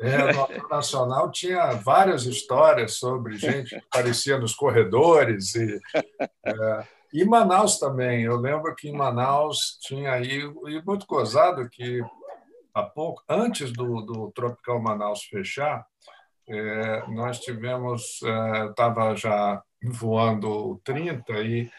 É, 0.00 0.32
no 0.32 0.40
Hotel 0.40 0.68
Nacional 0.68 1.30
tinha 1.32 1.70
várias 1.72 2.24
histórias 2.24 2.94
sobre 2.94 3.36
gente 3.36 3.70
que 3.70 3.76
aparecia 3.76 4.38
nos 4.38 4.54
corredores 4.54 5.54
e 5.56 5.80
é, 6.46 6.86
e 7.12 7.24
Manaus 7.24 7.78
também. 7.78 8.22
Eu 8.22 8.36
lembro 8.36 8.74
que 8.74 8.88
em 8.88 8.96
Manaus 8.96 9.78
tinha 9.80 10.12
aí, 10.12 10.40
e 10.40 10.82
muito 10.84 11.06
gozado 11.06 11.68
que 11.68 12.02
há 12.74 12.82
pouco, 12.82 13.22
antes 13.28 13.72
do, 13.72 14.02
do 14.02 14.30
Tropical 14.32 14.80
Manaus 14.80 15.24
fechar, 15.24 15.86
é, 16.48 17.06
nós 17.08 17.40
tivemos, 17.40 18.20
estava 18.70 19.12
é, 19.12 19.16
já 19.16 19.62
voando 19.82 20.80
30 20.84 21.32
e 21.42 21.70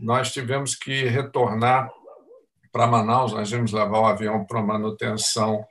nós 0.00 0.32
tivemos 0.32 0.74
que 0.74 1.04
retornar 1.04 1.90
para 2.70 2.86
Manaus, 2.86 3.32
nós 3.32 3.50
íamos 3.50 3.72
levar 3.72 4.00
o 4.00 4.06
avião 4.06 4.44
para 4.44 4.62
manutenção 4.62 5.64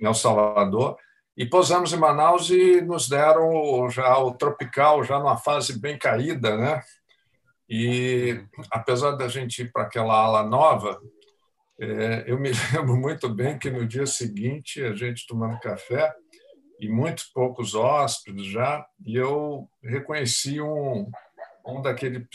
em 0.00 0.06
El 0.06 0.14
Salvador, 0.14 0.96
e 1.36 1.46
pousamos 1.46 1.92
em 1.92 1.96
Manaus 1.96 2.50
e 2.50 2.80
nos 2.80 3.08
deram 3.08 3.88
já 3.88 4.18
o 4.18 4.32
tropical, 4.32 5.04
já 5.04 5.18
numa 5.18 5.36
fase 5.36 5.78
bem 5.78 5.96
caída, 5.96 6.56
né? 6.56 6.82
E 7.68 8.42
apesar 8.70 9.12
da 9.12 9.28
gente 9.28 9.62
ir 9.62 9.72
para 9.72 9.82
aquela 9.82 10.14
ala 10.14 10.42
nova, 10.42 11.00
é, 11.80 12.24
eu 12.26 12.38
me 12.38 12.50
lembro 12.72 12.96
muito 12.96 13.28
bem 13.28 13.58
que 13.58 13.70
no 13.70 13.86
dia 13.86 14.06
seguinte 14.06 14.82
a 14.82 14.94
gente 14.94 15.26
tomando 15.26 15.60
café 15.60 16.12
e 16.80 16.88
muitos 16.88 17.24
poucos 17.24 17.74
hóspedes 17.74 18.46
já, 18.46 18.86
e 19.04 19.16
eu 19.16 19.68
reconheci 19.82 20.60
um, 20.60 21.10
um 21.66 21.82
daqueles 21.82 22.26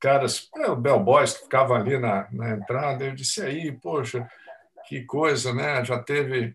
caras, 0.00 0.48
é, 0.56 0.66
o 0.66 0.76
bellboys 0.76 1.34
que 1.34 1.44
ficavam 1.44 1.76
ali 1.76 1.98
na, 1.98 2.28
na 2.30 2.50
entrada. 2.50 3.04
Eu 3.04 3.14
disse 3.14 3.40
aí, 3.40 3.72
poxa, 3.72 4.28
que 4.86 5.02
coisa, 5.04 5.54
né? 5.54 5.82
Já 5.84 5.98
teve 5.98 6.54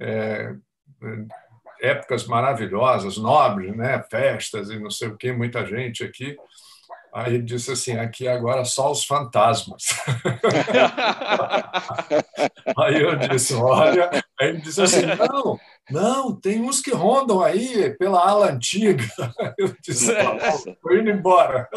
é, 0.00 0.54
épocas 1.80 2.26
maravilhosas, 2.26 3.16
nobres, 3.16 3.76
né? 3.76 4.02
Festas 4.10 4.70
e 4.70 4.78
não 4.78 4.90
sei 4.90 5.08
o 5.08 5.16
que, 5.16 5.30
muita 5.30 5.64
gente 5.64 6.02
aqui. 6.02 6.36
Aí 7.18 7.34
ele 7.34 7.42
disse 7.42 7.72
assim: 7.72 7.96
aqui 7.96 8.28
agora 8.28 8.64
só 8.64 8.92
os 8.92 9.04
fantasmas. 9.04 9.86
aí 12.78 13.02
eu 13.02 13.16
disse: 13.16 13.54
olha. 13.54 14.08
Aí 14.40 14.50
ele 14.50 14.60
disse 14.60 14.80
assim: 14.80 15.02
não, 15.06 15.58
não, 15.90 16.40
tem 16.40 16.62
uns 16.62 16.80
que 16.80 16.92
rondam 16.92 17.42
aí 17.42 17.90
pela 17.98 18.20
ala 18.20 18.52
antiga. 18.52 19.04
Eu 19.58 19.74
disse: 19.82 20.12
estou 20.12 20.94
indo 20.94 21.10
embora. 21.10 21.68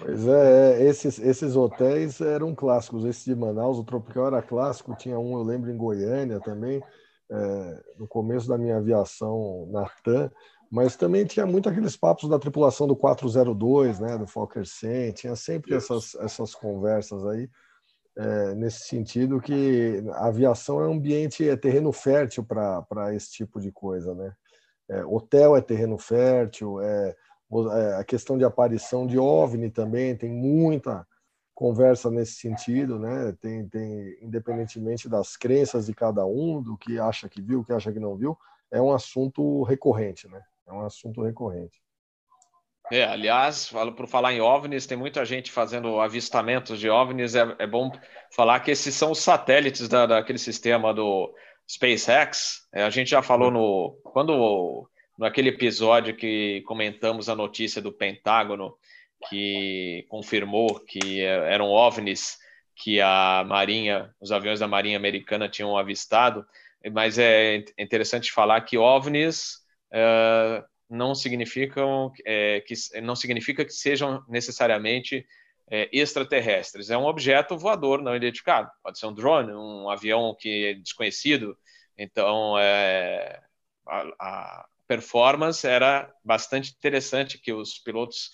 Pois 0.00 0.26
é, 0.26 0.72
é, 0.72 0.82
esses, 0.88 1.20
esses 1.20 1.54
hotéis 1.54 2.20
eram 2.20 2.56
clássicos. 2.56 3.04
Esse 3.04 3.26
de 3.26 3.36
Manaus, 3.36 3.78
o 3.78 3.84
Tropical 3.84 4.26
era 4.26 4.42
clássico. 4.42 4.96
Tinha 4.96 5.16
um, 5.16 5.38
eu 5.38 5.44
lembro, 5.44 5.70
em 5.70 5.76
Goiânia 5.76 6.40
também. 6.40 6.82
É, 7.30 7.82
no 7.96 8.08
começo 8.08 8.48
da 8.48 8.58
minha 8.58 8.78
aviação 8.78 9.68
na 9.70 9.88
TAM, 10.02 10.28
mas 10.70 10.94
também 10.94 11.24
tinha 11.24 11.44
muito 11.44 11.68
aqueles 11.68 11.96
papos 11.96 12.28
da 12.28 12.38
tripulação 12.38 12.86
do 12.86 12.94
402, 12.94 13.98
né, 13.98 14.16
do 14.16 14.26
Fokker 14.26 14.64
100, 14.64 15.12
tinha 15.12 15.36
sempre 15.36 15.74
essas, 15.74 16.14
essas 16.14 16.54
conversas 16.54 17.26
aí, 17.26 17.50
é, 18.16 18.54
nesse 18.54 18.86
sentido 18.86 19.40
que 19.40 20.02
a 20.12 20.26
aviação 20.26 20.80
é 20.80 20.86
um 20.86 20.92
ambiente, 20.92 21.48
é 21.48 21.56
terreno 21.56 21.92
fértil 21.92 22.44
para 22.44 23.14
esse 23.14 23.32
tipo 23.32 23.60
de 23.60 23.72
coisa, 23.72 24.14
né? 24.14 24.32
É, 24.88 25.04
hotel 25.04 25.56
é 25.56 25.60
terreno 25.60 25.96
fértil, 25.96 26.80
é, 26.80 27.16
é, 27.72 27.94
a 27.94 28.04
questão 28.04 28.36
de 28.36 28.44
aparição 28.44 29.06
de 29.06 29.18
OVNI 29.18 29.70
também, 29.70 30.16
tem 30.16 30.30
muita 30.30 31.06
conversa 31.54 32.10
nesse 32.10 32.34
sentido, 32.34 32.98
né? 32.98 33.32
Tem, 33.40 33.68
tem, 33.68 34.16
independentemente 34.20 35.08
das 35.08 35.36
crenças 35.36 35.86
de 35.86 35.94
cada 35.94 36.24
um, 36.26 36.62
do 36.62 36.76
que 36.76 36.98
acha 36.98 37.28
que 37.28 37.40
viu, 37.40 37.60
o 37.60 37.64
que 37.64 37.72
acha 37.72 37.92
que 37.92 38.00
não 38.00 38.16
viu, 38.16 38.36
é 38.70 38.80
um 38.80 38.92
assunto 38.92 39.62
recorrente, 39.62 40.28
né? 40.28 40.42
É 40.70 40.72
um 40.72 40.86
assunto 40.86 41.22
recorrente. 41.22 41.80
É, 42.92 43.04
aliás, 43.04 43.68
falo 43.68 43.92
por 43.92 44.06
falar 44.06 44.32
em 44.32 44.40
OVNIs, 44.40 44.86
tem 44.86 44.96
muita 44.96 45.24
gente 45.24 45.50
fazendo 45.50 46.00
avistamentos 46.00 46.78
de 46.78 46.88
OVNIs. 46.88 47.34
É, 47.34 47.56
é 47.58 47.66
bom 47.66 47.90
falar 48.34 48.60
que 48.60 48.70
esses 48.70 48.94
são 48.94 49.10
os 49.10 49.18
satélites 49.18 49.88
da, 49.88 50.06
daquele 50.06 50.38
sistema 50.38 50.94
do 50.94 51.34
SpaceX. 51.68 52.68
É, 52.72 52.84
a 52.84 52.90
gente 52.90 53.10
já 53.10 53.20
falou 53.20 53.50
no 53.50 54.00
quando 54.04 54.88
naquele 55.18 55.50
episódio 55.50 56.16
que 56.16 56.62
comentamos 56.62 57.28
a 57.28 57.34
notícia 57.34 57.82
do 57.82 57.92
Pentágono 57.92 58.76
que 59.28 60.06
confirmou 60.08 60.80
que 60.80 61.20
eram 61.20 61.68
OVNIs 61.68 62.38
que 62.76 63.00
a 63.00 63.44
Marinha, 63.46 64.14
os 64.20 64.32
aviões 64.32 64.60
da 64.60 64.68
Marinha 64.68 64.96
Americana 64.96 65.48
tinham 65.48 65.76
avistado, 65.76 66.46
mas 66.92 67.18
é 67.18 67.62
interessante 67.78 68.32
falar 68.32 68.62
que 68.62 68.78
OVNIs 68.78 69.59
uh, 69.92 70.64
não 70.88 71.14
significam 71.14 72.12
é, 72.26 72.60
que 72.60 72.74
não 73.00 73.14
significa 73.14 73.64
que 73.64 73.72
sejam 73.72 74.24
necessariamente 74.28 75.24
é, 75.70 75.88
extraterrestres. 75.92 76.90
É 76.90 76.98
um 76.98 77.06
objeto 77.06 77.56
voador 77.56 78.02
não 78.02 78.16
identificado. 78.16 78.68
Pode 78.82 78.98
ser 78.98 79.06
um 79.06 79.14
drone, 79.14 79.52
um 79.52 79.88
avião 79.88 80.36
que 80.38 80.66
é 80.66 80.74
desconhecido. 80.74 81.56
Então, 81.96 82.58
é, 82.58 83.40
a, 83.86 84.02
a, 84.18 84.66
performance 84.88 85.64
era 85.64 86.12
bastante 86.24 86.72
interessante, 86.72 87.38
que 87.38 87.52
os 87.52 87.78
pilotos 87.78 88.32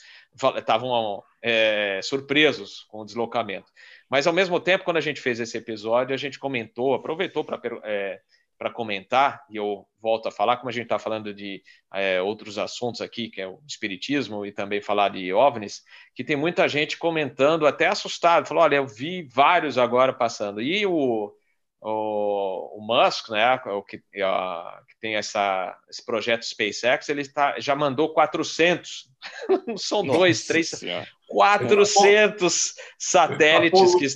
estavam 0.56 1.22
é, 1.42 2.00
surpresos 2.02 2.86
com 2.88 3.00
o 3.00 3.04
deslocamento. 3.04 3.70
Mas, 4.08 4.26
ao 4.26 4.32
mesmo 4.32 4.58
tempo, 4.58 4.82
quando 4.82 4.96
a 4.96 5.02
gente 5.02 5.20
fez 5.20 5.38
esse 5.38 5.58
episódio, 5.58 6.14
a 6.14 6.16
gente 6.16 6.38
comentou, 6.38 6.94
aproveitou 6.94 7.44
para 7.44 7.60
é, 7.84 8.18
para 8.58 8.70
comentar, 8.70 9.44
e 9.50 9.56
eu 9.56 9.86
volto 10.00 10.28
a 10.28 10.30
falar, 10.30 10.56
como 10.56 10.68
a 10.68 10.72
gente 10.72 10.84
está 10.84 10.98
falando 10.98 11.34
de 11.34 11.62
é, 11.92 12.20
outros 12.22 12.58
assuntos 12.58 13.00
aqui, 13.00 13.28
que 13.28 13.40
é 13.40 13.46
o 13.46 13.60
espiritismo, 13.66 14.46
e 14.46 14.52
também 14.52 14.80
falar 14.80 15.10
de 15.10 15.32
OVNIs, 15.32 15.82
que 16.14 16.24
tem 16.24 16.36
muita 16.36 16.68
gente 16.68 16.96
comentando, 16.96 17.66
até 17.66 17.86
assustado, 17.86 18.46
falou, 18.46 18.62
olha, 18.62 18.76
eu 18.76 18.86
vi 18.86 19.22
vários 19.22 19.76
agora 19.76 20.12
passando. 20.12 20.62
E 20.62 20.86
o, 20.86 21.32
o, 21.80 22.78
o 22.78 22.80
Musk, 22.80 23.30
né, 23.30 23.54
o 23.66 23.82
que, 23.82 24.00
a, 24.22 24.80
que 24.88 24.98
tem 25.00 25.16
essa, 25.16 25.76
esse 25.90 26.04
projeto 26.04 26.44
SpaceX, 26.44 27.08
ele 27.08 27.26
tá, 27.28 27.58
já 27.58 27.74
mandou 27.74 28.12
400, 28.12 29.10
não 29.66 29.76
são 29.76 30.02
Nossa 30.02 30.18
dois, 30.18 30.46
três, 30.46 30.70
senhora. 30.70 31.06
400 31.28 32.78
é. 32.78 32.82
satélites 32.98 33.92
tá 33.92 33.98
que... 33.98 34.06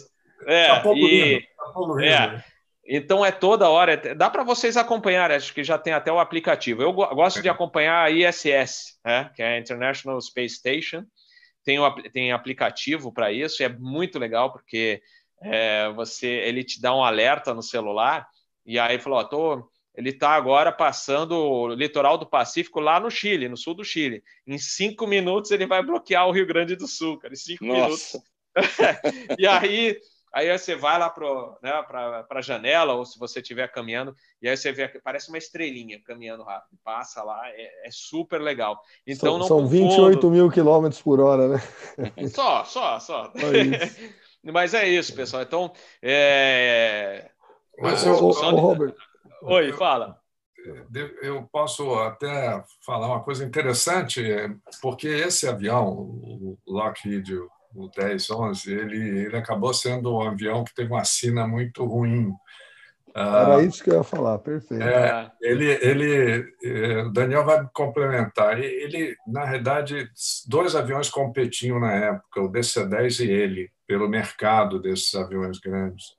É, 0.47 0.80
tá 0.80 0.93
e, 0.95 1.41
tá 1.41 2.05
é, 2.05 2.45
então 2.86 3.24
é 3.24 3.30
toda 3.30 3.68
hora, 3.68 3.96
dá 4.14 4.28
para 4.28 4.42
vocês 4.42 4.76
acompanhar, 4.76 5.30
acho 5.30 5.54
que 5.54 5.62
já 5.62 5.78
tem 5.78 5.92
até 5.92 6.12
o 6.12 6.18
aplicativo. 6.18 6.82
Eu 6.82 6.92
gosto 6.92 7.42
de 7.42 7.48
acompanhar 7.48 8.04
a 8.04 8.10
ISS, 8.10 8.98
né, 9.04 9.30
que 9.34 9.42
é 9.42 9.54
a 9.54 9.58
International 9.58 10.20
Space 10.20 10.56
Station, 10.56 11.04
tem, 11.64 11.78
o, 11.78 12.02
tem 12.10 12.32
aplicativo 12.32 13.12
para 13.12 13.30
isso, 13.30 13.62
e 13.62 13.64
é 13.64 13.68
muito 13.68 14.18
legal 14.18 14.52
porque 14.52 15.02
é, 15.42 15.90
você 15.92 16.26
ele 16.26 16.64
te 16.64 16.80
dá 16.80 16.94
um 16.94 17.04
alerta 17.04 17.54
no 17.54 17.62
celular, 17.62 18.26
e 18.64 18.78
aí 18.78 18.98
falou: 18.98 19.18
ó, 19.18 19.24
tô, 19.24 19.70
ele 19.94 20.10
está 20.10 20.30
agora 20.30 20.72
passando 20.72 21.32
o 21.32 21.68
litoral 21.74 22.16
do 22.16 22.26
Pacífico 22.26 22.80
lá 22.80 22.98
no 23.00 23.10
Chile, 23.10 23.48
no 23.48 23.56
sul 23.56 23.74
do 23.74 23.84
Chile. 23.84 24.22
Em 24.46 24.58
cinco 24.58 25.06
minutos 25.06 25.50
ele 25.50 25.66
vai 25.66 25.82
bloquear 25.82 26.26
o 26.26 26.32
Rio 26.32 26.46
Grande 26.46 26.76
do 26.76 26.86
Sul, 26.86 27.18
cara. 27.18 27.34
Em 27.34 27.36
cinco 27.36 27.64
Nossa. 27.64 28.18
minutos. 28.18 28.30
e 29.38 29.46
aí 29.46 29.96
Aí 30.32 30.56
você 30.56 30.76
vai 30.76 30.98
lá 30.98 31.10
para 31.10 31.28
né, 31.60 31.72
a 32.30 32.40
janela, 32.40 32.94
ou 32.94 33.04
se 33.04 33.18
você 33.18 33.40
estiver 33.40 33.70
caminhando, 33.72 34.14
e 34.40 34.48
aí 34.48 34.56
você 34.56 34.70
vê, 34.70 34.88
parece 35.02 35.28
uma 35.28 35.38
estrelinha 35.38 36.00
caminhando 36.04 36.44
rápido. 36.44 36.78
Passa 36.84 37.22
lá, 37.22 37.48
é, 37.48 37.88
é 37.88 37.90
super 37.90 38.40
legal. 38.40 38.80
Então, 39.04 39.38
são, 39.38 39.48
são 39.60 39.66
28 39.66 40.30
mil 40.30 40.50
quilômetros 40.50 41.02
por 41.02 41.20
hora, 41.20 41.48
né? 41.48 41.62
Só, 42.32 42.64
só, 42.64 43.00
só. 43.00 43.32
Mas 44.42 44.72
é 44.72 44.88
isso, 44.88 45.14
pessoal. 45.14 45.42
Então, 45.42 45.72
é... 46.00 47.30
Mas, 47.78 48.06
eu, 48.06 48.14
o, 48.14 48.28
o 48.28 48.56
Robert... 48.56 48.94
Oi, 49.42 49.72
fala. 49.72 50.18
Eu 51.22 51.48
posso 51.50 51.94
até 51.94 52.62
falar 52.84 53.06
uma 53.06 53.22
coisa 53.22 53.44
interessante, 53.44 54.22
porque 54.80 55.08
esse 55.08 55.48
avião, 55.48 55.88
o 55.88 56.58
Lockheed 56.66 57.38
o 57.74 57.88
1011, 57.96 58.72
ele, 58.72 59.26
ele 59.26 59.36
acabou 59.36 59.72
sendo 59.72 60.14
um 60.14 60.22
avião 60.22 60.64
que 60.64 60.74
teve 60.74 60.92
uma 60.92 61.04
sina 61.04 61.46
muito 61.46 61.84
ruim. 61.84 62.32
Era 63.14 63.56
ah, 63.56 63.62
isso 63.62 63.82
que 63.82 63.90
eu 63.90 63.98
ia 63.98 64.04
falar, 64.04 64.38
perfeito. 64.38 64.82
É, 64.82 65.30
ele, 65.40 65.66
ele, 65.82 66.54
é, 66.62 67.02
o 67.02 67.10
Daniel 67.10 67.44
vai 67.44 67.68
complementar. 67.72 68.58
Ele, 68.60 69.16
na 69.26 69.44
realidade, 69.44 70.08
dois 70.46 70.76
aviões 70.76 71.10
competiam 71.10 71.80
na 71.80 71.92
época, 71.92 72.42
o 72.42 72.50
DC-10 72.50 73.24
e 73.24 73.30
ele, 73.30 73.70
pelo 73.86 74.08
mercado 74.08 74.80
desses 74.80 75.12
aviões 75.14 75.58
grandes. 75.58 76.14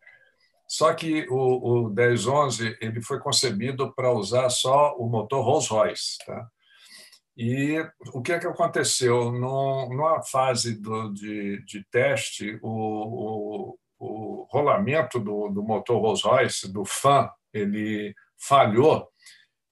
Só 0.67 0.93
que 0.93 1.25
o, 1.29 1.85
o 1.85 1.89
1011 1.89 2.77
ele 2.81 3.01
foi 3.01 3.19
concebido 3.19 3.93
para 3.93 4.11
usar 4.11 4.49
só 4.49 4.95
o 4.97 5.07
motor 5.07 5.43
Rolls-Royce, 5.43 6.17
tá? 6.25 6.47
E 7.43 7.83
o 8.13 8.21
que 8.21 8.33
é 8.33 8.37
que 8.37 8.45
aconteceu? 8.45 9.31
No, 9.31 9.89
numa 9.89 10.21
fase 10.21 10.79
do, 10.79 11.11
de, 11.11 11.65
de 11.65 11.83
teste, 11.89 12.59
o, 12.61 12.69
o, 12.69 13.77
o 13.97 14.47
rolamento 14.47 15.19
do, 15.19 15.49
do 15.49 15.63
motor 15.63 15.99
Rolls-Royce, 15.99 16.71
do 16.71 16.85
fan, 16.85 17.27
ele 17.51 18.13
falhou 18.37 19.09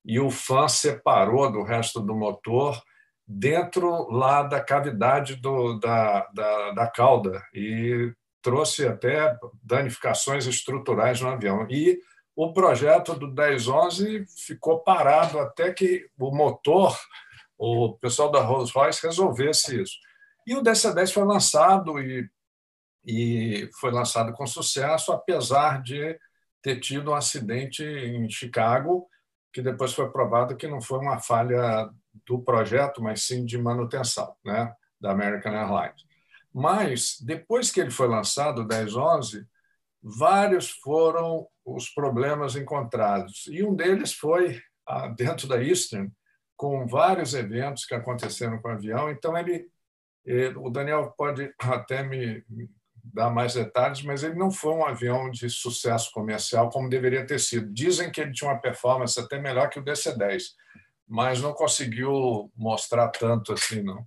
e 0.03 0.19
o 0.19 0.31
fan 0.31 0.67
separou 0.67 1.51
do 1.51 1.61
resto 1.61 2.01
do 2.01 2.15
motor 2.15 2.81
dentro 3.27 4.09
lá 4.09 4.41
da 4.41 4.59
cavidade 4.59 5.35
do, 5.35 5.77
da, 5.77 6.27
da, 6.33 6.71
da 6.71 6.87
cauda 6.87 7.39
e 7.53 8.11
trouxe 8.41 8.87
até 8.87 9.37
danificações 9.61 10.47
estruturais 10.47 11.21
no 11.21 11.29
avião. 11.29 11.67
E 11.69 11.99
o 12.35 12.51
projeto 12.51 13.13
do 13.13 13.27
1011 13.27 14.25
ficou 14.47 14.79
parado 14.79 15.37
até 15.37 15.71
que 15.71 16.07
o 16.17 16.35
motor 16.35 16.97
o 17.59 17.93
pessoal 17.97 18.31
da 18.31 18.41
Rolls-Royce 18.41 19.05
resolvesse 19.05 19.81
isso. 19.81 19.97
E 20.47 20.55
o 20.55 20.63
DC-10 20.63 21.11
foi 21.11 21.25
lançado 21.25 21.99
e, 21.99 22.27
e 23.05 23.69
foi 23.79 23.91
lançado 23.91 24.31
com 24.31 24.47
sucesso, 24.47 25.11
apesar 25.11 25.81
de 25.81 26.17
ter 26.61 26.79
tido 26.79 27.11
um 27.11 27.15
acidente 27.15 27.83
em 27.83 28.29
Chicago, 28.29 29.07
que 29.51 29.61
depois 29.61 29.93
foi 29.93 30.09
provado 30.09 30.55
que 30.55 30.67
não 30.67 30.81
foi 30.81 30.99
uma 30.99 31.19
falha 31.19 31.89
do 32.25 32.39
projeto, 32.41 33.01
mas 33.01 33.23
sim 33.23 33.45
de 33.45 33.57
manutenção 33.57 34.33
né, 34.43 34.73
da 34.99 35.11
American 35.11 35.53
Airlines. 35.53 36.07
Mas, 36.53 37.17
depois 37.21 37.71
que 37.71 37.79
ele 37.81 37.91
foi 37.91 38.07
lançado, 38.07 38.61
o 38.61 38.65
1011, 38.65 39.45
vários 40.01 40.69
foram 40.69 41.47
os 41.65 41.89
problemas 41.89 42.55
encontrados. 42.55 43.47
E 43.47 43.63
um 43.63 43.75
deles 43.75 44.13
foi, 44.13 44.61
ah, 44.87 45.07
dentro 45.07 45.47
da 45.47 45.61
Eastern, 45.61 46.11
com 46.59 46.85
vários 46.85 47.33
eventos 47.33 47.85
que 47.85 47.95
aconteceram 47.95 48.61
com 48.61 48.67
o 48.67 48.71
avião. 48.71 49.09
Então, 49.09 49.37
ele, 49.37 49.65
ele 50.25 50.57
o 50.57 50.69
Daniel 50.69 51.13
pode 51.17 51.53
até 51.57 52.03
me 52.03 52.43
dar 53.01 53.29
mais 53.29 53.53
detalhes, 53.53 54.01
mas 54.03 54.23
ele 54.23 54.35
não 54.35 54.51
foi 54.51 54.73
um 54.73 54.85
avião 54.85 55.31
de 55.31 55.49
sucesso 55.49 56.11
comercial 56.11 56.69
como 56.69 56.89
deveria 56.89 57.25
ter 57.25 57.39
sido. 57.39 57.71
Dizem 57.71 58.11
que 58.11 58.19
ele 58.19 58.33
tinha 58.33 58.51
uma 58.51 58.59
performance 58.59 59.17
até 59.17 59.39
melhor 59.39 59.69
que 59.69 59.79
o 59.79 59.83
DC-10, 59.83 60.43
mas 61.07 61.41
não 61.41 61.53
conseguiu 61.53 62.51
mostrar 62.57 63.07
tanto 63.07 63.53
assim, 63.53 63.81
não. 63.81 64.05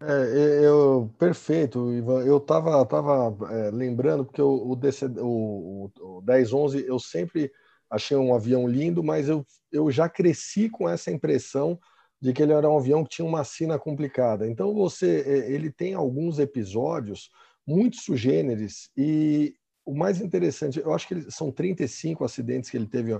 É, 0.00 0.64
eu, 0.64 1.12
perfeito, 1.18 1.92
Ivan. 1.92 2.22
Eu 2.22 2.36
estava 2.36 2.86
tava, 2.86 3.36
é, 3.52 3.70
lembrando, 3.72 4.24
porque 4.24 4.40
o, 4.40 4.70
o, 4.70 4.76
DC, 4.76 5.06
o, 5.18 5.90
o 5.98 6.22
1011 6.22 6.86
eu 6.86 7.00
sempre 7.00 7.50
achei 7.90 8.16
um 8.16 8.34
avião 8.34 8.66
lindo, 8.66 9.02
mas 9.02 9.28
eu, 9.28 9.46
eu 9.72 9.90
já 9.90 10.08
cresci 10.08 10.68
com 10.68 10.88
essa 10.88 11.10
impressão 11.10 11.78
de 12.20 12.32
que 12.32 12.42
ele 12.42 12.52
era 12.52 12.68
um 12.68 12.78
avião 12.78 13.04
que 13.04 13.10
tinha 13.10 13.26
uma 13.26 13.44
sina 13.44 13.78
complicada. 13.78 14.48
Então 14.48 14.74
você, 14.74 15.22
é, 15.26 15.52
ele 15.52 15.70
tem 15.70 15.94
alguns 15.94 16.38
episódios 16.38 17.30
muito 17.66 17.96
sugêneres 17.96 18.90
e 18.96 19.54
o 19.84 19.94
mais 19.94 20.20
interessante, 20.20 20.80
eu 20.80 20.92
acho 20.92 21.06
que 21.06 21.30
são 21.30 21.52
35 21.52 22.24
acidentes 22.24 22.68
que 22.68 22.76
ele 22.76 22.88
teve 22.88 23.18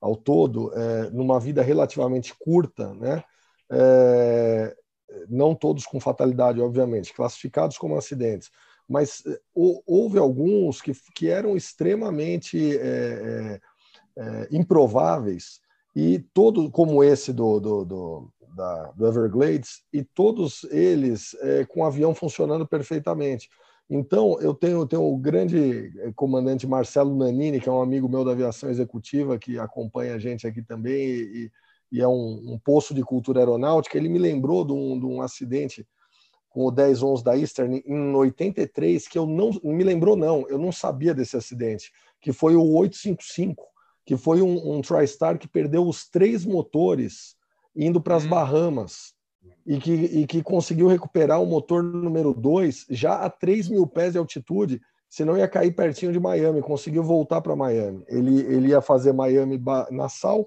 ao 0.00 0.16
todo, 0.16 0.72
é, 0.74 1.10
numa 1.10 1.38
vida 1.38 1.62
relativamente 1.62 2.34
curta, 2.36 2.92
né? 2.94 3.22
É, 3.70 4.76
não 5.28 5.54
todos 5.54 5.86
com 5.86 6.00
fatalidade, 6.00 6.60
obviamente, 6.60 7.14
classificados 7.14 7.78
como 7.78 7.96
acidentes, 7.96 8.50
mas 8.88 9.22
é, 9.26 9.38
houve 9.54 10.18
alguns 10.18 10.80
que, 10.80 10.92
que 11.14 11.28
eram 11.28 11.56
extremamente 11.56 12.76
é, 12.78 13.60
é 14.18 14.48
improváveis 14.50 15.60
e 15.94 16.18
todo 16.34 16.70
como 16.70 17.04
esse 17.04 17.32
do, 17.32 17.60
do, 17.60 17.84
do, 17.84 18.32
da, 18.54 18.90
do 18.90 19.06
Everglades 19.06 19.82
e 19.92 20.02
todos 20.02 20.64
eles 20.64 21.34
é, 21.40 21.64
com 21.64 21.80
o 21.80 21.84
avião 21.84 22.12
funcionando 22.12 22.66
perfeitamente. 22.66 23.48
Então 23.88 24.38
eu 24.40 24.52
tenho, 24.52 24.84
tenho 24.86 25.04
o 25.04 25.16
grande 25.16 25.92
é, 26.00 26.12
comandante 26.12 26.66
Marcelo 26.66 27.16
Nanini 27.16 27.60
que 27.60 27.68
é 27.68 27.72
um 27.72 27.80
amigo 27.80 28.08
meu 28.08 28.24
da 28.24 28.32
aviação 28.32 28.68
executiva 28.68 29.38
que 29.38 29.56
acompanha 29.56 30.16
a 30.16 30.18
gente 30.18 30.46
aqui 30.48 30.62
também 30.62 31.00
e, 31.00 31.52
e 31.92 32.00
é 32.00 32.08
um, 32.08 32.54
um, 32.54 32.58
poço 32.58 32.92
de 32.92 33.02
cultura 33.02 33.38
aeronáutica. 33.38 33.96
Ele 33.96 34.08
me 34.08 34.18
lembrou 34.18 34.64
de 34.64 34.72
um, 34.72 34.98
de 34.98 35.06
um 35.06 35.22
acidente 35.22 35.86
com 36.50 36.66
o 36.66 36.72
1011 36.72 37.22
da 37.22 37.38
Eastern 37.38 37.82
em 37.86 38.14
83 38.16 39.06
que 39.06 39.16
eu 39.16 39.26
não 39.26 39.52
me 39.62 39.84
lembrou 39.84 40.16
não, 40.16 40.44
eu 40.48 40.58
não 40.58 40.72
sabia 40.72 41.14
desse 41.14 41.36
acidente, 41.36 41.92
que 42.20 42.32
foi 42.32 42.56
o 42.56 42.74
855 42.74 43.77
que 44.08 44.16
foi 44.16 44.40
um, 44.40 44.78
um 44.78 44.80
TriStar 44.80 45.38
que 45.38 45.46
perdeu 45.46 45.86
os 45.86 46.08
três 46.08 46.46
motores 46.46 47.36
indo 47.76 48.00
para 48.00 48.16
as 48.16 48.24
uhum. 48.24 48.30
Bahamas 48.30 49.12
e 49.66 49.76
que, 49.76 49.92
e 49.92 50.26
que 50.26 50.42
conseguiu 50.42 50.86
recuperar 50.86 51.42
o 51.42 51.46
motor 51.46 51.82
número 51.82 52.32
2 52.32 52.86
já 52.88 53.16
a 53.16 53.28
3 53.28 53.68
mil 53.68 53.86
pés 53.86 54.12
de 54.12 54.18
altitude 54.18 54.80
senão 55.10 55.36
ia 55.36 55.46
cair 55.46 55.72
pertinho 55.72 56.10
de 56.10 56.18
Miami. 56.18 56.62
Conseguiu 56.62 57.02
voltar 57.02 57.42
para 57.42 57.54
Miami. 57.54 58.02
Ele, 58.08 58.40
ele 58.40 58.68
ia 58.68 58.80
fazer 58.80 59.12
Miami 59.12 59.62
Nassau, 59.90 60.46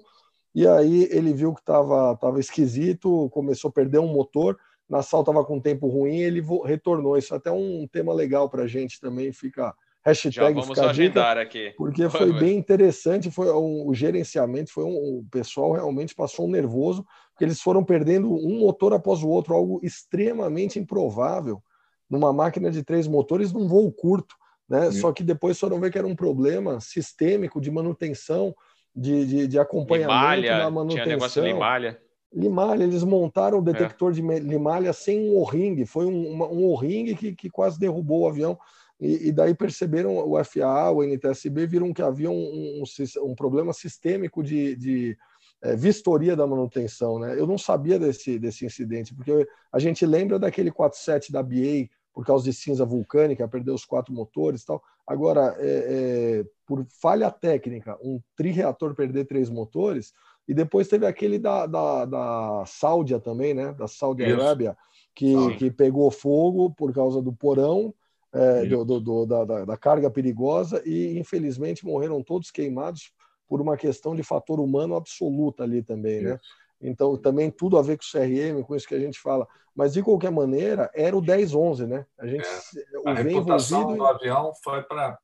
e 0.52 0.66
aí 0.66 1.04
ele 1.12 1.32
viu 1.32 1.54
que 1.54 1.60
estava 1.60 2.16
tava 2.16 2.40
esquisito, 2.40 3.30
começou 3.30 3.68
a 3.68 3.72
perder 3.72 4.00
um 4.00 4.12
motor. 4.12 4.58
Nassau 4.88 5.20
estava 5.20 5.44
com 5.44 5.60
tempo 5.60 5.86
ruim, 5.86 6.18
ele 6.18 6.42
retornou. 6.64 7.16
Isso 7.16 7.32
é 7.32 7.36
até 7.36 7.52
um 7.52 7.86
tema 7.86 8.12
legal 8.12 8.50
para 8.50 8.64
a 8.64 8.66
gente 8.66 9.00
também. 9.00 9.32
Fica 9.32 9.72
hashtag 10.04 10.34
Já 10.34 10.50
vamos 10.50 10.78
agendar 10.78 11.38
aqui. 11.38 11.72
Porque 11.76 12.08
foi 12.08 12.32
bem 12.32 12.56
interessante. 12.56 13.30
Foi 13.30 13.50
um, 13.52 13.88
o 13.88 13.94
gerenciamento, 13.94 14.72
foi 14.72 14.84
um, 14.84 15.18
o 15.18 15.26
pessoal 15.30 15.72
realmente 15.72 16.14
passou 16.14 16.46
um 16.46 16.50
nervoso, 16.50 17.06
porque 17.30 17.44
eles 17.44 17.60
foram 17.60 17.84
perdendo 17.84 18.32
um 18.32 18.58
motor 18.60 18.92
após 18.92 19.22
o 19.22 19.28
outro, 19.28 19.54
algo 19.54 19.80
extremamente 19.82 20.78
improvável 20.78 21.62
numa 22.10 22.32
máquina 22.32 22.70
de 22.70 22.82
três 22.82 23.08
motores 23.08 23.52
num 23.52 23.66
voo 23.66 23.90
curto. 23.90 24.34
Né? 24.68 24.90
Só 24.90 25.12
que 25.12 25.22
depois 25.22 25.58
foram 25.58 25.80
ver 25.80 25.90
que 25.90 25.98
era 25.98 26.06
um 26.06 26.16
problema 26.16 26.80
sistêmico 26.80 27.60
de 27.60 27.70
manutenção 27.70 28.54
de, 28.94 29.24
de, 29.24 29.46
de 29.46 29.58
acompanhamento 29.58 30.12
limalha, 30.12 30.58
na 30.58 30.70
manutenção. 30.70 31.04
Tinha 31.04 31.16
negócio 31.16 31.42
de 31.42 31.48
limalha. 31.48 32.00
Limalha, 32.34 32.84
eles 32.84 33.02
montaram 33.02 33.58
o 33.58 33.62
detector 33.62 34.10
é. 34.10 34.14
de 34.14 34.22
limalha 34.22 34.92
sem 34.92 35.20
um 35.20 35.36
O-ring, 35.36 35.84
foi 35.84 36.06
um, 36.06 36.42
um 36.42 36.64
O-ring 36.64 37.14
que, 37.14 37.34
que 37.34 37.50
quase 37.50 37.78
derrubou 37.78 38.22
o 38.22 38.28
avião. 38.28 38.58
E, 39.02 39.28
e, 39.28 39.32
daí 39.32 39.52
perceberam 39.52 40.16
o 40.16 40.42
FAA, 40.44 40.92
o 40.92 41.02
NTSB, 41.02 41.66
viram 41.66 41.92
que 41.92 42.00
havia 42.00 42.30
um, 42.30 42.82
um, 42.82 42.84
um 43.24 43.34
problema 43.34 43.72
sistêmico 43.72 44.44
de, 44.44 44.76
de 44.76 45.18
é, 45.60 45.74
vistoria 45.74 46.36
da 46.36 46.46
manutenção. 46.46 47.18
Né? 47.18 47.36
Eu 47.36 47.44
não 47.44 47.58
sabia 47.58 47.98
desse, 47.98 48.38
desse 48.38 48.64
incidente, 48.64 49.12
porque 49.12 49.44
a 49.72 49.78
gente 49.80 50.06
lembra 50.06 50.38
daquele 50.38 50.70
47 50.70 51.32
da 51.32 51.42
BA 51.42 51.88
por 52.14 52.24
causa 52.24 52.44
de 52.44 52.52
cinza 52.52 52.84
vulcânica, 52.84 53.48
perdeu 53.48 53.74
os 53.74 53.84
quatro 53.84 54.14
motores 54.14 54.62
e 54.62 54.66
tal. 54.66 54.80
Agora, 55.04 55.56
é, 55.58 56.42
é, 56.42 56.44
por 56.64 56.86
falha 57.00 57.28
técnica, 57.28 57.98
um 58.00 58.20
tri-reator 58.36 58.94
perder 58.94 59.24
três 59.24 59.50
motores, 59.50 60.12
e 60.46 60.54
depois 60.54 60.86
teve 60.86 61.06
aquele 61.06 61.40
da, 61.40 61.66
da, 61.66 62.04
da 62.04 62.64
Sáudia 62.66 63.18
também, 63.18 63.52
né? 63.52 63.72
Da 63.72 63.88
Saudi 63.88 64.24
Arábia, 64.24 64.76
que, 65.14 65.34
que 65.56 65.70
pegou 65.70 66.10
fogo 66.10 66.70
por 66.70 66.92
causa 66.92 67.20
do 67.20 67.32
porão, 67.32 67.92
é, 68.32 68.64
do, 68.66 68.84
do, 68.84 69.00
do, 69.00 69.26
da, 69.26 69.64
da 69.64 69.76
carga 69.76 70.10
perigosa, 70.10 70.82
e 70.86 71.18
infelizmente 71.18 71.84
morreram 71.84 72.22
todos 72.22 72.50
queimados 72.50 73.12
por 73.48 73.60
uma 73.60 73.76
questão 73.76 74.14
de 74.14 74.22
fator 74.22 74.58
humano 74.60 74.96
absoluta 74.96 75.62
ali 75.62 75.82
também, 75.82 76.22
né? 76.22 76.40
Então, 76.82 77.16
também 77.16 77.50
tudo 77.50 77.78
a 77.78 77.82
ver 77.82 77.96
com 77.96 78.02
o 78.02 78.10
CRM, 78.10 78.62
com 78.64 78.74
isso 78.74 78.88
que 78.88 78.94
a 78.94 78.98
gente 78.98 79.18
fala. 79.18 79.46
Mas, 79.74 79.94
de 79.94 80.02
qualquer 80.02 80.30
maneira, 80.30 80.90
era 80.94 81.16
o 81.16 81.22
10-11, 81.22 81.86
né? 81.86 82.04
A, 82.18 82.26
gente, 82.26 82.44
é. 82.44 83.10
a 83.10 83.14
reputação 83.14 83.80
envolvido... 83.80 84.04
do 84.04 84.06
avião 84.06 84.52
foi 84.62 84.82
para 84.82 85.18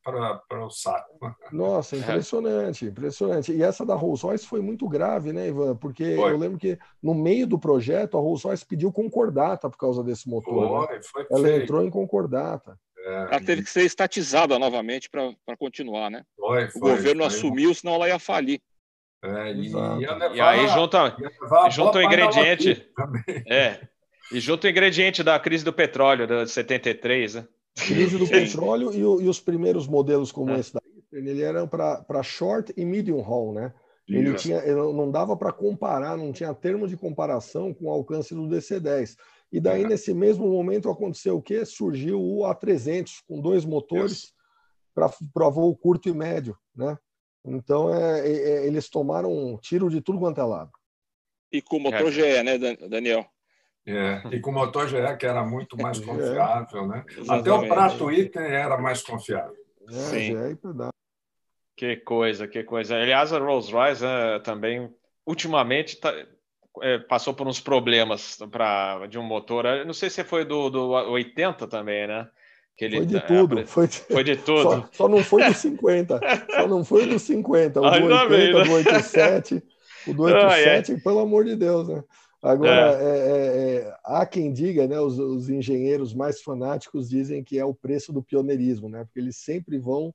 o 0.64 0.70
saco. 0.70 1.18
Nossa, 1.52 1.96
é. 1.96 1.98
impressionante, 1.98 2.86
é. 2.86 2.88
impressionante. 2.88 3.52
E 3.52 3.62
essa 3.62 3.84
da 3.84 3.94
Rolls-Royce 3.94 4.46
foi 4.46 4.60
muito 4.60 4.88
grave, 4.88 5.32
né, 5.32 5.48
Ivan? 5.48 5.76
Porque 5.76 6.16
foi. 6.16 6.32
eu 6.32 6.38
lembro 6.38 6.58
que 6.58 6.78
no 7.02 7.14
meio 7.14 7.46
do 7.46 7.58
projeto, 7.58 8.16
a 8.16 8.20
Rolls-Royce 8.20 8.64
pediu 8.64 8.90
concordata 8.90 9.68
por 9.68 9.76
causa 9.76 10.02
desse 10.02 10.28
motor. 10.30 10.86
Foi, 10.86 10.96
né? 10.96 11.02
foi 11.02 11.26
Ela 11.30 11.48
feio. 11.48 11.62
entrou 11.62 11.84
em 11.84 11.90
concordata. 11.90 12.78
É. 13.08 13.14
Ela 13.14 13.40
teve 13.40 13.62
que 13.62 13.70
ser 13.70 13.84
estatizada 13.84 14.58
novamente 14.58 15.08
para 15.08 15.56
continuar, 15.58 16.10
né? 16.10 16.24
Foi, 16.36 16.68
foi, 16.68 16.92
o 16.92 16.96
governo 16.96 17.24
assumiu, 17.24 17.74
senão 17.74 17.94
ela 17.94 18.08
ia 18.08 18.18
falir. 18.18 18.60
É, 19.24 19.50
e, 19.50 19.54
levar, 19.54 20.34
e, 20.34 20.40
aí 20.40 20.68
junta, 20.68 21.16
junta 21.70 21.98
o 21.98 22.02
ingrediente. 22.02 22.86
É, 23.48 23.80
e 24.30 24.38
junta 24.38 24.66
o 24.66 24.70
ingrediente 24.70 25.22
da 25.22 25.40
crise 25.40 25.64
do 25.64 25.72
petróleo 25.72 26.26
de 26.26 26.46
73, 26.46 27.34
né? 27.36 27.48
Crise 27.74 28.18
do 28.18 28.28
petróleo 28.28 28.92
e, 28.92 28.98
e, 28.98 29.28
os 29.28 29.40
primeiros 29.40 29.88
modelos 29.88 30.30
como 30.30 30.50
é. 30.50 30.60
esse 30.60 30.74
daí, 30.74 30.82
ele 31.10 31.42
eram 31.42 31.66
para 31.66 32.22
short 32.22 32.74
e 32.76 32.84
medium 32.84 33.24
haul, 33.24 33.54
né? 33.54 33.72
Ele 34.06 34.34
tinha, 34.34 34.58
ele 34.58 34.74
não 34.74 35.10
dava 35.10 35.36
para 35.36 35.52
comparar, 35.52 36.16
não 36.16 36.32
tinha 36.32 36.54
termo 36.54 36.88
de 36.88 36.96
comparação 36.96 37.74
com 37.74 37.86
o 37.86 37.90
alcance 37.90 38.34
do 38.34 38.48
DC-10. 38.48 39.16
E 39.50 39.60
daí, 39.60 39.84
é. 39.84 39.88
nesse 39.88 40.12
mesmo 40.12 40.46
momento, 40.46 40.90
aconteceu 40.90 41.36
o 41.36 41.42
quê? 41.42 41.64
Surgiu 41.64 42.20
o 42.20 42.40
A300, 42.42 43.22
com 43.26 43.40
dois 43.40 43.64
motores 43.64 44.34
para 44.94 45.48
voo 45.48 45.74
curto 45.76 46.08
e 46.08 46.12
médio, 46.12 46.56
né? 46.74 46.98
Então, 47.44 47.94
é, 47.94 48.28
é, 48.28 48.32
é, 48.32 48.66
eles 48.66 48.88
tomaram 48.90 49.32
um 49.32 49.56
tiro 49.56 49.88
de 49.88 50.00
tudo 50.00 50.18
quanto 50.18 50.40
é 50.40 50.44
lado. 50.44 50.70
E 51.50 51.62
com 51.62 51.76
o 51.76 51.80
motor 51.80 52.08
é. 52.08 52.10
GE, 52.10 52.42
né, 52.42 52.58
Daniel? 52.88 53.24
É, 53.86 54.22
e 54.32 54.40
com 54.40 54.50
o 54.50 54.54
motor 54.54 54.86
GE, 54.86 55.16
que 55.18 55.24
era 55.24 55.42
muito 55.44 55.76
mais 55.78 55.98
confiável, 55.98 56.86
né? 56.86 57.04
Até 57.26 57.50
o 57.50 57.66
prato 57.66 58.12
item 58.12 58.42
era 58.42 58.76
mais 58.76 59.02
confiável. 59.02 59.56
É, 59.88 59.92
Sim. 59.92 60.36
GE 60.36 60.58
Que 61.74 61.96
coisa, 61.96 62.46
que 62.46 62.62
coisa. 62.64 62.96
Aliás, 62.96 63.32
a 63.32 63.38
Rolls-Royce 63.38 64.04
é, 64.04 64.40
também, 64.40 64.92
ultimamente, 65.26 65.98
tá, 65.98 66.12
é, 66.82 66.98
passou 66.98 67.34
por 67.34 67.46
uns 67.46 67.60
problemas 67.60 68.38
pra, 68.50 69.06
de 69.06 69.18
um 69.18 69.22
motor. 69.22 69.66
Eu 69.66 69.86
não 69.86 69.94
sei 69.94 70.10
se 70.10 70.24
foi 70.24 70.44
do, 70.44 70.70
do 70.70 70.90
80 70.90 71.66
também, 71.66 72.06
né? 72.06 72.28
Ele, 72.78 72.98
foi 72.98 73.06
de 73.06 73.16
é, 73.16 73.20
tudo. 73.20 73.66
Foi 73.66 73.88
de, 73.88 73.96
foi 73.96 74.24
de 74.24 74.36
tudo. 74.44 74.62
Só, 74.62 74.88
só, 74.92 75.08
não 75.08 75.18
foi 75.18 75.44
dos 75.44 75.56
50. 75.56 76.20
só 76.50 76.68
não 76.68 76.84
foi 76.84 77.06
dos 77.06 77.22
50. 77.22 77.80
O 77.80 77.82
do 77.82 77.88
80, 77.88 78.28
bem, 78.28 78.52
né? 78.52 78.64
do 78.64 78.72
87. 78.72 79.62
O 80.06 80.14
do 80.14 80.22
87, 80.22 80.92
ah, 80.92 80.94
é. 80.94 81.00
pelo 81.00 81.18
amor 81.18 81.44
de 81.44 81.56
Deus, 81.56 81.88
né? 81.88 82.04
Agora, 82.42 82.92
é. 82.92 83.04
é. 83.04 83.08
É, 83.08 83.76
é, 83.76 83.96
há 84.04 84.24
quem 84.24 84.52
diga, 84.52 84.86
né? 84.86 85.00
Os, 85.00 85.18
os, 85.18 85.48
engenheiros 85.48 86.14
mais 86.14 86.40
fanáticos 86.40 87.08
dizem 87.08 87.42
que 87.42 87.58
é 87.58 87.64
o 87.64 87.74
preço 87.74 88.12
do 88.12 88.22
pioneirismo, 88.22 88.88
né? 88.88 89.04
Porque 89.04 89.18
eles 89.18 89.36
sempre 89.36 89.78
vão 89.78 90.14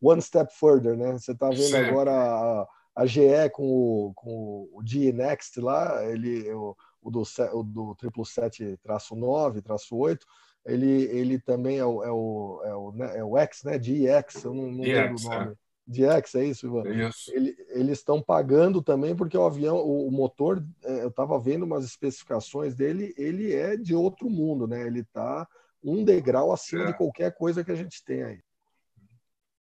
one 0.00 0.22
step 0.22 0.52
further, 0.54 0.96
né? 0.96 1.12
Você 1.12 1.32
está 1.32 1.48
vendo 1.48 1.62
Sim. 1.62 1.76
agora 1.76 2.12
a, 2.12 2.66
a 2.94 3.06
GE 3.06 3.50
com 3.52 3.64
o, 3.64 4.12
com 4.14 4.68
o 4.72 4.82
G 4.84 5.12
Next 5.12 5.58
lá, 5.60 6.04
ele, 6.04 6.52
o, 6.52 6.76
o 7.02 7.10
do, 7.10 7.22
o 7.52 7.62
do 7.62 7.96
777-9-8, 7.96 10.20
ele, 10.64 11.04
ele 11.04 11.38
também 11.38 11.78
é 11.78 11.84
o, 11.84 12.02
é 12.02 12.10
o, 12.10 12.62
é 12.64 12.74
o, 12.74 12.90
né, 12.92 13.18
é 13.18 13.24
o 13.24 13.36
X, 13.38 13.62
né? 13.64 13.78
DX, 13.78 14.44
eu 14.44 14.54
não, 14.54 14.70
não 14.70 14.82
lembro 14.82 15.16
o 15.18 15.22
nome. 15.22 15.52
É. 15.52 15.54
DX, 15.86 16.34
é 16.36 16.46
isso, 16.46 16.66
Ivan? 16.66 17.08
Isso. 17.08 17.30
Ele, 17.34 17.54
eles 17.68 17.98
estão 17.98 18.22
pagando 18.22 18.80
também 18.80 19.14
porque 19.14 19.36
o 19.36 19.44
avião, 19.44 19.76
o, 19.76 20.08
o 20.08 20.10
motor, 20.10 20.64
é, 20.82 21.02
eu 21.02 21.08
estava 21.08 21.38
vendo 21.38 21.64
umas 21.64 21.84
especificações 21.84 22.74
dele, 22.74 23.14
ele 23.18 23.52
é 23.52 23.76
de 23.76 23.94
outro 23.94 24.30
mundo, 24.30 24.66
né? 24.66 24.86
Ele 24.86 25.00
está 25.00 25.46
um 25.82 26.02
degrau 26.02 26.50
acima 26.50 26.84
é. 26.84 26.86
de 26.86 26.96
qualquer 26.96 27.36
coisa 27.36 27.62
que 27.62 27.70
a 27.70 27.74
gente 27.74 28.02
tem 28.02 28.22
aí. 28.22 28.40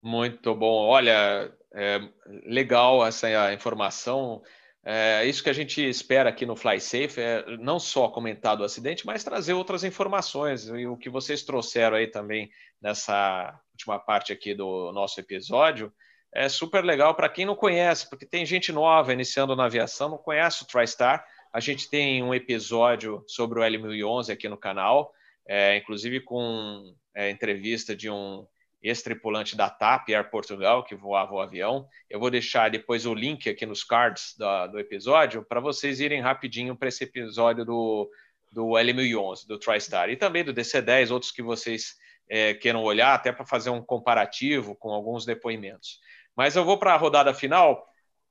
Muito 0.01 0.55
bom. 0.55 0.87
Olha, 0.87 1.53
é 1.73 1.99
legal 2.45 3.05
essa 3.05 3.53
informação. 3.53 4.41
É 4.83 5.25
isso 5.25 5.43
que 5.43 5.49
a 5.49 5.53
gente 5.53 5.87
espera 5.87 6.29
aqui 6.29 6.45
no 6.45 6.55
FlySafe, 6.55 7.19
é 7.19 7.57
não 7.57 7.79
só 7.79 8.07
comentar 8.07 8.55
do 8.55 8.63
acidente, 8.63 9.05
mas 9.05 9.23
trazer 9.23 9.53
outras 9.53 9.83
informações. 9.83 10.67
E 10.67 10.87
o 10.87 10.97
que 10.97 11.09
vocês 11.09 11.43
trouxeram 11.43 11.97
aí 11.97 12.07
também 12.07 12.49
nessa 12.81 13.59
última 13.73 13.99
parte 13.99 14.31
aqui 14.31 14.53
do 14.53 14.91
nosso 14.91 15.19
episódio 15.19 15.93
é 16.33 16.47
super 16.47 16.83
legal 16.83 17.15
para 17.15 17.29
quem 17.29 17.45
não 17.45 17.55
conhece, 17.55 18.07
porque 18.09 18.25
tem 18.25 18.45
gente 18.45 18.71
nova 18.71 19.11
iniciando 19.11 19.55
na 19.55 19.65
aviação, 19.65 20.09
não 20.09 20.17
conhece 20.17 20.63
o 20.63 20.67
TriStar. 20.67 21.25
A 21.51 21.59
gente 21.59 21.89
tem 21.89 22.21
um 22.21 22.33
episódio 22.33 23.23
sobre 23.27 23.59
o 23.59 23.63
L1011 23.63 24.31
aqui 24.31 24.47
no 24.47 24.57
canal, 24.57 25.11
é, 25.47 25.77
inclusive 25.77 26.19
com 26.19 26.93
é, 27.15 27.29
entrevista 27.29 27.95
de 27.95 28.09
um 28.09 28.45
ex-tripulante 28.81 29.55
da 29.55 29.69
TAP, 29.69 30.09
Air 30.09 30.29
Portugal, 30.29 30.83
que 30.83 30.95
voava 30.95 31.33
o 31.33 31.39
avião. 31.39 31.87
Eu 32.09 32.19
vou 32.19 32.29
deixar 32.29 32.69
depois 32.69 33.05
o 33.05 33.13
link 33.13 33.49
aqui 33.49 33.65
nos 33.65 33.83
cards 33.83 34.35
do, 34.37 34.79
episódio 34.79 35.43
para 35.43 35.59
vocês 35.59 35.99
irem 35.99 36.21
rapidinho 36.21 36.75
para 36.75 36.87
esse 36.87 37.03
episódio 37.03 37.65
do, 37.65 38.09
do 38.51 38.67
L1011, 38.69 39.45
do 39.47 39.59
TriStar, 39.59 40.09
e 40.09 40.15
também 40.15 40.43
do 40.43 40.53
DC-10, 40.53 41.11
outros 41.11 41.31
que 41.31 41.41
vocês 41.41 41.95
é, 42.29 42.53
queiram 42.53 42.83
olhar, 42.83 43.13
até 43.13 43.31
para 43.31 43.45
fazer 43.45 43.69
um 43.69 43.81
comparativo 43.81 44.75
com 44.75 44.91
alguns 44.91 45.25
depoimentos. 45.25 45.99
Mas 46.35 46.55
eu 46.55 46.63
vou 46.63 46.77
para 46.77 46.93
a 46.93 46.97
rodada 46.97 47.33
final. 47.33 47.85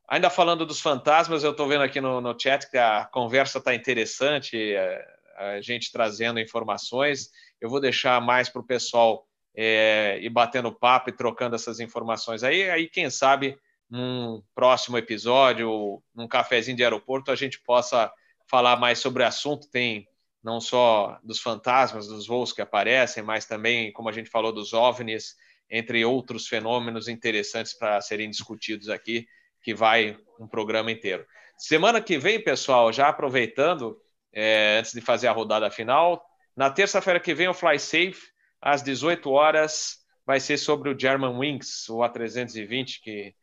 Ainda 0.09 0.31
falando 0.31 0.65
dos 0.65 0.81
fantasmas, 0.81 1.45
eu 1.45 1.51
estou 1.51 1.69
vendo 1.69 1.83
aqui 1.83 2.01
no, 2.01 2.21
no 2.23 2.39
chat 2.41 2.71
que 2.71 2.79
a 2.79 3.05
conversa 3.05 3.59
está 3.59 3.75
interessante, 3.75 4.57
é, 4.57 5.07
a 5.37 5.61
gente 5.61 5.93
trazendo 5.93 6.41
informações. 6.41 7.31
Eu 7.61 7.69
vou 7.69 7.81
deixar 7.81 8.19
mais 8.19 8.49
para 8.49 8.63
o 8.63 8.67
pessoal 8.67 9.28
é, 9.61 10.21
e 10.23 10.29
batendo 10.29 10.73
papo 10.73 11.11
e 11.11 11.13
trocando 11.13 11.57
essas 11.57 11.81
informações 11.81 12.45
aí. 12.45 12.71
Aí, 12.71 12.89
quem 12.89 13.11
sabe, 13.11 13.59
num 13.91 14.41
próximo 14.55 14.97
episódio, 14.97 16.01
num 16.15 16.29
cafezinho 16.29 16.77
de 16.77 16.85
aeroporto, 16.85 17.33
a 17.33 17.35
gente 17.35 17.61
possa 17.63 18.09
falar 18.49 18.77
mais 18.77 19.01
sobre 19.01 19.25
o 19.25 19.27
assunto. 19.27 19.69
Tem 19.69 20.07
não 20.45 20.61
só 20.61 21.19
dos 21.25 21.41
fantasmas, 21.41 22.07
dos 22.07 22.29
voos 22.29 22.53
que 22.53 22.63
aparecem, 22.63 23.21
mas 23.21 23.47
também, 23.47 23.93
como 23.93 24.09
a 24.09 24.13
gente 24.13 24.31
falou, 24.31 24.53
dos 24.53 24.73
OVNIs, 24.73 25.35
entre 25.69 26.05
outros 26.05 26.47
fenômenos 26.47 27.09
interessantes 27.09 27.77
para 27.77 28.01
serem 28.01 28.31
discutidos 28.31 28.89
aqui, 28.89 29.27
que 29.61 29.75
vai 29.75 30.17
um 30.39 30.47
programa 30.47 30.93
inteiro. 30.93 31.27
Semana 31.57 32.01
que 32.01 32.17
vem, 32.17 32.41
pessoal, 32.41 32.93
já 32.93 33.09
aproveitando, 33.09 33.99
é, 34.33 34.77
antes 34.79 34.93
de 34.93 35.01
fazer 35.01 35.27
a 35.27 35.33
rodada 35.33 35.69
final, 35.69 36.25
na 36.57 36.71
terça-feira 36.71 37.19
que 37.19 37.35
vem 37.35 37.49
o 37.49 37.55
Fly 37.55 37.81
Safe 37.81 38.38
às 38.61 38.83
18 38.83 39.31
horas, 39.31 39.99
vai 40.27 40.41
ser 40.41 40.59
sobre 40.59 40.91
o 40.91 40.99
German 40.99 41.39
Wings, 41.39 41.89
o 41.89 41.99
A320, 41.99 43.01
que 43.03 43.35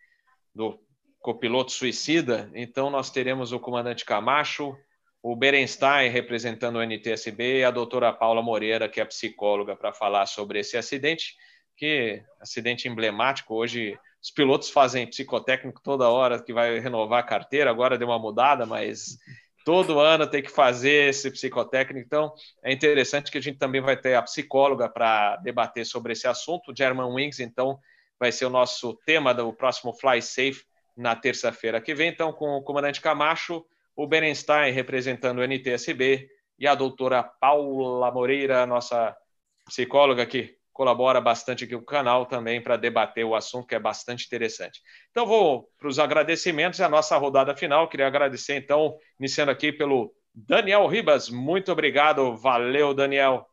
do 0.54 0.80
copiloto 1.20 1.72
suicida. 1.72 2.52
Então, 2.54 2.90
nós 2.90 3.10
teremos 3.10 3.52
o 3.52 3.60
comandante 3.60 4.06
Camacho, 4.06 4.78
o 5.22 5.36
Berenstein 5.36 6.10
representando 6.10 6.76
o 6.76 6.84
NTSB 6.84 7.62
e 7.62 7.64
a 7.64 7.72
doutora 7.72 8.14
Paula 8.14 8.44
Moreira, 8.44 8.88
que 8.88 9.02
é 9.02 9.06
psicóloga, 9.06 9.76
para 9.76 9.92
falar 9.92 10.28
sobre 10.28 10.60
esse 10.60 10.78
acidente, 10.78 11.36
que 11.76 12.22
acidente 12.40 12.88
emblemático. 12.88 13.56
Hoje, 13.56 13.98
os 14.22 14.30
pilotos 14.30 14.70
fazem 14.70 15.08
psicotécnico 15.08 15.82
toda 15.82 16.10
hora 16.10 16.42
que 16.42 16.54
vai 16.54 16.78
renovar 16.80 17.22
a 17.22 17.28
carteira, 17.28 17.72
agora 17.72 17.98
deu 17.98 18.08
uma 18.08 18.20
mudada, 18.20 18.68
mas 18.68 19.18
todo 19.66 20.00
ano 20.00 20.28
tem 20.28 20.44
que 20.44 20.52
fazer 20.52 21.10
esse 21.10 21.30
psicotécnico. 21.32 22.06
Então, 22.06 22.32
é 22.64 22.72
interessante 22.72 23.32
que 23.32 23.38
a 23.40 23.42
gente 23.42 23.58
também 23.58 23.82
vai 23.82 23.98
ter 23.98 24.14
a 24.14 24.22
psicóloga 24.22 24.88
para 24.88 25.38
debater 25.38 25.84
sobre 25.86 26.14
esse 26.14 26.28
assunto. 26.28 26.72
German 26.78 27.12
Wings, 27.12 27.40
então, 27.40 27.80
vai 28.20 28.32
ser 28.32 28.46
o 28.46 28.50
nosso 28.50 28.94
tema 29.06 29.34
do 29.34 29.52
próximo 29.52 29.92
Fly 29.92 30.22
Safe 30.22 30.64
na 30.96 31.16
terça-feira 31.16 31.82
que 31.82 31.96
vem. 31.96 32.10
Então, 32.10 32.32
com 32.32 32.58
o 32.58 32.62
comandante 32.62 33.02
Camacho, 33.02 33.66
o 33.96 34.06
Berenstein 34.06 34.72
representando 34.72 35.40
o 35.40 35.44
NTSB 35.44 36.30
e 36.60 36.68
a 36.68 36.76
doutora 36.76 37.24
Paula 37.24 38.12
Moreira, 38.12 38.68
nossa 38.68 39.18
psicóloga 39.66 40.28
que 40.28 40.56
colabora 40.76 41.22
bastante 41.22 41.64
aqui 41.64 41.74
com 41.74 41.82
o 41.82 41.86
canal 41.86 42.26
também 42.26 42.62
para 42.62 42.76
debater 42.76 43.24
o 43.24 43.34
assunto 43.34 43.66
que 43.66 43.76
é 43.76 43.80
bastante 43.80 44.26
interessante. 44.26 44.82
Então 45.10 45.26
vou 45.26 45.70
para 45.80 45.88
os 45.88 46.00
agradecimentos 46.00 46.80
e 46.80 46.84
a 46.84 46.90
nossa 46.90 47.16
rodada 47.18 47.56
final. 47.56 47.88
Queria 47.88 48.08
agradecer 48.08 48.58
então, 48.58 48.98
iniciando 49.18 49.52
aqui 49.52 49.72
pelo 49.72 50.14
Daniel 50.34 50.86
Ribas. 50.86 51.30
Muito 51.30 51.72
obrigado, 51.72 52.36
valeu 52.36 52.94
Daniel. 52.94 53.48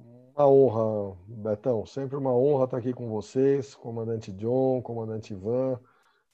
Uma 0.00 0.48
honra, 0.48 1.14
Betão. 1.28 1.84
Sempre 1.84 2.16
uma 2.16 2.34
honra 2.34 2.64
estar 2.64 2.78
aqui 2.78 2.94
com 2.94 3.10
vocês, 3.10 3.74
comandante 3.74 4.32
John, 4.32 4.80
comandante 4.80 5.34
Ivan. 5.34 5.78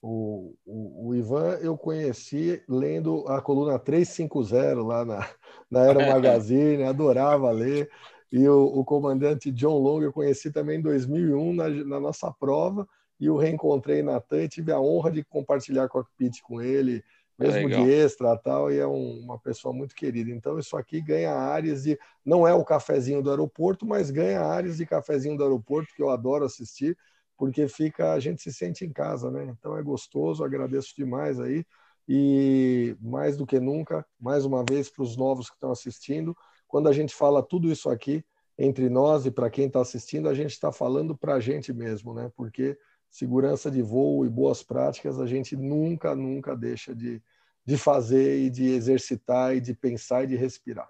O, 0.01 0.55
o, 0.65 1.09
o, 1.09 1.15
Ivan 1.17 1.59
eu 1.61 1.77
conheci 1.77 2.63
lendo 2.69 3.25
a 3.27 3.43
coluna 3.43 3.77
350 3.77 4.81
lá 4.81 5.05
na, 5.05 5.29
na 5.69 5.81
Era 5.81 5.99
Magazine, 6.15 6.85
adorava 6.85 7.51
ler. 7.51 7.91
E 8.31 8.47
o, 8.49 8.65
o, 8.67 8.85
comandante 8.85 9.51
John 9.51 9.79
Long 9.79 10.03
eu 10.03 10.13
conheci 10.13 10.51
também 10.51 10.79
em 10.79 10.83
2001 10.83 11.55
na, 11.55 11.69
na 11.69 12.01
nossa 12.01 12.31
prova 12.31 12.87
e 13.19 13.29
o 13.31 13.37
reencontrei 13.37 14.03
na 14.03 14.21
TAM 14.21 14.43
e 14.43 14.49
tive 14.49 14.71
a 14.71 14.81
honra 14.81 15.11
de 15.11 15.25
compartilhar 15.25 15.89
cockpit 15.89 16.41
com 16.43 16.61
ele, 16.61 17.03
mesmo 17.39 17.69
de 17.69 17.91
extra 17.91 18.37
tal, 18.37 18.71
e 18.71 18.79
é 18.79 18.87
um, 18.87 19.21
uma 19.21 19.39
pessoa 19.39 19.73
muito 19.73 19.95
querida. 19.95 20.31
Então 20.31 20.59
isso 20.59 20.77
aqui 20.77 21.01
ganha 21.01 21.33
áreas 21.33 21.85
de, 21.85 21.99
não 22.25 22.47
é 22.47 22.53
o 22.53 22.65
cafezinho 22.65 23.23
do 23.23 23.31
aeroporto, 23.31 23.87
mas 23.87 24.11
ganha 24.11 24.41
áreas 24.41 24.77
de 24.77 24.85
cafezinho 24.85 25.37
do 25.37 25.43
aeroporto 25.43 25.95
que 25.95 26.03
eu 26.03 26.11
adoro 26.11 26.45
assistir, 26.45 26.97
porque 27.37 27.67
fica, 27.69 28.13
a 28.13 28.21
gente 28.21 28.43
se 28.43 28.53
sente 28.53 28.85
em 28.85 28.93
casa, 28.93 29.31
né? 29.31 29.45
Então 29.45 29.77
é 29.77 29.83
gostoso, 29.83 30.45
agradeço 30.45 30.95
demais 30.97 31.41
aí. 31.41 31.65
E 32.09 32.97
mais 33.01 33.37
do 33.37 33.47
que 33.47 33.61
nunca, 33.61 34.05
mais 34.19 34.45
uma 34.45 34.65
vez 34.69 34.91
para 34.91 35.03
os 35.03 35.17
novos 35.17 35.49
que 35.49 35.57
estão 35.57 35.71
assistindo, 35.71 36.37
quando 36.69 36.89
a 36.89 36.93
gente 36.93 37.15
fala 37.15 37.43
tudo 37.43 37.73
isso 37.73 37.91
aqui 37.91 38.25
entre 38.59 38.89
nós 38.89 39.25
e 39.25 39.31
para 39.31 39.51
quem 39.51 39.67
está 39.67 39.81
assistindo, 39.81 40.29
a 40.29 40.35
gente 40.35 40.51
está 40.51 40.71
falando 40.71 41.17
para 41.17 41.35
a 41.35 41.41
gente 41.41 41.73
mesmo, 41.73 42.13
né? 42.13 42.31
Porque 42.37 42.79
segurança 43.11 43.71
de 43.71 43.81
voo 43.81 44.27
e 44.27 44.29
boas 44.29 44.63
práticas 44.63 45.19
a 45.19 45.27
gente 45.27 45.57
nunca, 45.57 46.15
nunca 46.15 46.55
deixa 46.55 46.95
de, 46.95 47.23
de 47.65 47.79
fazer 47.79 48.39
e 48.41 48.51
de 48.51 48.69
exercitar 48.71 49.57
e 49.57 49.61
de 49.61 49.75
pensar 49.75 50.25
e 50.25 50.27
de 50.29 50.37
respirar. 50.37 50.89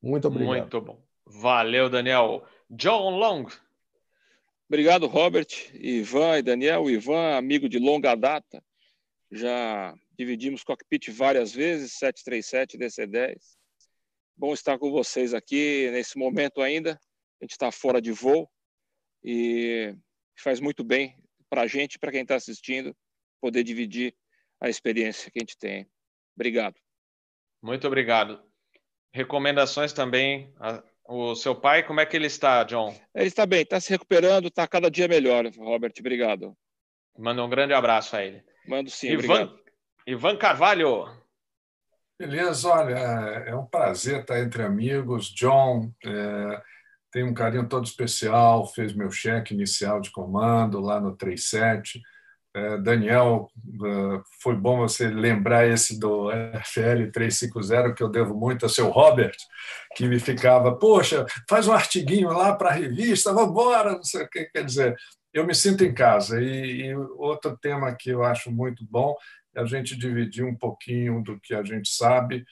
Muito 0.00 0.28
obrigado. 0.28 0.58
Muito 0.58 0.80
bom. 0.80 0.98
Valeu, 1.26 1.90
Daniel. 1.90 2.44
John 2.70 3.18
Long. 3.18 3.46
Obrigado, 4.68 5.06
Robert, 5.06 5.48
Ivan 5.74 6.38
e 6.38 6.42
Daniel. 6.42 6.88
Ivan, 6.88 7.36
amigo 7.36 7.68
de 7.68 7.78
longa 7.78 8.14
data, 8.14 8.62
já 9.32 9.94
dividimos 10.16 10.62
cockpit 10.62 11.10
várias 11.10 11.52
vezes, 11.52 11.92
737 11.94 12.78
DC-10. 12.78 13.59
Bom 14.40 14.54
estar 14.54 14.78
com 14.78 14.90
vocês 14.90 15.34
aqui 15.34 15.90
nesse 15.90 16.16
momento 16.16 16.62
ainda. 16.62 16.92
A 16.92 17.44
gente 17.44 17.50
está 17.50 17.70
fora 17.70 18.00
de 18.00 18.10
voo 18.10 18.50
e 19.22 19.94
faz 20.34 20.60
muito 20.60 20.82
bem 20.82 21.14
para 21.50 21.60
a 21.60 21.66
gente, 21.66 21.98
para 21.98 22.10
quem 22.10 22.22
está 22.22 22.36
assistindo, 22.36 22.96
poder 23.38 23.62
dividir 23.62 24.16
a 24.58 24.70
experiência 24.70 25.30
que 25.30 25.40
a 25.40 25.42
gente 25.42 25.58
tem. 25.58 25.86
Obrigado. 26.34 26.74
Muito 27.62 27.86
obrigado. 27.86 28.42
Recomendações 29.12 29.92
também. 29.92 30.50
O 31.06 31.34
seu 31.34 31.54
pai, 31.54 31.86
como 31.86 32.00
é 32.00 32.06
que 32.06 32.16
ele 32.16 32.28
está, 32.28 32.64
John? 32.64 32.98
Ele 33.14 33.28
está 33.28 33.44
bem, 33.44 33.60
está 33.60 33.78
se 33.78 33.90
recuperando, 33.90 34.48
está 34.48 34.66
cada 34.66 34.90
dia 34.90 35.06
melhor, 35.06 35.44
Robert. 35.54 35.92
Obrigado. 36.00 36.56
Manda 37.18 37.44
um 37.44 37.50
grande 37.50 37.74
abraço 37.74 38.16
a 38.16 38.24
ele. 38.24 38.42
Mando 38.66 38.88
sim, 38.88 39.08
Ivan, 39.08 39.18
obrigado. 39.18 39.64
Ivan 40.06 40.38
Carvalho. 40.38 41.19
Beleza, 42.20 42.68
olha, 42.68 42.98
é 43.46 43.56
um 43.56 43.64
prazer 43.64 44.20
estar 44.20 44.38
entre 44.40 44.62
amigos. 44.62 45.32
John 45.34 45.90
é, 46.04 46.62
tem 47.10 47.24
um 47.24 47.32
carinho 47.32 47.66
todo 47.66 47.86
especial, 47.86 48.66
fez 48.66 48.92
meu 48.92 49.10
cheque 49.10 49.54
inicial 49.54 50.02
de 50.02 50.10
comando 50.10 50.80
lá 50.80 51.00
no 51.00 51.16
37. 51.16 51.98
É, 52.54 52.76
Daniel, 52.76 53.48
é, 53.56 54.20
foi 54.42 54.54
bom 54.54 54.76
você 54.80 55.08
lembrar 55.08 55.66
esse 55.66 55.98
do 55.98 56.30
FL 56.62 57.10
350, 57.10 57.94
que 57.94 58.02
eu 58.02 58.10
devo 58.10 58.34
muito 58.34 58.66
a 58.66 58.68
seu 58.68 58.90
Robert, 58.90 59.36
que 59.96 60.06
me 60.06 60.20
ficava, 60.20 60.76
poxa, 60.76 61.24
faz 61.48 61.68
um 61.68 61.72
artiguinho 61.72 62.28
lá 62.28 62.54
para 62.54 62.68
a 62.68 62.74
revista, 62.74 63.32
vamos 63.32 63.52
embora, 63.52 63.92
não 63.92 64.04
sei 64.04 64.24
o 64.24 64.28
que. 64.28 64.44
Quer 64.44 64.66
dizer, 64.66 64.94
eu 65.32 65.46
me 65.46 65.54
sinto 65.54 65.84
em 65.84 65.94
casa. 65.94 66.38
E, 66.38 66.82
e 66.82 66.94
outro 66.94 67.56
tema 67.56 67.94
que 67.94 68.10
eu 68.10 68.22
acho 68.22 68.50
muito 68.50 68.84
bom 68.84 69.16
a 69.56 69.64
gente 69.64 69.96
dividir 69.96 70.44
um 70.44 70.56
pouquinho 70.56 71.22
do 71.22 71.38
que 71.40 71.54
a 71.54 71.62
gente 71.62 71.88
sabe 71.88 72.44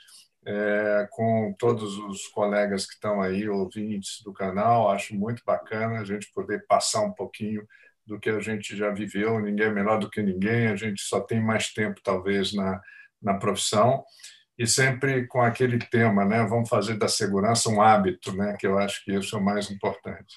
é, 0.47 1.07
com 1.11 1.55
todos 1.59 1.99
os 1.99 2.27
colegas 2.29 2.87
que 2.87 2.95
estão 2.95 3.21
aí, 3.21 3.49
ouvintes 3.49 4.23
do 4.23 4.33
canal. 4.33 4.91
Acho 4.91 5.15
muito 5.15 5.43
bacana 5.45 6.01
a 6.01 6.05
gente 6.05 6.31
poder 6.33 6.65
passar 6.67 7.03
um 7.03 7.13
pouquinho 7.13 7.67
do 8.07 8.19
que 8.19 8.31
a 8.31 8.41
gente 8.41 8.77
já 8.77 8.91
viveu. 8.91 9.39
Ninguém 9.41 9.67
é 9.67 9.71
melhor 9.71 9.99
do 9.99 10.11
que 10.11 10.23
ninguém, 10.23 10.69
a 10.69 10.77
gente 10.77 11.03
só 11.03 11.21
tem 11.21 11.41
mais 11.41 11.73
tempo, 11.73 12.01
talvez, 12.03 12.55
na, 12.55 12.81
na 13.21 13.35
profissão. 13.35 14.03
E 14.59 14.67
sempre 14.67 15.27
com 15.27 15.41
aquele 15.43 15.79
tema, 15.79 16.25
né? 16.25 16.45
Vamos 16.45 16.69
fazer 16.69 16.97
da 16.97 17.09
segurança 17.09 17.69
um 17.69 17.81
hábito, 17.81 18.35
né? 18.35 18.57
Que 18.59 18.67
eu 18.67 18.79
acho 18.79 19.05
que 19.05 19.13
isso 19.13 19.37
é 19.37 19.39
o 19.39 19.45
mais 19.45 19.71
importante. 19.71 20.35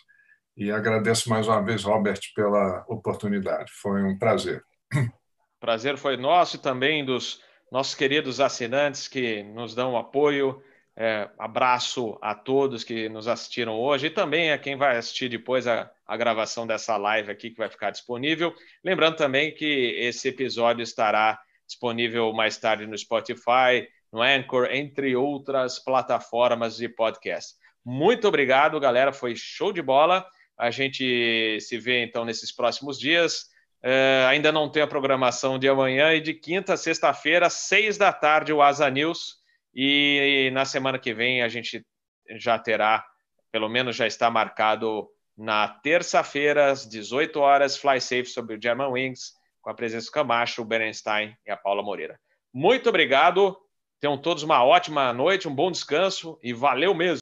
E 0.58 0.70
agradeço 0.70 1.30
mais 1.30 1.48
uma 1.48 1.64
vez, 1.64 1.84
Robert, 1.84 2.20
pela 2.36 2.86
oportunidade. 2.88 3.72
Foi 3.82 4.04
um 4.04 4.18
prazer. 4.18 4.62
Prazer 5.62 5.96
foi 5.96 6.18
nosso 6.18 6.56
e 6.56 6.60
também 6.60 7.06
dos 7.06 7.40
nossos 7.72 7.94
queridos 7.94 8.40
assinantes 8.40 9.08
que 9.08 9.44
nos 9.44 9.76
dão 9.76 9.96
apoio. 9.96 10.60
É, 10.98 11.30
abraço 11.38 12.18
a 12.20 12.36
todos 12.36 12.84
que 12.84 13.08
nos 13.08 13.28
assistiram 13.28 13.80
hoje 13.80 14.08
e 14.08 14.10
também 14.10 14.52
a 14.52 14.58
quem 14.58 14.76
vai 14.76 14.98
assistir 14.98 15.30
depois 15.30 15.66
a, 15.68 15.90
a 16.06 16.18
gravação 16.18 16.66
dessa 16.68 16.98
live 16.98 17.32
aqui 17.32 17.52
que 17.52 17.58
vai 17.58 17.70
ficar 17.70 17.92
disponível. 17.92 18.54
Lembrando 18.84 19.16
também 19.16 19.54
que 19.54 19.96
esse 20.00 20.30
episódio 20.30 20.82
estará 20.82 21.40
disponível 21.68 22.34
mais 22.34 22.58
tarde 22.58 22.88
no 22.88 22.98
Spotify, 22.98 23.88
no 24.12 24.20
Anchor, 24.20 24.68
entre 24.72 25.16
outras 25.16 25.78
plataformas 25.78 26.76
de 26.76 26.90
podcast. 26.90 27.56
Muito 27.86 28.28
obrigado, 28.28 28.80
galera. 28.80 29.14
Foi 29.14 29.36
show 29.36 29.72
de 29.72 29.82
bola. 29.82 30.26
A 30.58 30.72
gente 30.72 31.60
se 31.62 31.78
vê 31.78 32.04
então 32.04 32.26
nesses 32.26 32.52
próximos 32.52 33.00
dias. 33.00 33.51
É, 33.84 34.26
ainda 34.30 34.52
não 34.52 34.70
tem 34.70 34.84
a 34.84 34.88
programação 34.88 35.58
de 35.58 35.68
amanhã 35.68 36.14
e 36.14 36.22
de 36.22 36.34
quinta 36.34 36.74
a 36.74 36.78
sexta-feira, 36.78 37.50
seis 37.50 37.98
da 37.98 38.14
tarde, 38.14 38.54
o 38.54 38.62
Asa 38.62 38.90
News. 38.90 39.38
E, 39.74 40.48
e 40.48 40.52
na 40.52 40.66
semana 40.66 41.00
que 41.00 41.14
vem 41.14 41.42
a 41.42 41.48
gente 41.48 41.86
já 42.38 42.60
terá, 42.60 43.04
pelo 43.52 43.70
menos 43.70 43.96
já 43.96 44.06
está 44.06 44.30
marcado 44.30 45.08
na 45.38 45.68
terça-feira, 45.68 46.72
às 46.72 46.88
18 46.88 47.40
horas, 47.40 47.78
Fly 47.78 48.00
Safe 48.00 48.26
sobre 48.26 48.56
o 48.56 48.62
German 48.62 48.92
Wings, 48.92 49.34
com 49.62 49.70
a 49.70 49.74
presença 49.74 50.08
do 50.08 50.12
Camacho, 50.12 50.62
o 50.62 50.66
Berenstein 50.66 51.36
e 51.46 51.52
a 51.52 51.58
Paula 51.58 51.82
Moreira. 51.82 52.20
Muito 52.54 52.90
obrigado, 52.90 53.58
tenham 54.00 54.18
todos 54.18 54.44
uma 54.44 54.64
ótima 54.64 55.12
noite, 55.14 55.48
um 55.48 55.56
bom 55.56 55.72
descanso 55.72 56.38
e 56.44 56.54
valeu 56.54 56.94
mesmo! 56.94 57.10